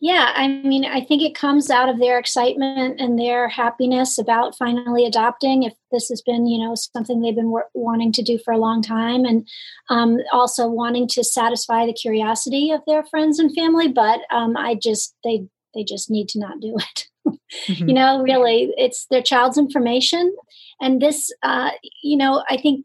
Yeah, 0.00 0.32
I 0.34 0.48
mean, 0.48 0.84
I 0.84 1.00
think 1.00 1.22
it 1.22 1.34
comes 1.34 1.70
out 1.70 1.88
of 1.88 1.98
their 1.98 2.18
excitement 2.18 3.00
and 3.00 3.18
their 3.18 3.48
happiness 3.48 4.18
about 4.18 4.56
finally 4.58 5.06
adopting. 5.06 5.62
If 5.62 5.72
this 5.90 6.08
has 6.08 6.20
been, 6.20 6.46
you 6.46 6.62
know, 6.62 6.74
something 6.74 7.20
they've 7.20 7.34
been 7.34 7.54
wanting 7.72 8.12
to 8.12 8.22
do 8.22 8.38
for 8.44 8.52
a 8.52 8.58
long 8.58 8.82
time, 8.82 9.24
and 9.24 9.48
um, 9.88 10.18
also 10.32 10.68
wanting 10.68 11.08
to 11.08 11.24
satisfy 11.24 11.86
the 11.86 11.92
curiosity 11.92 12.70
of 12.70 12.82
their 12.86 13.04
friends 13.04 13.38
and 13.38 13.54
family. 13.54 13.88
But 13.88 14.20
um, 14.30 14.56
I 14.56 14.74
just 14.74 15.14
they 15.24 15.46
they 15.74 15.84
just 15.84 16.10
need 16.10 16.28
to 16.30 16.40
not 16.40 16.60
do 16.60 16.76
it. 16.78 17.08
mm-hmm. 17.26 17.88
You 17.88 17.94
know, 17.94 18.22
really, 18.22 18.74
it's 18.76 19.06
their 19.10 19.22
child's 19.22 19.56
information, 19.56 20.34
and 20.80 21.00
this, 21.00 21.30
uh, 21.42 21.70
you 22.02 22.16
know, 22.16 22.44
I 22.50 22.56
think 22.56 22.84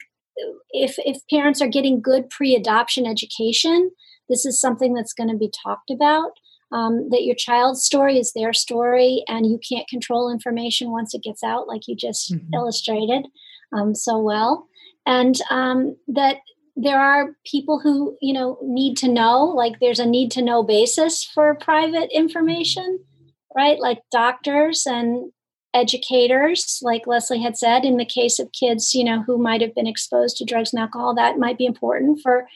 if 0.70 0.96
if 1.00 1.18
parents 1.30 1.62
are 1.62 1.68
getting 1.68 2.02
good 2.02 2.30
pre-adoption 2.30 3.06
education, 3.06 3.92
this 4.30 4.46
is 4.46 4.62
something 4.62 4.94
that's 4.94 5.14
going 5.14 5.30
to 5.30 5.38
be 5.38 5.52
talked 5.66 5.90
about 5.90 6.32
um, 6.72 7.10
that 7.10 7.24
your 7.24 7.36
child's 7.36 7.84
story 7.84 8.20
is 8.20 8.34
their 8.34 8.54
story 8.54 9.24
and 9.28 9.46
you 9.46 9.60
can't 9.68 9.88
control 9.88 10.32
information 10.32 10.92
once 10.92 11.14
it 11.14 11.24
gets 11.24 11.44
out, 11.44 11.68
like 11.68 11.88
you 11.88 11.96
just 11.96 12.32
mm-hmm. 12.32 12.54
illustrated 12.54 13.28
um, 13.74 13.96
so 13.96 14.20
well. 14.20 14.68
And 15.06 15.40
um, 15.50 15.96
that 16.08 16.38
there 16.76 17.00
are 17.00 17.36
people 17.46 17.80
who, 17.80 18.18
you 18.22 18.34
know, 18.34 18.58
need 18.62 18.96
to 18.98 19.08
know, 19.08 19.46
like 19.46 19.80
there's 19.80 20.00
a 20.00 20.06
need 20.06 20.32
to 20.32 20.42
know 20.42 20.64
basis 20.64 21.24
for 21.24 21.56
private 21.56 22.10
information, 22.14 23.00
right? 23.56 23.80
Like 23.80 24.02
doctors 24.12 24.86
and 24.86 25.32
educators, 25.74 26.80
like 26.82 27.08
Leslie 27.08 27.42
had 27.42 27.58
said, 27.58 27.84
in 27.86 27.98
the 27.98 28.06
case 28.06 28.40
of 28.40 28.52
kids, 28.52 28.96
you 28.96 29.04
know, 29.04 29.24
who 29.24 29.38
might 29.38 29.62
have 29.62 29.76
been 29.76 29.88
exposed 29.88 30.38
to 30.38 30.46
drugs 30.46 30.74
and 30.74 30.82
alcohol, 30.82 31.14
that 31.16 31.38
might 31.38 31.58
be 31.58 31.66
important 31.66 32.20
for 32.22 32.48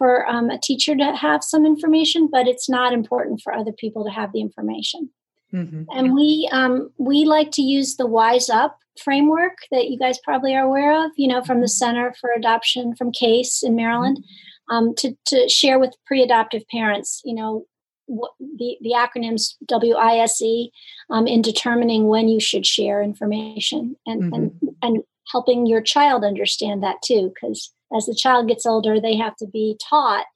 for 0.00 0.26
um, 0.26 0.48
a 0.48 0.58
teacher 0.58 0.96
to 0.96 1.14
have 1.14 1.44
some 1.44 1.66
information, 1.66 2.26
but 2.32 2.48
it's 2.48 2.70
not 2.70 2.94
important 2.94 3.42
for 3.42 3.52
other 3.52 3.72
people 3.72 4.02
to 4.02 4.10
have 4.10 4.32
the 4.32 4.40
information. 4.40 5.10
Mm-hmm. 5.52 5.82
And 5.90 6.14
we 6.14 6.48
um, 6.52 6.90
we 6.96 7.26
like 7.26 7.50
to 7.52 7.62
use 7.62 7.96
the 7.96 8.06
Wise 8.06 8.48
Up 8.48 8.78
framework 8.98 9.58
that 9.70 9.90
you 9.90 9.98
guys 9.98 10.18
probably 10.24 10.54
are 10.54 10.64
aware 10.64 11.04
of, 11.04 11.10
you 11.16 11.28
know, 11.28 11.42
from 11.42 11.60
the 11.60 11.66
mm-hmm. 11.66 11.84
Center 11.84 12.14
for 12.18 12.30
Adoption 12.30 12.94
from 12.96 13.12
CASE 13.12 13.62
in 13.62 13.76
Maryland, 13.76 14.18
mm-hmm. 14.18 14.74
um, 14.74 14.94
to 14.94 15.14
to 15.26 15.48
share 15.50 15.78
with 15.78 15.94
pre-adoptive 16.06 16.62
parents, 16.68 17.20
you 17.22 17.34
know, 17.34 17.66
what 18.06 18.30
the 18.56 18.78
the 18.80 18.94
acronyms 18.96 19.54
WISE 19.68 20.70
um, 21.10 21.26
in 21.26 21.42
determining 21.42 22.06
when 22.06 22.26
you 22.28 22.40
should 22.40 22.64
share 22.64 23.02
information 23.02 23.96
and 24.06 24.22
mm-hmm. 24.22 24.34
and 24.34 24.52
and 24.80 25.02
helping 25.30 25.66
your 25.66 25.82
child 25.82 26.24
understand 26.24 26.82
that 26.82 27.02
too, 27.02 27.32
because 27.34 27.70
as 27.96 28.06
the 28.06 28.14
child 28.14 28.48
gets 28.48 28.66
older, 28.66 29.00
they 29.00 29.16
have 29.16 29.36
to 29.36 29.46
be 29.46 29.76
taught 29.88 30.26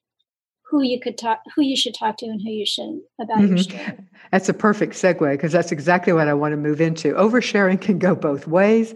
who 0.74 0.82
you 0.82 0.98
could 0.98 1.16
talk 1.16 1.40
who 1.54 1.62
you 1.62 1.76
should 1.76 1.94
talk 1.94 2.16
to 2.16 2.26
and 2.26 2.40
who 2.42 2.50
you 2.50 2.66
shouldn't 2.66 3.02
about 3.20 3.38
mm-hmm. 3.38 3.56
your 3.56 3.58
story. 3.58 3.98
That's 4.32 4.48
a 4.48 4.54
perfect 4.54 4.94
segue 4.94 5.32
because 5.32 5.52
that's 5.52 5.70
exactly 5.70 6.12
what 6.12 6.26
I 6.26 6.34
want 6.34 6.52
to 6.52 6.56
move 6.56 6.80
into. 6.80 7.12
Oversharing 7.14 7.80
can 7.80 7.98
go 7.98 8.16
both 8.16 8.48
ways. 8.48 8.94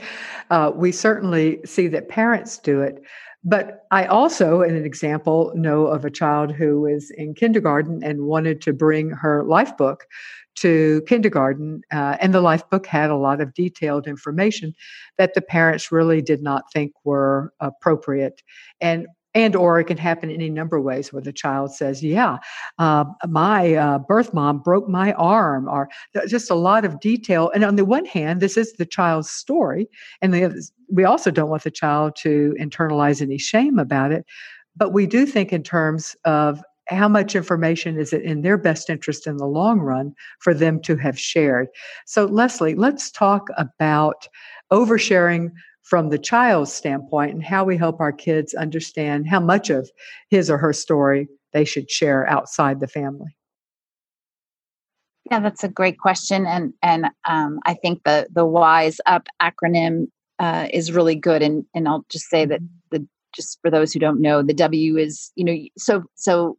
Uh, 0.50 0.72
we 0.74 0.90
certainly 0.90 1.60
see 1.64 1.86
that 1.88 2.08
parents 2.08 2.58
do 2.58 2.80
it. 2.80 3.02
But 3.44 3.86
I 3.92 4.06
also, 4.06 4.62
in 4.62 4.74
an 4.74 4.84
example, 4.84 5.52
know 5.54 5.86
of 5.86 6.04
a 6.04 6.10
child 6.10 6.50
who 6.50 6.80
was 6.80 7.12
in 7.16 7.34
kindergarten 7.34 8.02
and 8.02 8.22
wanted 8.22 8.60
to 8.62 8.72
bring 8.72 9.10
her 9.10 9.44
life 9.44 9.76
book 9.76 10.06
to 10.60 11.02
kindergarten, 11.06 11.82
uh, 11.92 12.16
and 12.20 12.34
the 12.34 12.40
life 12.40 12.68
book 12.70 12.86
had 12.86 13.10
a 13.10 13.16
lot 13.16 13.40
of 13.40 13.54
detailed 13.54 14.06
information 14.06 14.74
that 15.16 15.34
the 15.34 15.42
parents 15.42 15.92
really 15.92 16.22
did 16.22 16.42
not 16.42 16.64
think 16.72 16.92
were 17.04 17.52
appropriate. 17.60 18.42
And 18.80 19.06
and 19.34 19.54
or 19.54 19.78
it 19.78 19.84
can 19.84 19.98
happen 19.98 20.30
in 20.30 20.36
any 20.36 20.50
number 20.50 20.76
of 20.76 20.84
ways 20.84 21.12
where 21.12 21.22
the 21.22 21.32
child 21.32 21.74
says 21.74 22.02
yeah 22.02 22.38
uh, 22.78 23.04
my 23.28 23.74
uh, 23.74 23.98
birth 23.98 24.32
mom 24.32 24.58
broke 24.58 24.88
my 24.88 25.12
arm 25.12 25.68
or 25.68 25.88
just 26.26 26.50
a 26.50 26.54
lot 26.54 26.84
of 26.84 26.98
detail 27.00 27.50
and 27.54 27.64
on 27.64 27.76
the 27.76 27.84
one 27.84 28.04
hand 28.04 28.40
this 28.40 28.56
is 28.56 28.72
the 28.74 28.86
child's 28.86 29.30
story 29.30 29.88
and 30.22 30.32
we 30.90 31.04
also 31.04 31.30
don't 31.30 31.50
want 31.50 31.62
the 31.62 31.70
child 31.70 32.16
to 32.16 32.56
internalize 32.58 33.20
any 33.20 33.38
shame 33.38 33.78
about 33.78 34.12
it 34.12 34.24
but 34.76 34.92
we 34.92 35.06
do 35.06 35.26
think 35.26 35.52
in 35.52 35.62
terms 35.62 36.16
of 36.24 36.62
how 36.88 37.08
much 37.08 37.34
information 37.34 37.98
is 37.98 38.12
it 38.12 38.22
in 38.22 38.42
their 38.42 38.56
best 38.56 38.88
interest 38.88 39.26
in 39.26 39.36
the 39.36 39.46
long 39.46 39.80
run 39.80 40.14
for 40.40 40.54
them 40.54 40.80
to 40.82 40.96
have 40.96 41.18
shared? 41.18 41.68
So, 42.06 42.24
Leslie, 42.24 42.74
let's 42.74 43.10
talk 43.10 43.48
about 43.56 44.28
oversharing 44.72 45.50
from 45.82 46.10
the 46.10 46.18
child's 46.18 46.72
standpoint 46.72 47.32
and 47.32 47.42
how 47.42 47.64
we 47.64 47.76
help 47.76 48.00
our 48.00 48.12
kids 48.12 48.54
understand 48.54 49.26
how 49.26 49.40
much 49.40 49.70
of 49.70 49.90
his 50.28 50.50
or 50.50 50.58
her 50.58 50.72
story 50.72 51.28
they 51.52 51.64
should 51.64 51.90
share 51.90 52.28
outside 52.28 52.80
the 52.80 52.86
family. 52.86 53.34
Yeah, 55.30 55.40
that's 55.40 55.64
a 55.64 55.68
great 55.68 55.98
question, 55.98 56.46
and 56.46 56.72
and 56.82 57.06
um, 57.26 57.60
I 57.66 57.74
think 57.74 58.02
the 58.04 58.28
the 58.32 58.46
Wise 58.46 58.98
Up 59.04 59.28
acronym 59.42 60.06
uh, 60.38 60.68
is 60.72 60.92
really 60.92 61.16
good. 61.16 61.42
And 61.42 61.64
and 61.74 61.86
I'll 61.86 62.06
just 62.08 62.28
say 62.30 62.46
that 62.46 62.62
mm-hmm. 62.62 62.96
the 62.96 63.08
just 63.34 63.58
for 63.60 63.70
those 63.70 63.92
who 63.92 64.00
don't 64.00 64.22
know, 64.22 64.42
the 64.42 64.54
W 64.54 64.96
is 64.96 65.30
you 65.36 65.44
know 65.44 65.56
so 65.76 66.04
so 66.14 66.56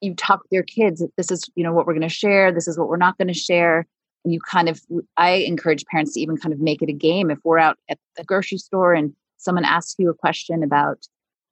you 0.00 0.14
talk 0.14 0.42
with 0.42 0.52
your 0.52 0.62
kids 0.62 1.04
this 1.16 1.30
is 1.30 1.44
you 1.54 1.64
know 1.64 1.72
what 1.72 1.86
we're 1.86 1.94
going 1.94 2.02
to 2.02 2.08
share 2.08 2.52
this 2.52 2.68
is 2.68 2.78
what 2.78 2.88
we're 2.88 2.96
not 2.96 3.18
going 3.18 3.28
to 3.28 3.34
share. 3.34 3.86
And 4.24 4.34
you 4.34 4.40
kind 4.40 4.68
of 4.68 4.80
i 5.16 5.30
encourage 5.30 5.84
parents 5.86 6.14
to 6.14 6.20
even 6.20 6.36
kind 6.36 6.52
of 6.52 6.60
make 6.60 6.82
it 6.82 6.88
a 6.88 6.94
game. 6.94 7.30
If 7.30 7.38
we're 7.44 7.58
out 7.58 7.78
at 7.88 7.98
the 8.16 8.24
grocery 8.24 8.58
store 8.58 8.94
and 8.94 9.14
someone 9.36 9.64
asks 9.64 9.94
you 9.98 10.10
a 10.10 10.14
question 10.14 10.62
about 10.62 11.06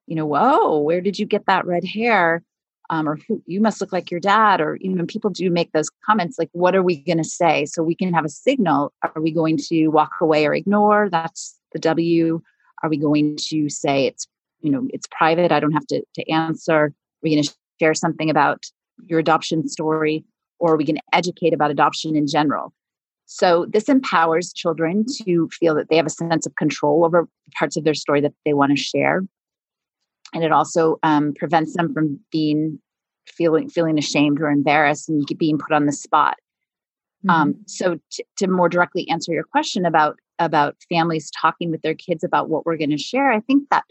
you 0.06 0.14
know 0.16 0.26
whoa 0.26 0.78
where 0.78 1.00
did 1.00 1.18
you 1.18 1.26
get 1.26 1.46
that 1.46 1.66
red 1.66 1.84
hair? 1.84 2.42
Um, 2.88 3.08
or 3.08 3.18
who, 3.26 3.42
you 3.46 3.60
must 3.60 3.80
look 3.80 3.92
like 3.92 4.12
your 4.12 4.20
dad 4.20 4.60
or 4.60 4.78
you 4.80 4.90
know 4.90 5.06
people 5.06 5.30
do 5.30 5.50
make 5.50 5.72
those 5.72 5.90
comments 6.04 6.38
like 6.38 6.50
what 6.52 6.76
are 6.76 6.82
we 6.82 6.96
going 6.96 7.18
to 7.18 7.24
say? 7.24 7.66
So 7.66 7.82
we 7.82 7.96
can 7.96 8.14
have 8.14 8.24
a 8.24 8.28
signal. 8.28 8.92
Are 9.02 9.20
we 9.20 9.32
going 9.32 9.56
to 9.68 9.88
walk 9.88 10.12
away 10.20 10.46
or 10.46 10.54
ignore? 10.54 11.08
That's 11.10 11.58
the 11.72 11.80
w. 11.80 12.40
Are 12.82 12.88
we 12.88 12.96
going 12.96 13.36
to 13.48 13.68
say 13.68 14.06
it's 14.06 14.28
you 14.60 14.70
know 14.70 14.86
it's 14.90 15.08
private? 15.10 15.50
I 15.50 15.58
don't 15.58 15.72
have 15.72 15.86
to, 15.88 16.02
to 16.14 16.30
answer. 16.30 16.92
We 17.22 17.30
going 17.34 17.42
to 17.42 17.54
share 17.80 17.94
something 17.94 18.30
about 18.30 18.64
your 19.04 19.18
adoption 19.18 19.68
story, 19.68 20.24
or 20.58 20.76
we 20.76 20.84
can 20.84 20.98
educate 21.12 21.52
about 21.52 21.70
adoption 21.70 22.16
in 22.16 22.26
general. 22.26 22.72
So, 23.26 23.66
this 23.68 23.88
empowers 23.88 24.52
children 24.52 25.04
to 25.24 25.48
feel 25.48 25.74
that 25.74 25.88
they 25.90 25.96
have 25.96 26.06
a 26.06 26.10
sense 26.10 26.46
of 26.46 26.54
control 26.56 27.04
over 27.04 27.28
parts 27.58 27.76
of 27.76 27.84
their 27.84 27.94
story 27.94 28.20
that 28.20 28.32
they 28.44 28.54
want 28.54 28.70
to 28.76 28.82
share. 28.82 29.22
And 30.32 30.44
it 30.44 30.52
also 30.52 30.98
um, 31.02 31.34
prevents 31.34 31.76
them 31.76 31.92
from 31.92 32.20
being 32.30 32.78
feeling 33.26 33.68
feeling 33.68 33.98
ashamed 33.98 34.40
or 34.40 34.48
embarrassed 34.48 35.08
and 35.08 35.26
being 35.38 35.58
put 35.58 35.72
on 35.72 35.86
the 35.86 35.92
spot. 35.92 36.36
Mm-hmm. 37.26 37.30
Um, 37.30 37.54
so, 37.66 37.98
t- 38.12 38.24
to 38.38 38.46
more 38.46 38.68
directly 38.68 39.08
answer 39.08 39.32
your 39.32 39.44
question 39.44 39.84
about 39.84 40.18
about 40.38 40.76
families 40.88 41.30
talking 41.30 41.72
with 41.72 41.82
their 41.82 41.94
kids 41.94 42.22
about 42.22 42.48
what 42.48 42.64
we're 42.64 42.76
going 42.76 42.90
to 42.90 42.98
share, 42.98 43.32
I 43.32 43.40
think 43.40 43.68
that 43.70 43.84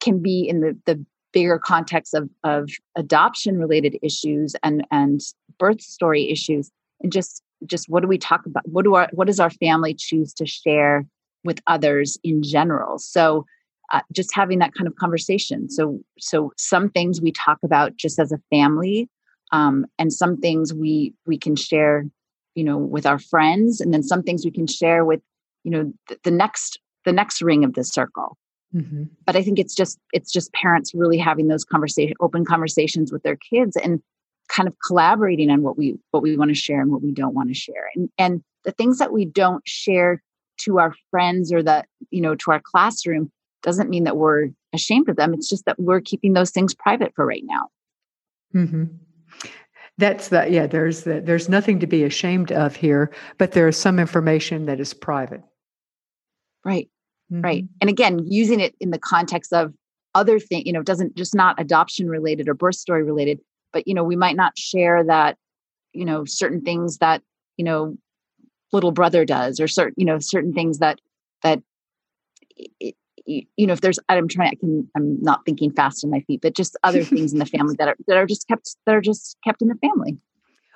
can 0.00 0.20
be 0.20 0.48
in 0.48 0.60
the 0.60 0.76
the 0.86 1.04
bigger 1.34 1.58
context 1.58 2.14
of 2.14 2.30
of 2.44 2.70
adoption 2.96 3.58
related 3.58 3.98
issues 4.02 4.56
and 4.62 4.86
and 4.90 5.20
birth 5.58 5.82
story 5.82 6.30
issues 6.30 6.70
and 7.02 7.12
just 7.12 7.42
just 7.66 7.88
what 7.88 8.00
do 8.00 8.08
we 8.08 8.18
talk 8.18 8.46
about? 8.46 8.62
What 8.66 8.84
do 8.84 8.94
our 8.94 9.08
what 9.12 9.26
does 9.26 9.40
our 9.40 9.50
family 9.50 9.94
choose 9.94 10.32
to 10.34 10.46
share 10.46 11.04
with 11.44 11.60
others 11.66 12.18
in 12.24 12.42
general? 12.42 12.98
So 12.98 13.44
uh, 13.92 14.00
just 14.12 14.34
having 14.34 14.58
that 14.60 14.74
kind 14.74 14.86
of 14.86 14.96
conversation. 14.96 15.68
So 15.68 16.00
so 16.18 16.52
some 16.56 16.88
things 16.88 17.20
we 17.20 17.32
talk 17.32 17.58
about 17.62 17.96
just 17.96 18.18
as 18.18 18.32
a 18.32 18.38
family 18.50 19.08
um, 19.52 19.86
and 19.98 20.12
some 20.12 20.38
things 20.38 20.72
we 20.72 21.14
we 21.26 21.38
can 21.38 21.56
share 21.56 22.06
you 22.54 22.64
know 22.64 22.78
with 22.78 23.06
our 23.06 23.18
friends 23.18 23.80
and 23.80 23.92
then 23.92 24.02
some 24.02 24.22
things 24.22 24.44
we 24.44 24.50
can 24.50 24.66
share 24.66 25.04
with 25.04 25.20
you 25.64 25.70
know 25.70 25.92
the, 26.08 26.18
the 26.24 26.30
next 26.30 26.78
the 27.04 27.12
next 27.12 27.42
ring 27.42 27.64
of 27.64 27.74
the 27.74 27.84
circle 27.84 28.36
Mm-hmm. 28.74 29.04
But 29.24 29.36
I 29.36 29.42
think 29.42 29.58
it's 29.58 29.74
just 29.74 29.98
it's 30.12 30.32
just 30.32 30.52
parents 30.52 30.92
really 30.94 31.18
having 31.18 31.48
those 31.48 31.64
conversation 31.64 32.14
open 32.20 32.44
conversations 32.44 33.12
with 33.12 33.22
their 33.22 33.36
kids 33.36 33.76
and 33.76 34.02
kind 34.48 34.68
of 34.68 34.74
collaborating 34.86 35.50
on 35.50 35.62
what 35.62 35.78
we 35.78 35.96
what 36.10 36.22
we 36.22 36.36
want 36.36 36.50
to 36.50 36.54
share 36.54 36.80
and 36.80 36.90
what 36.90 37.02
we 37.02 37.12
don't 37.12 37.34
want 37.34 37.48
to 37.48 37.54
share. 37.54 37.88
And 37.94 38.08
and 38.18 38.42
the 38.64 38.72
things 38.72 38.98
that 38.98 39.12
we 39.12 39.24
don't 39.24 39.66
share 39.66 40.22
to 40.56 40.78
our 40.78 40.94
friends 41.10 41.52
or 41.52 41.62
that, 41.62 41.86
you 42.10 42.20
know, 42.20 42.34
to 42.34 42.50
our 42.50 42.60
classroom 42.60 43.30
doesn't 43.62 43.90
mean 43.90 44.04
that 44.04 44.16
we're 44.16 44.48
ashamed 44.72 45.08
of 45.08 45.16
them. 45.16 45.34
It's 45.34 45.48
just 45.48 45.64
that 45.66 45.78
we're 45.78 46.00
keeping 46.00 46.32
those 46.32 46.50
things 46.50 46.74
private 46.74 47.12
for 47.14 47.26
right 47.26 47.42
now. 47.44 47.68
Mm-hmm. 48.54 48.84
That's 49.98 50.28
the 50.28 50.48
yeah. 50.50 50.66
There's 50.66 51.04
the, 51.04 51.20
there's 51.20 51.48
nothing 51.48 51.78
to 51.80 51.86
be 51.86 52.02
ashamed 52.02 52.50
of 52.50 52.74
here, 52.74 53.12
but 53.38 53.52
there 53.52 53.68
is 53.68 53.76
some 53.76 53.98
information 53.98 54.66
that 54.66 54.80
is 54.80 54.92
private. 54.92 55.42
Right. 56.64 56.88
Mm-hmm. 57.32 57.42
Right. 57.42 57.64
And 57.80 57.90
again, 57.90 58.20
using 58.24 58.60
it 58.60 58.74
in 58.80 58.90
the 58.90 58.98
context 58.98 59.52
of 59.52 59.72
other 60.14 60.38
things, 60.38 60.64
you 60.66 60.72
know, 60.72 60.82
doesn't 60.82 61.16
just 61.16 61.34
not 61.34 61.60
adoption 61.60 62.08
related 62.08 62.48
or 62.48 62.54
birth 62.54 62.76
story 62.76 63.02
related, 63.02 63.40
but, 63.72 63.88
you 63.88 63.94
know, 63.94 64.04
we 64.04 64.16
might 64.16 64.36
not 64.36 64.56
share 64.56 65.02
that, 65.04 65.36
you 65.92 66.04
know, 66.04 66.24
certain 66.24 66.60
things 66.60 66.98
that, 66.98 67.22
you 67.56 67.64
know, 67.64 67.96
little 68.72 68.92
brother 68.92 69.24
does 69.24 69.60
or 69.60 69.68
certain, 69.68 69.94
you 69.96 70.04
know, 70.04 70.18
certain 70.18 70.52
things 70.52 70.78
that 70.78 71.00
that 71.42 71.62
it, 72.56 72.94
you 73.26 73.66
know 73.66 73.72
if 73.72 73.80
there's 73.80 73.98
i'm 74.08 74.28
trying 74.28 74.50
i 74.50 74.54
can 74.54 74.88
i'm 74.96 75.20
not 75.22 75.44
thinking 75.44 75.70
fast 75.70 76.04
on 76.04 76.10
my 76.10 76.20
feet 76.20 76.40
but 76.42 76.54
just 76.54 76.76
other 76.84 77.02
things 77.04 77.32
in 77.32 77.38
the 77.38 77.46
family 77.46 77.74
that 77.78 77.88
are 77.88 77.96
that 78.06 78.16
are 78.16 78.26
just 78.26 78.46
kept 78.48 78.76
that 78.86 78.94
are 78.94 79.00
just 79.00 79.36
kept 79.44 79.62
in 79.62 79.68
the 79.68 79.74
family 79.76 80.18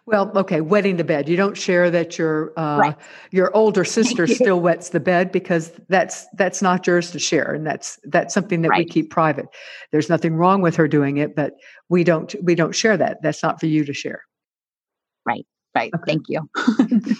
well, 0.09 0.33
okay, 0.35 0.63
wetting 0.63 0.97
the 0.97 1.05
bed. 1.05 1.29
You 1.29 1.37
don't 1.37 1.57
share 1.57 1.91
that 1.91 2.17
your 2.17 2.59
uh, 2.59 2.79
right. 2.79 2.97
your 3.31 3.55
older 3.55 3.85
sister 3.85 4.27
still 4.27 4.59
wets 4.59 4.89
the 4.89 5.01
bed 5.01 5.31
because 5.31 5.71
that's 5.89 6.27
that's 6.33 6.63
not 6.63 6.87
yours 6.87 7.11
to 7.11 7.19
share, 7.19 7.53
and 7.53 7.67
that's 7.67 8.01
that's 8.05 8.33
something 8.33 8.63
that 8.63 8.71
right. 8.71 8.87
we 8.87 8.91
keep 8.91 9.11
private. 9.11 9.47
There's 9.93 10.09
nothing 10.09 10.35
wrong 10.35 10.63
with 10.63 10.77
her 10.77 10.89
doing 10.89 11.19
it, 11.19 11.37
but 11.37 11.53
we 11.91 12.05
don't 12.05 12.35
we 12.43 12.55
don't 12.55 12.75
share 12.75 12.97
that. 12.97 13.19
That's 13.23 13.43
not 13.43 13.61
for 13.61 13.67
you 13.67 13.85
to 13.85 13.93
share. 13.93 14.23
Right. 15.27 15.47
Right. 15.75 15.93
Okay. 15.95 16.13
Thank 16.13 16.25
you. 16.29 16.49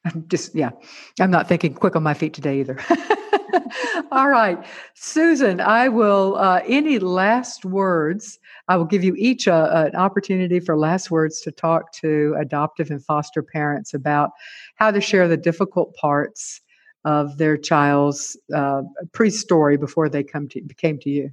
I'm 0.04 0.28
just 0.28 0.54
yeah, 0.54 0.70
I'm 1.18 1.30
not 1.30 1.48
thinking 1.48 1.72
quick 1.72 1.96
on 1.96 2.02
my 2.02 2.14
feet 2.14 2.34
today 2.34 2.60
either. 2.60 2.78
All 4.12 4.28
right, 4.28 4.62
Susan, 4.94 5.60
I 5.60 5.88
will. 5.88 6.36
Uh, 6.36 6.60
any 6.66 6.98
last 6.98 7.64
words? 7.64 8.38
I 8.68 8.76
will 8.76 8.84
give 8.84 9.02
you 9.02 9.14
each 9.16 9.46
a, 9.46 9.86
an 9.86 9.96
opportunity 9.96 10.60
for 10.60 10.76
last 10.76 11.10
words 11.10 11.40
to 11.42 11.50
talk 11.50 11.92
to 11.94 12.36
adoptive 12.38 12.90
and 12.90 13.02
foster 13.02 13.42
parents 13.42 13.94
about 13.94 14.30
how 14.76 14.90
to 14.90 15.00
share 15.00 15.26
the 15.26 15.36
difficult 15.36 15.94
parts 15.94 16.60
of 17.04 17.38
their 17.38 17.56
child's 17.56 18.36
uh, 18.54 18.82
pre-story 19.12 19.76
before 19.76 20.08
they 20.08 20.22
come 20.22 20.48
to 20.48 20.60
came 20.76 20.98
to 21.00 21.10
you. 21.10 21.30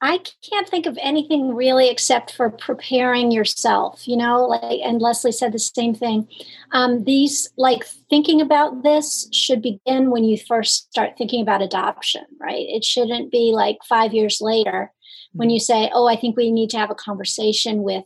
I 0.00 0.20
can't 0.48 0.68
think 0.68 0.86
of 0.86 0.96
anything 1.00 1.54
really 1.54 1.88
except 1.90 2.32
for 2.34 2.50
preparing 2.50 3.32
yourself, 3.32 4.06
you 4.06 4.16
know, 4.16 4.46
like, 4.46 4.80
and 4.84 5.00
Leslie 5.00 5.32
said 5.32 5.52
the 5.52 5.58
same 5.58 5.94
thing. 5.94 6.28
Um, 6.70 7.04
these, 7.04 7.50
like, 7.56 7.84
thinking 8.08 8.40
about 8.40 8.84
this 8.84 9.28
should 9.32 9.60
begin 9.60 10.10
when 10.10 10.24
you 10.24 10.38
first 10.38 10.90
start 10.90 11.18
thinking 11.18 11.42
about 11.42 11.62
adoption, 11.62 12.24
right? 12.40 12.66
It 12.68 12.84
shouldn't 12.84 13.32
be 13.32 13.52
like 13.52 13.78
five 13.88 14.14
years 14.14 14.38
later 14.40 14.92
when 15.32 15.48
mm-hmm. 15.48 15.54
you 15.54 15.60
say, 15.60 15.90
oh, 15.92 16.06
I 16.06 16.16
think 16.16 16.36
we 16.36 16.50
need 16.50 16.70
to 16.70 16.78
have 16.78 16.90
a 16.90 16.94
conversation 16.94 17.82
with 17.82 18.04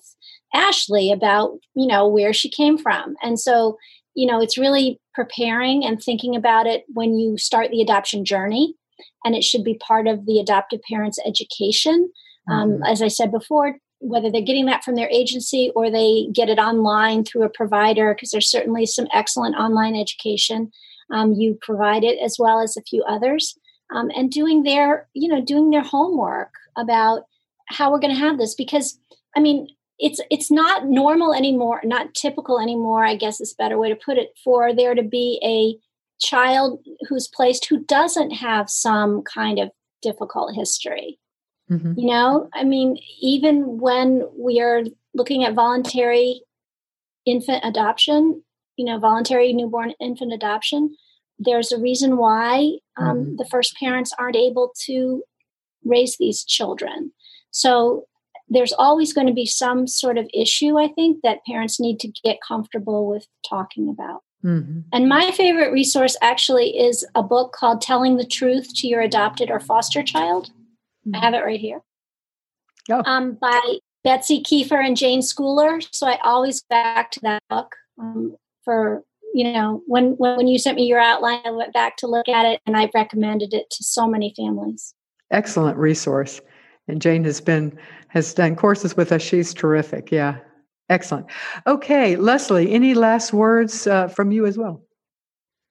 Ashley 0.54 1.12
about, 1.12 1.58
you 1.74 1.86
know, 1.86 2.06
where 2.06 2.32
she 2.32 2.50
came 2.50 2.78
from. 2.78 3.16
And 3.22 3.38
so, 3.38 3.78
you 4.14 4.26
know, 4.26 4.40
it's 4.40 4.58
really 4.58 5.00
preparing 5.14 5.84
and 5.84 6.02
thinking 6.02 6.36
about 6.36 6.66
it 6.66 6.84
when 6.88 7.16
you 7.16 7.36
start 7.36 7.70
the 7.70 7.82
adoption 7.82 8.24
journey 8.24 8.74
and 9.24 9.34
it 9.34 9.44
should 9.44 9.64
be 9.64 9.74
part 9.74 10.06
of 10.06 10.26
the 10.26 10.38
adoptive 10.38 10.80
parents' 10.88 11.18
education. 11.26 12.10
Um, 12.50 12.70
mm-hmm. 12.70 12.82
as 12.84 13.02
I 13.02 13.08
said 13.08 13.32
before, 13.32 13.76
whether 13.98 14.30
they're 14.30 14.40
getting 14.40 14.66
that 14.66 14.84
from 14.84 14.94
their 14.94 15.08
agency 15.08 15.72
or 15.74 15.90
they 15.90 16.28
get 16.32 16.48
it 16.48 16.58
online 16.58 17.24
through 17.24 17.44
a 17.44 17.50
provider, 17.50 18.14
because 18.14 18.30
there's 18.30 18.50
certainly 18.50 18.86
some 18.86 19.08
excellent 19.12 19.56
online 19.56 19.96
education 19.96 20.70
um, 21.10 21.34
you 21.34 21.58
provide 21.60 22.04
it 22.04 22.18
as 22.18 22.36
well 22.38 22.60
as 22.60 22.76
a 22.76 22.82
few 22.82 23.02
others, 23.04 23.58
um, 23.94 24.10
and 24.16 24.30
doing 24.30 24.62
their 24.62 25.08
you 25.14 25.28
know 25.28 25.40
doing 25.40 25.70
their 25.70 25.82
homework 25.82 26.52
about 26.76 27.22
how 27.68 27.90
we're 27.90 28.00
going 28.00 28.14
to 28.14 28.20
have 28.20 28.38
this 28.38 28.54
because 28.54 28.98
I 29.36 29.40
mean 29.40 29.68
it's 29.98 30.20
it's 30.30 30.50
not 30.50 30.86
normal 30.86 31.32
anymore, 31.32 31.80
not 31.84 32.14
typical 32.14 32.60
anymore. 32.60 33.04
I 33.04 33.16
guess 33.16 33.40
is 33.40 33.52
a 33.52 33.62
better 33.62 33.78
way 33.78 33.88
to 33.88 33.96
put 33.96 34.18
it 34.18 34.30
for 34.44 34.74
there 34.74 34.94
to 34.94 35.02
be 35.02 35.40
a 35.42 35.78
child 36.24 36.80
who's 37.08 37.28
placed 37.28 37.66
who 37.66 37.84
doesn't 37.84 38.30
have 38.30 38.70
some 38.70 39.22
kind 39.22 39.58
of 39.58 39.70
difficult 40.02 40.54
history. 40.54 41.18
Mm-hmm. 41.70 41.98
You 41.98 42.06
know, 42.06 42.48
I 42.54 42.64
mean, 42.64 42.98
even 43.20 43.78
when 43.78 44.22
we 44.38 44.60
are 44.60 44.82
looking 45.14 45.44
at 45.44 45.54
voluntary 45.54 46.42
infant 47.24 47.64
adoption, 47.64 48.42
you 48.76 48.84
know, 48.84 48.98
voluntary 48.98 49.52
newborn 49.52 49.94
infant 50.00 50.32
adoption, 50.32 50.94
there's 51.38 51.72
a 51.72 51.80
reason 51.80 52.18
why 52.18 52.78
um, 52.96 53.18
mm-hmm. 53.18 53.36
the 53.36 53.46
first 53.46 53.76
parents 53.76 54.12
aren't 54.18 54.36
able 54.36 54.72
to 54.84 55.22
raise 55.86 56.16
these 56.18 56.44
children. 56.44 57.12
So 57.50 58.06
there's 58.48 58.72
always 58.72 59.12
going 59.12 59.26
to 59.26 59.32
be 59.32 59.46
some 59.46 59.86
sort 59.86 60.18
of 60.18 60.28
issue, 60.32 60.78
I 60.78 60.88
think, 60.88 61.22
that 61.22 61.44
parents 61.46 61.80
need 61.80 61.98
to 62.00 62.12
get 62.24 62.38
comfortable 62.46 63.08
with 63.08 63.26
talking 63.48 63.88
about. 63.88 64.22
Mm-hmm. 64.44 64.80
And 64.92 65.08
my 65.08 65.32
favorite 65.32 65.72
resource 65.72 66.16
actually 66.22 66.78
is 66.78 67.04
a 67.14 67.22
book 67.22 67.52
called 67.52 67.80
Telling 67.80 68.16
the 68.16 68.26
Truth 68.26 68.74
to 68.76 68.86
Your 68.86 69.00
Adopted 69.00 69.50
or 69.50 69.58
Foster 69.58 70.02
Child. 70.02 70.50
Mm-hmm. 71.06 71.16
I 71.16 71.18
have 71.18 71.34
it 71.34 71.44
right 71.44 71.58
here. 71.58 71.80
Oh. 72.90 73.02
Um, 73.04 73.36
by 73.40 73.78
Betsy 74.04 74.40
Keefer 74.40 74.78
and 74.78 74.96
Jayne 74.96 75.20
Schooler. 75.20 75.84
So 75.92 76.06
I 76.06 76.18
always 76.22 76.62
back 76.70 77.10
to 77.12 77.20
that 77.22 77.42
book 77.50 77.74
um, 77.98 78.36
for 78.64 79.02
you 79.34 79.52
know 79.52 79.82
when 79.86 80.12
when 80.12 80.46
you 80.46 80.58
sent 80.58 80.76
me 80.76 80.84
your 80.84 81.00
outline, 81.00 81.40
I 81.44 81.50
went 81.50 81.72
back 81.72 81.96
to 81.98 82.06
look 82.06 82.28
at 82.28 82.46
it, 82.46 82.60
and 82.66 82.76
I've 82.76 82.94
recommended 82.94 83.52
it 83.52 83.68
to 83.70 83.82
so 83.82 84.06
many 84.06 84.32
families. 84.36 84.94
Excellent 85.30 85.76
resource, 85.76 86.40
and 86.88 87.02
Jayne 87.02 87.24
has 87.24 87.40
been 87.40 87.76
has 88.08 88.32
done 88.32 88.56
courses 88.56 88.96
with 88.96 89.12
us. 89.12 89.22
She's 89.22 89.52
terrific. 89.52 90.10
Yeah, 90.12 90.38
Excellent. 90.88 91.26
Okay, 91.66 92.16
Leslie, 92.16 92.72
any 92.72 92.94
last 92.94 93.32
words 93.32 93.86
uh, 93.86 94.06
from 94.08 94.30
you 94.30 94.46
as 94.46 94.56
well? 94.56 94.80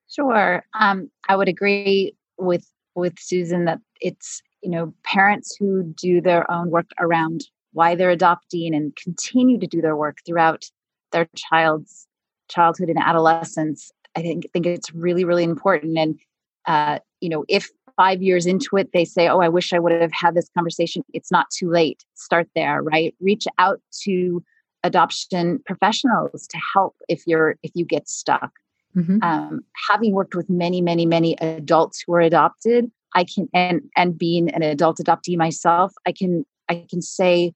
Sure. 0.09 0.63
Um, 0.77 1.09
I 1.29 1.35
would 1.35 1.47
agree 1.47 2.13
with 2.37 2.69
with 2.95 3.13
Susan 3.17 3.65
that 3.65 3.79
it's 4.01 4.41
you 4.61 4.69
know 4.69 4.93
parents 5.03 5.55
who 5.57 5.83
do 5.83 6.19
their 6.19 6.49
own 6.51 6.69
work 6.69 6.89
around 6.99 7.45
why 7.71 7.95
they're 7.95 8.09
adopting 8.09 8.75
and 8.75 8.95
continue 8.95 9.57
to 9.59 9.67
do 9.67 9.81
their 9.81 9.95
work 9.95 10.17
throughout 10.25 10.65
their 11.11 11.27
child's 11.35 12.07
childhood 12.49 12.89
and 12.89 12.99
adolescence. 12.99 13.91
I 14.17 14.21
think 14.21 14.47
think 14.51 14.65
it's 14.65 14.93
really 14.93 15.23
really 15.23 15.45
important. 15.45 15.97
And 15.97 16.19
uh, 16.65 16.99
you 17.21 17.29
know, 17.29 17.45
if 17.47 17.69
five 17.95 18.21
years 18.21 18.45
into 18.45 18.77
it 18.77 18.89
they 18.93 19.05
say, 19.05 19.27
"Oh, 19.27 19.39
I 19.39 19.49
wish 19.49 19.73
I 19.73 19.79
would 19.79 19.91
have 19.91 20.11
had 20.13 20.35
this 20.35 20.49
conversation," 20.55 21.03
it's 21.13 21.31
not 21.31 21.47
too 21.49 21.69
late. 21.69 22.03
Start 22.15 22.47
there, 22.55 22.81
right? 22.81 23.15
Reach 23.19 23.45
out 23.57 23.81
to 24.03 24.43
adoption 24.85 25.59
professionals 25.65 26.47
to 26.47 26.57
help 26.73 26.95
if 27.09 27.23
you're 27.25 27.55
if 27.63 27.71
you 27.73 27.83
get 27.83 28.07
stuck 28.07 28.51
mm-hmm. 28.95 29.17
um, 29.23 29.61
having 29.89 30.13
worked 30.13 30.35
with 30.35 30.47
many 30.47 30.79
many 30.79 31.05
many 31.07 31.35
adults 31.41 32.03
who 32.05 32.13
are 32.13 32.21
adopted 32.21 32.89
i 33.15 33.23
can 33.23 33.49
and 33.53 33.81
and 33.97 34.17
being 34.17 34.49
an 34.51 34.61
adult 34.61 34.97
adoptee 34.99 35.35
myself 35.35 35.91
i 36.05 36.11
can 36.11 36.45
i 36.69 36.85
can 36.89 37.01
say 37.01 37.51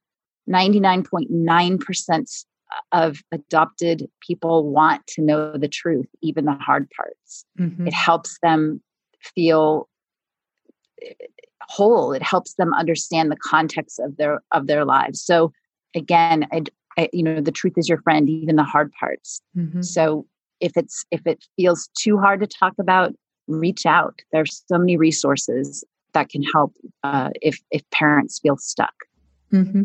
99.9% 0.50 2.46
of 2.92 3.22
adopted 3.32 4.10
people 4.28 4.68
want 4.68 5.06
to 5.06 5.22
know 5.22 5.56
the 5.56 5.68
truth 5.68 6.08
even 6.24 6.46
the 6.46 6.54
hard 6.54 6.90
parts 6.98 7.46
mm-hmm. 7.60 7.86
it 7.86 7.94
helps 7.94 8.40
them 8.42 8.82
feel 9.36 9.88
whole. 11.64 12.14
It 12.14 12.24
helps 12.24 12.56
them 12.56 12.74
understand 12.74 13.32
the 13.32 13.38
context 13.38 14.00
of 14.00 14.18
their 14.18 14.42
of 14.52 14.68
their 14.68 14.86
lives. 14.86 15.22
So 15.22 15.52
again 15.96 16.48
I, 16.98 17.10
you 17.14 17.24
know 17.24 17.42
the 17.42 17.52
truth 17.52 17.74
is 17.78 17.88
your 17.88 18.02
friend 18.02 18.30
even 18.30 18.56
the 18.56 18.64
hard 18.64 18.92
parts. 19.00 19.42
Mm-hmm. 19.58 19.82
so 19.82 20.26
if 20.60 20.76
it's 20.76 21.06
if 21.12 21.26
it 21.26 21.46
feels 21.56 21.90
too 21.98 22.18
hard 22.18 22.42
to 22.42 22.48
talk 22.48 22.74
about 22.80 23.14
reach 23.50 23.86
out. 23.86 24.22
There's 24.32 24.64
so 24.68 24.78
many 24.78 24.96
resources 24.96 25.84
that 26.14 26.30
can 26.30 26.44
help 26.44 26.74
uh, 27.04 27.30
if 27.42 27.60
if 27.72 27.82
parents 27.92 28.40
feel 28.40 28.58
stuck 28.58 28.94
mm-hmm. 29.52 29.84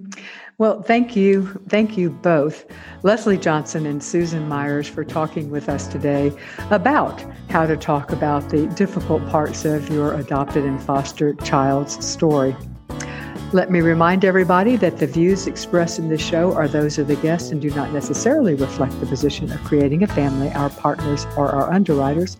well 0.59 0.83
thank 0.83 1.17
you 1.17 1.47
thank 1.69 1.97
you 1.97 2.11
both 2.11 2.67
leslie 3.03 3.39
johnson 3.39 3.87
and 3.87 4.03
susan 4.03 4.49
myers 4.49 4.89
for 4.89 5.05
talking 5.05 5.51
with 5.51 5.69
us 5.69 5.87
today 5.89 6.33
about 6.71 7.25
how 7.51 7.67
to 7.67 7.77
talk 7.77 8.13
about 8.13 8.49
the 8.51 8.67
difficult 8.69 9.27
parts 9.29 9.65
of 9.65 9.89
your 9.89 10.15
adopted 10.15 10.65
and 10.65 10.83
foster 10.83 11.35
child's 11.35 12.05
story 12.05 12.57
let 13.55 13.71
me 13.71 13.81
remind 13.81 14.25
everybody 14.25 14.75
that 14.75 14.99
the 14.99 15.07
views 15.07 15.47
expressed 15.47 16.01
in 16.01 16.09
this 16.09 16.21
show 16.21 16.53
are 16.55 16.67
those 16.67 16.99
of 16.99 17.07
the 17.07 17.15
guests 17.15 17.53
and 17.53 17.63
do 17.63 17.71
not 17.71 17.93
necessarily 17.93 18.53
reflect 18.57 18.99
the 18.99 19.07
position 19.07 19.49
of 19.53 19.63
creating 19.63 20.03
a 20.03 20.09
family, 20.09 20.51
our 20.55 20.71
partners, 20.71 21.25
or 21.37 21.51
our 21.51 21.73
underwriters. 21.73 22.37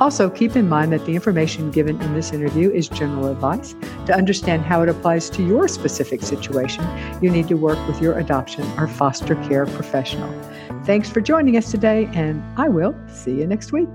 Also, 0.00 0.28
keep 0.28 0.56
in 0.56 0.68
mind 0.68 0.92
that 0.92 1.06
the 1.06 1.14
information 1.14 1.70
given 1.70 2.02
in 2.02 2.14
this 2.14 2.32
interview 2.32 2.68
is 2.72 2.88
general 2.88 3.28
advice. 3.28 3.76
To 4.06 4.14
understand 4.14 4.64
how 4.64 4.82
it 4.82 4.88
applies 4.88 5.30
to 5.30 5.46
your 5.46 5.68
specific 5.68 6.20
situation, 6.20 6.84
you 7.22 7.30
need 7.30 7.46
to 7.46 7.54
work 7.54 7.78
with 7.86 8.02
your 8.02 8.18
adoption 8.18 8.64
or 8.76 8.88
foster 8.88 9.36
care 9.46 9.66
professional. 9.66 10.32
Thanks 10.84 11.08
for 11.08 11.20
joining 11.20 11.56
us 11.56 11.70
today, 11.70 12.10
and 12.12 12.42
I 12.58 12.68
will 12.68 12.92
see 13.06 13.38
you 13.38 13.46
next 13.46 13.70
week. 13.70 13.88